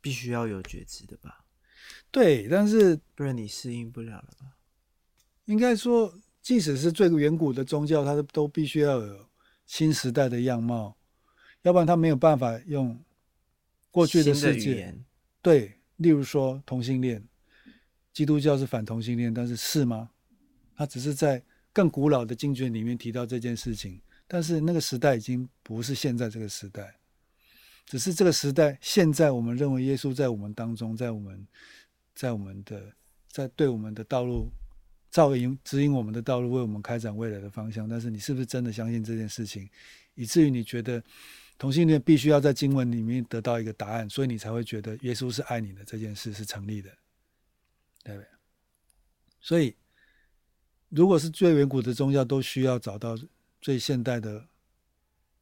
[0.00, 1.44] 必须要有觉知的吧？
[2.10, 4.56] 对，但是不然你适应不了了吧？
[5.44, 9.28] 应该说，即使是最远古的宗教，它都必须要有
[9.66, 10.96] 新时代的样貌，
[11.62, 13.02] 要不然它没有办法用
[13.90, 14.98] 过去的世界。
[15.42, 17.22] 对，例如说同性恋，
[18.12, 20.10] 基督教是反同性恋，但是是吗？
[20.74, 21.42] 它只是在
[21.72, 26.94] 更古老的经卷里面提到这件事情，但是那个时代已经不是现在这个时代，
[27.84, 31.46] 只是这个时代现在我们认为耶稣在我们当中，在我们，
[32.14, 32.92] 在我们的。
[33.28, 34.50] 在对我们的道路
[35.10, 37.86] 照引指引我们的道路，为我们开展未来的方向。
[37.86, 39.68] 但是你是不是真的相信这件事情，
[40.14, 41.04] 以至于你觉得
[41.58, 46.90] 同性恋必须要在经文里面得到一个答案，所以你才会觉得耶稣是爱你的这件事是成立的，
[48.04, 48.28] 对不对？
[49.40, 49.74] 所以，
[50.88, 53.16] 如果是最远古的宗教都需要找到
[53.60, 54.46] 最现代的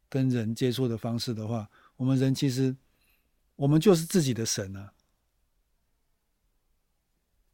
[0.08, 2.76] 跟人接触的方式的话，我们人其实
[3.56, 4.92] 我们就是自己的神啊。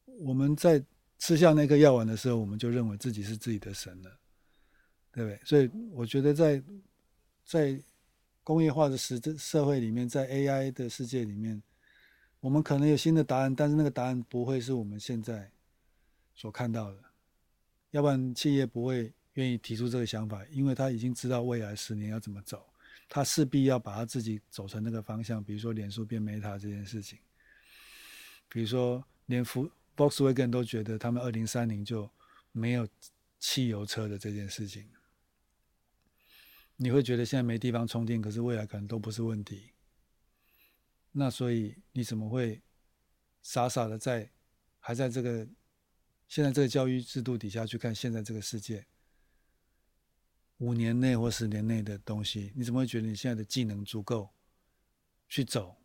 [0.05, 0.85] 我们在
[1.19, 4.19] 吃下那个药丸的时候，我们就认为自己是自己的神了，
[5.13, 5.41] 对不对？
[5.45, 6.63] 所以我觉得在
[7.45, 7.83] 在
[8.43, 11.63] 工业化的时社会里面，在 AI 的世界里面，
[12.41, 15.51] 我们可能有新的答案，但是那个答案不会是我们现在
[16.35, 16.99] 所看到的，
[17.91, 22.67] 要不然企业不会愿意提出这个想法，因为他已经知道未来十年要怎么走，
[23.09, 25.43] 他势必要把他自己走成那个方向。
[25.43, 27.19] 比如说脸书变 Meta 这件事情，
[28.49, 29.71] 比如说连福。
[29.97, 32.11] Volkswagen 都觉得他们二零三零就
[32.53, 32.89] 没有
[33.39, 34.89] 汽油车的这件事情，
[36.83, 39.75] 你会觉得现在没地方充电，可是未来可能都不是问题。
[41.13, 42.63] 那所以你怎么会
[43.43, 44.31] 傻傻的在
[44.79, 45.47] 还在这个
[46.27, 48.87] 现在这个教育制度底下去看现在这个世界
[50.57, 52.51] 五年内或十年内的东西？
[52.57, 54.31] 你怎么会觉得你现在的技能足够
[55.29, 55.77] 去走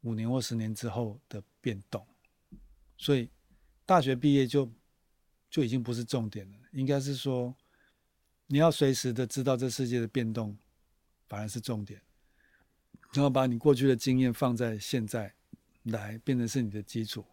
[0.00, 2.06] 五年或十年之后的变动？
[2.96, 3.28] 所以，
[3.84, 4.72] 大学毕业就
[5.50, 6.58] 就已经不是重点了。
[6.72, 7.54] 应该是说，
[8.52, 10.58] 你要随时的知道这世界的变动，
[11.28, 12.02] 反而是重点。
[13.12, 15.32] 然后把你过去的经验放在现在
[15.84, 17.24] 来，变成是你的基础，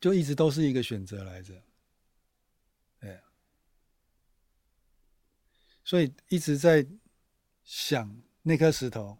[0.00, 1.62] 就一直都是一个选择来着。
[2.98, 3.22] 哎。
[5.84, 6.84] 所以一直在
[7.62, 9.16] 想那颗石头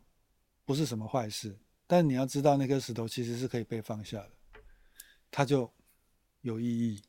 [0.64, 1.56] 不是什么坏事，
[1.86, 4.32] 但你要知道那颗石头其实是可以被放下的。
[5.30, 5.72] 它就
[6.40, 7.00] 有意义，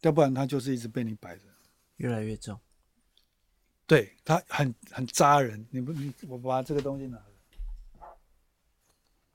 [0.00, 1.44] 要不然它就是一直被你摆着，
[1.98, 2.58] 越来越重。
[3.86, 5.64] 对，它很很扎人。
[5.70, 8.18] 你不，你我把这个东西拿了，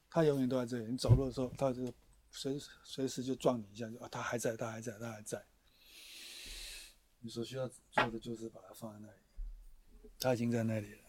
[0.10, 0.92] 它永远都在这里。
[0.92, 1.92] 你走路的时候，它就
[2.30, 5.44] 随随时就撞你一下，就啊，它还在，它还在，它还在。
[7.20, 11.00] 你所需要做的就是把它放在那里，它已经在那里了。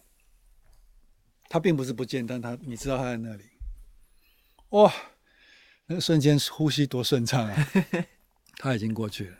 [1.49, 3.45] 它并不是不见，但它你知道它在那里。
[4.71, 4.93] 哇！
[5.87, 7.69] 那个瞬间呼吸多顺畅啊！
[8.57, 9.39] 它已经过去了，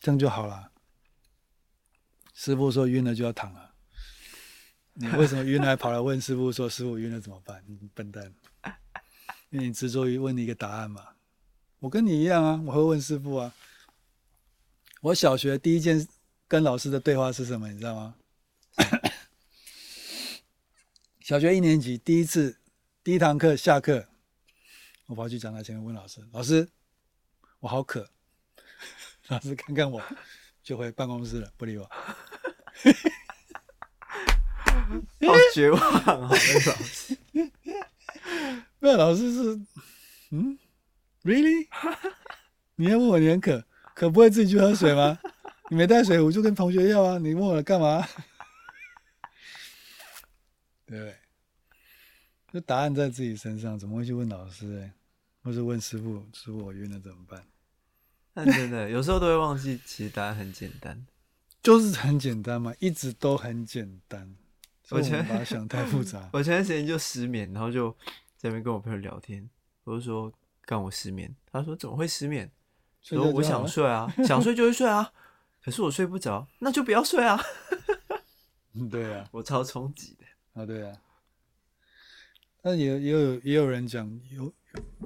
[0.00, 0.70] 这样就好了。
[2.38, 3.74] 师傅说晕了就要躺了，
[4.92, 7.64] 你为什么晕了还跑来问师傅说师傅晕了怎么办？
[7.66, 8.32] 你笨蛋！
[9.50, 11.04] 因为你执着于问你一个答案嘛。
[11.80, 13.52] 我跟你一样啊，我会问师傅啊。
[15.00, 16.06] 我小学第一件
[16.46, 17.68] 跟老师的对话是什么？
[17.72, 18.14] 你知道吗？
[21.18, 22.56] 小学一年级第一次
[23.02, 24.06] 第一堂课下课。
[25.06, 26.68] 我跑去讲台前面问老师：“老师，
[27.58, 28.08] 我好渴。
[29.26, 30.00] ”老师看看我，
[30.68, 31.84] 就回办公室了，不理我。
[35.26, 36.28] 好绝望啊！
[36.30, 37.18] 那个老师，
[38.78, 39.58] 那老师是
[40.30, 40.58] 嗯
[41.22, 41.66] ，really？
[42.74, 43.64] 你要问我你很渴，
[43.94, 45.18] 可不会自己去喝水吗？
[45.70, 47.16] 你没带水，我就跟同学要啊。
[47.16, 48.06] 你问我来干嘛？
[50.84, 51.16] 对 不对？
[52.52, 54.92] 这答案在自己身上，怎么会去问老师呢？
[55.42, 57.42] 或是问师傅，师傅我晕了怎么办？
[58.38, 61.04] 但真的有时候都会忘记，其实答案很简单，
[61.60, 64.32] 就是很简单嘛，一直都很简单。
[64.90, 66.30] 我前把它想太复杂。
[66.32, 67.90] 我前段时间就失眠，然后就
[68.36, 69.50] 在那边跟我朋友聊天，
[69.82, 70.32] 我就说
[70.62, 72.48] 干我失眠，他说怎么会失眠？
[73.02, 75.12] 说我想睡啊， 想睡就会睡啊，
[75.60, 77.36] 可是我睡不着，那就不要睡啊。
[78.88, 80.24] 对啊，我超冲击的
[80.62, 80.96] 啊，对啊。
[82.62, 84.54] 那也也有也有人讲有。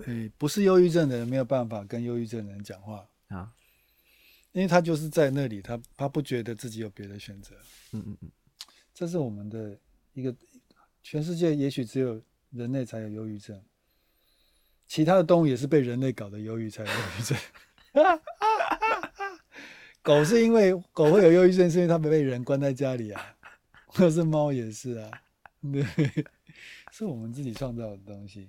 [0.05, 3.53] 诶，不是忧郁症的人没有办法跟忧郁症的人讲话啊，
[4.53, 7.55] 因为他就是在那里，他他不觉得自己有别的选择。
[7.93, 8.31] 嗯嗯嗯，
[8.95, 9.79] 这是我们的
[10.13, 10.35] 一个，
[11.03, 13.61] 全世界也许只有人类才有忧郁症，
[14.87, 17.39] 其他的动物也是被人类搞的忧郁才有忧郁症。
[20.03, 23.37] 狗是因为狗会有忧郁症，是因为它没被人关在家里啊，
[23.87, 25.11] 或者是猫也是啊，
[25.73, 25.85] 对，
[26.91, 28.49] 是我们自己创造的东西。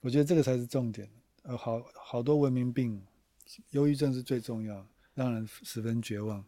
[0.00, 1.08] 我觉得这个才是重点。
[1.42, 3.00] 呃，好好多文明病
[3.70, 6.38] 忧郁症是最重要，让人十分绝望。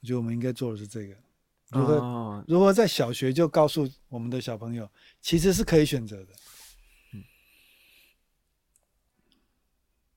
[0.00, 1.16] 我觉得我们应该做的是这个，
[1.70, 4.88] 如何、哦、如何在小学就告诉我们的小朋友，
[5.20, 6.32] 其实是可以选择的。
[7.12, 7.24] 嗯、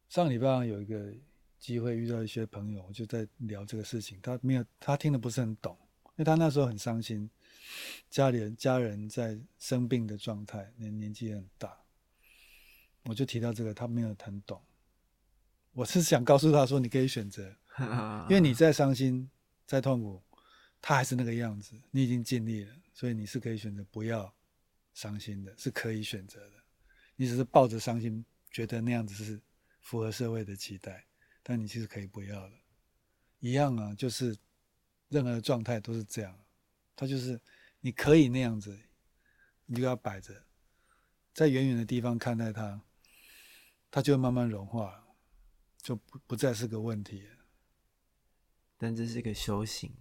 [0.10, 1.14] 上礼拜有一个
[1.58, 5.76] 机会遇到一些朋友，我就在聊这个事情，他没有，他听得不是很懂，
[6.06, 7.30] 因为他那时候很伤心，
[8.10, 11.76] 家里人家人在生病的状态，年年纪也很大，
[13.06, 14.62] 我就提到这个，他没有很懂。
[15.80, 17.56] 我是想告诉他说，你可以选择，
[18.28, 19.30] 因为你在伤心。
[19.66, 20.20] 再痛苦，
[20.82, 21.80] 他还是那个样子。
[21.92, 24.34] 你已经尽力了，所以你是可以选择不要
[24.96, 26.56] 伤心的，是可以选择的。
[27.16, 29.40] 你只是抱着伤心，觉得那样子是
[29.82, 31.06] 符合社会的期待，
[31.44, 32.56] 但你其实可以不要的。
[33.40, 34.36] 一样啊，就是
[35.08, 36.36] 任何的状态都是这样。
[36.96, 37.40] 他就是
[37.80, 38.76] 你可以那样子，
[39.68, 40.34] 你就要摆着，
[41.32, 42.82] 在远远的地方看待他，
[43.92, 45.08] 他就会慢慢融化，
[45.82, 47.30] 就不不再是个问题了。
[48.78, 49.92] 但这是一个修行，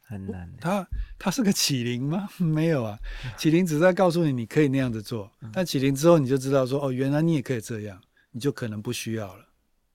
[0.00, 0.52] 很难。
[0.60, 0.86] 它
[1.18, 2.28] 它是个启灵吗？
[2.38, 2.96] 没有啊，
[3.36, 5.28] 启灵只是在告诉你你可以那样子做。
[5.40, 8.00] 嗯、但启灵之后，你就知道说哦，原来你也可以这样，
[8.30, 9.48] 你就可能不需要了。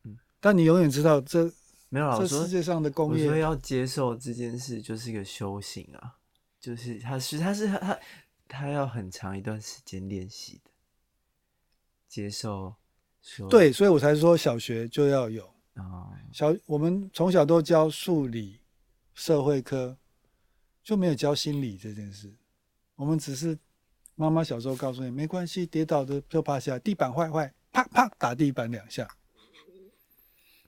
[0.03, 1.49] 嗯、但你永远知道这
[1.87, 6.17] 没有这世界上的工业，我说要接受这件事就是一个修行啊，
[6.59, 7.99] 就是它是它是它
[8.49, 10.71] 它要很长一段时间练习的，
[12.09, 12.75] 接受。
[13.49, 15.45] 对，所以我才说小学就要有。
[15.75, 18.59] 啊，小我们从小都教数理、
[19.13, 19.97] 社会科，
[20.83, 22.31] 就没有教心理这件事。
[22.95, 23.57] 我们只是
[24.13, 29.07] 妈妈小时候告诉你，没关系，跌倒的就趴下，地板坏坏，啪啪打地板两下。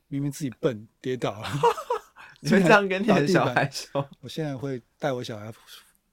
[0.08, 1.48] 明明自己笨，跌倒了，
[2.42, 4.10] 你会这样跟你的小孩说？
[4.22, 5.54] 我现在会带我小孩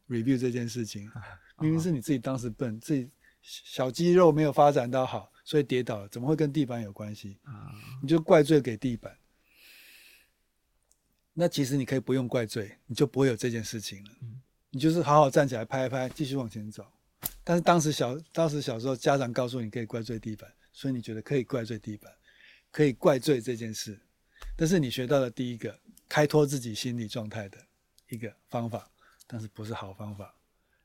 [0.09, 1.11] review 这件事情。
[1.61, 3.11] 明明是你自己当时笨，自己
[3.41, 5.32] 小肌肉没有发展到好。
[5.45, 7.39] 所以跌倒了，怎么会跟地板有关系？
[8.01, 9.17] 你就怪罪给地板。
[11.35, 14.11] 那其实你可以不用怪罪，你就不会有这件事情了。
[14.71, 16.87] 你就是好好站起来，拍一拍，继续往前走。
[17.43, 22.13] 但是当时小，当时小时候家长告诉你可以怪罪地板，所以你觉得可以怪罪地板，
[22.71, 23.99] 可以怪罪这件事。
[24.57, 25.77] 但是你学到了第一个
[26.09, 27.59] 开脱自己心理状态的
[28.09, 28.89] 一个方法，
[29.27, 30.35] 但是不是好方法。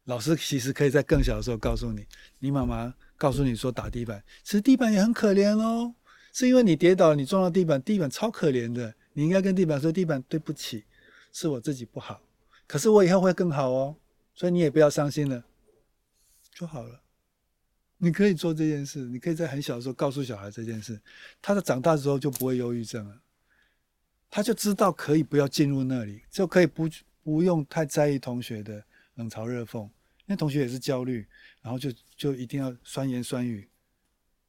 [0.06, 2.06] 老师其实可以在更小的时候告诉你，
[2.40, 2.94] 你妈妈。
[3.18, 5.94] 告诉你说打地板，其实地板也很可怜哦，
[6.32, 8.94] 是因为你跌倒，你撞到地板，地板超可怜的。
[9.14, 10.86] 你应该跟地板说：“地板，对不起，
[11.34, 12.22] 是我自己不好，
[12.68, 13.96] 可是我以后会更好哦。”
[14.36, 15.44] 所以你也不要伤心了，
[16.52, 17.02] 就好了。
[17.98, 21.02] 你可以做这件事，你可以在很小的时候告诉小孩这件事，
[21.42, 23.20] 他的长大之后就不会忧郁症了，
[24.30, 26.88] 他就知道可以不要进入那里，就可以不
[27.24, 28.84] 不用太在意同学的
[29.16, 29.90] 冷嘲热讽，
[30.28, 31.28] 因为同学也是焦虑。
[31.60, 33.68] 然后就就一定要酸言酸语，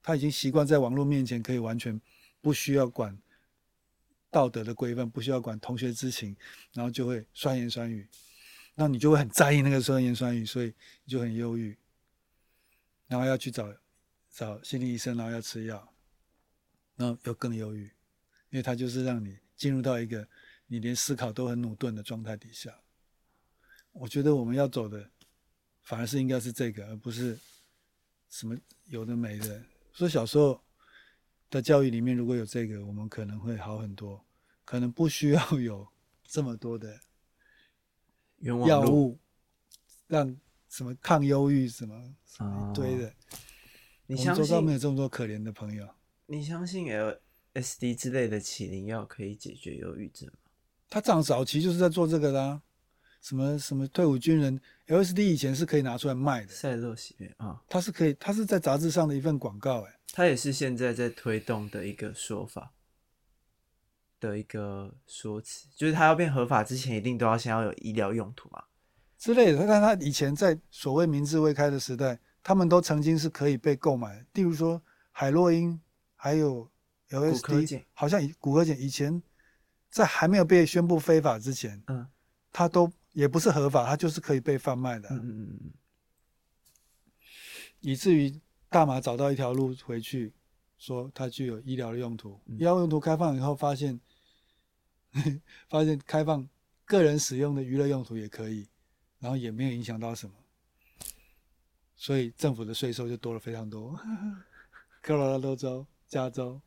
[0.03, 2.01] 他已经习惯在网络面前可以完全
[2.41, 3.19] 不需要管
[4.31, 6.37] 道德的规范，不需要管同学之情，
[6.75, 8.07] 然后就会酸言酸语，
[8.77, 10.73] 那你就会很在意那个酸言酸语，所以
[11.03, 11.77] 你就很忧郁，
[13.09, 13.75] 然后要去找
[14.31, 15.93] 找心理医生，然后要吃药，
[16.95, 17.83] 然后又更忧郁，
[18.51, 20.29] 因为他就是让你进入到一个
[20.69, 22.79] 你连思考都很駑钝的状态底下。
[23.91, 25.11] 我觉得我们要走的。
[25.89, 27.39] 反而是应该是这个，而不是
[28.29, 28.55] 什么
[28.91, 29.65] 有的没的。
[29.91, 30.63] 所以小时候
[31.49, 34.23] 的教育里面，如果有这个，我们可能会好很多，
[34.67, 35.89] 可能不需要有
[36.25, 37.01] 这么多的
[38.41, 39.19] 药物，
[40.07, 40.37] 让
[40.69, 43.15] 什么抗忧郁什么什么一堆的。
[44.05, 45.89] 你相信没有这么多可怜的朋友？
[46.27, 46.85] 你相信
[47.55, 50.51] LSD 之类的起灵药可以解决忧郁症吗？
[50.91, 52.61] 他长早期就是在做这个啦。
[53.29, 62.73] 什么什么退伍军人 LSD 以前是可以拿出来卖的，赛洛洗面啊，它是可以，它是在杂志上的一份广告，哎，它也是现在在推动的一个说法
[64.19, 68.65] 的一个说辞，就是它要变合法之前，一定都要先要有医疗用途嘛
[69.19, 69.59] 之类的。
[69.67, 74.81] 但它以前在所谓民智未开的时代，他们都曾经是可以被购买，例如说
[75.13, 75.79] 海洛因，
[76.17, 76.71] 还有
[77.11, 79.23] LSD，好像古柯碱以前
[79.91, 82.07] 在还没有被宣布非法之前，嗯，
[82.51, 82.91] 它都。
[83.19, 85.09] 也不是合法，它就是可以被贩卖的。
[85.11, 85.73] 嗯嗯嗯。
[87.81, 90.33] 以至于大麻找到一条路回去，
[90.79, 92.41] 说它具有医疗的用途。
[92.47, 93.99] 医疗用途开放以后，发现
[95.69, 96.49] 发现开放
[96.85, 98.69] 个人使用的娱乐用途也可以，
[99.19, 100.33] 然后也没有影响到什么，
[101.97, 103.99] 所以政府的税收就多了非常多。
[105.03, 106.61] 科罗拉多州、加州，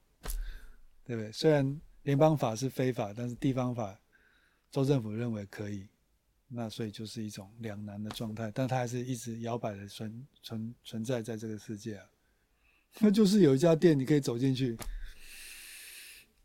[1.06, 1.32] 对不对？
[1.32, 3.98] 虽然联邦法是非法，但是地方法，
[4.70, 5.88] 州政府认为可以。
[6.54, 12.06] 那所以就是一种两难的状态，但它还是一直摇摆的存存存在在这个世界啊。
[13.00, 14.78] 那就是有一家店，你可以走进去，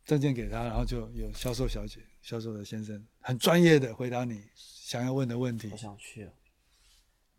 [0.05, 5.67] 证件给他，然后就有销售小姐、销售的先生很专业的回答你想要问的问题。
[5.71, 6.31] 我想去哦。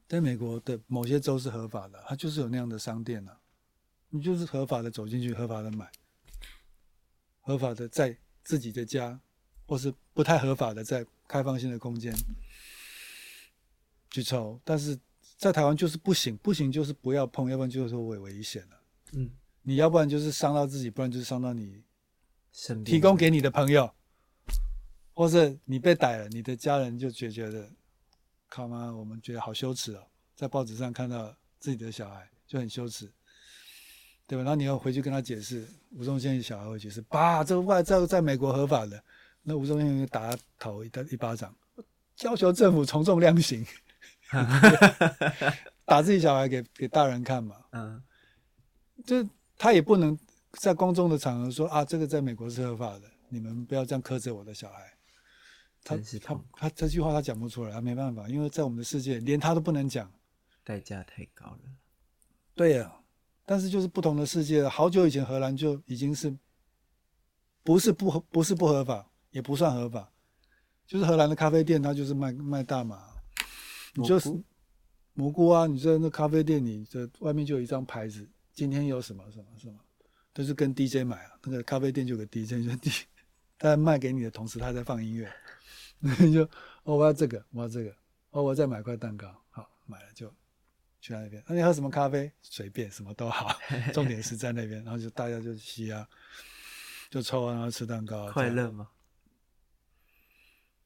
[0.06, 3.40] 在美国的某些州是合法的，它就是有那样的商店呢、啊，
[4.10, 5.90] 你就是合法的走进去，合法的买，
[7.40, 9.18] 合法的在自己的家，
[9.66, 12.14] 或是不太合法的在开放性的空间
[14.10, 14.98] 去抽，但是
[15.36, 18.80] 在台湾就是不行，不行就是不要碰，要不然就是说危危险了。
[19.12, 19.30] 嗯，
[19.62, 21.82] 你要不然就是伤到自己，不然就是伤到你
[22.84, 23.90] 提供给你的朋友，
[25.14, 27.70] 或是你被逮了，你的家人就觉觉得。
[28.50, 30.02] 靠妈，我们觉得好羞耻哦，
[30.34, 33.04] 在报纸上看到自己的小孩就很羞耻，
[34.26, 34.42] 对吧？
[34.42, 39.04] 然后你要回去跟他解释，吴宗宪小孩会解释，爸，这个外在在美国合法的，
[39.42, 41.54] 那吴宗宪就打他头一一巴掌，
[42.22, 43.62] 要求政府从重量刑，
[45.84, 48.02] 打自己小孩给给大人看嘛，嗯，
[49.04, 49.26] 就
[49.56, 50.18] 他也不能
[50.52, 54.92] 在公众的场合说啊，这个在美国是合法的，你们不要这样苛责我的小孩。
[55.84, 60.12] 他他他这句话他讲不出来，他没办法，因为在我们的世界，连他都不能讲，
[60.62, 61.60] 代价太高了。
[62.54, 63.00] 对呀、啊，
[63.46, 66.36] 但是就是不同的世界，好久以前荷兰就已经是，
[67.62, 70.12] 不是不合不是不合法，也不算合法，
[70.86, 73.07] 就是荷兰的咖啡店，它就是卖卖大麻，
[74.00, 74.28] 你就是
[75.14, 79.74] 蘑菇啊，你在那咖啡店里，这外面就有一张牌子，今天有什么什么什么，
[80.32, 83.04] 都是跟 DJ 买啊，那个咖啡店就有个 DJ，就 DJ，
[83.58, 85.28] 他卖给你的同时，他在放音乐。
[86.00, 86.44] 你就
[86.84, 87.92] 哦，我要这个，我要这个，
[88.30, 90.32] 哦，我再买块蛋糕，好，买了就
[91.00, 91.42] 去那边。
[91.48, 92.30] 那你喝什么咖啡？
[92.40, 93.58] 随便，什么都好，
[93.92, 94.84] 重点是在那边。
[94.84, 96.08] 然后就大家就吸啊，
[97.10, 98.30] 就抽啊，然后吃蛋糕。
[98.30, 98.88] 快乐吗？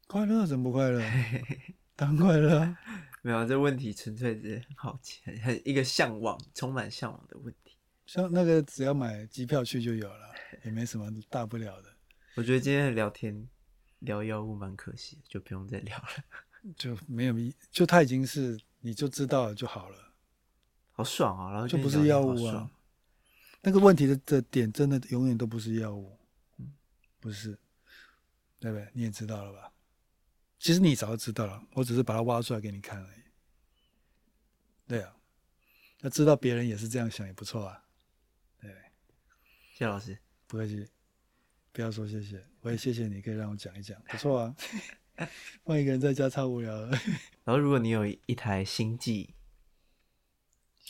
[0.07, 1.03] 快乐怎么不快乐？
[1.97, 2.77] 当然快乐。
[3.23, 7.77] 没有，这问题纯粹是很好奇，很一个向往，充满向往的问题。
[8.07, 11.89] 像那个只要买机票去就有了，也没什么大不了的。
[12.35, 13.49] 我觉得今天的聊天。
[14.03, 16.09] 聊药物蛮可惜，就不用再聊了，
[16.77, 19.97] 就没有意，就他已经是你就知道了就好了，
[20.91, 21.53] 好爽啊！
[21.53, 22.69] 然后就不是药物啊，
[23.61, 26.19] 那个问题的的点真的永远都不是药物，
[26.59, 26.73] 嗯，
[27.21, 27.57] 不是，
[28.59, 28.89] 对不对？
[28.93, 29.72] 你也知道了吧？
[30.63, 33.23] 其实你早就知道了，我只是把它挖出来给你看而已。
[34.87, 35.17] 对啊，
[35.99, 37.85] 那知道别人也是这样想也不错啊。
[38.61, 38.71] 对，
[39.73, 40.17] 谢谢老师，
[40.47, 40.87] 不客气。
[41.73, 44.55] 不要说谢谢，我也谢谢你，可以让我讲一讲，不错啊。
[45.65, 46.91] 换一个人在家超无聊的。
[47.43, 49.35] 然后，如果你有一台星际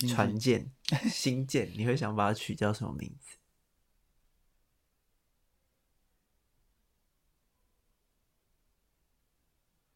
[0.07, 0.71] 船舰，
[1.11, 3.39] 星舰，你会想把它取叫什么名字？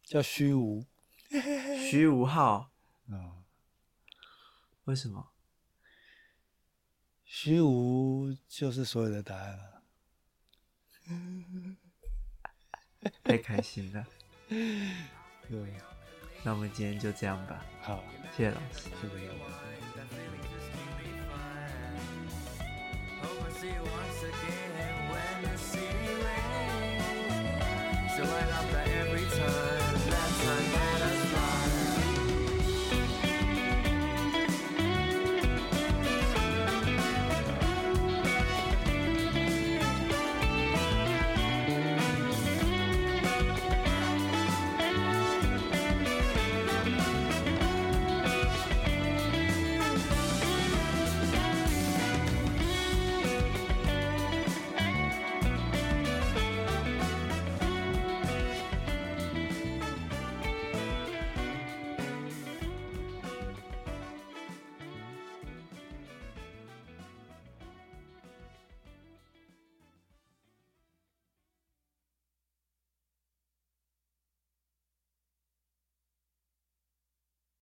[0.07, 0.87] 叫虚无。
[1.91, 2.70] 虚无号。
[3.09, 3.43] 嗯。
[4.85, 5.33] 为什么？
[7.24, 9.83] 虚无就是所有的答案了。
[13.24, 14.07] 太开心了，
[14.49, 15.74] 对，
[16.43, 17.65] 那我们今天就这样吧。
[17.83, 18.03] 好，
[18.37, 19.09] 谢谢老师，谢
[29.49, 29.85] 谢。
[30.47, 30.85] time.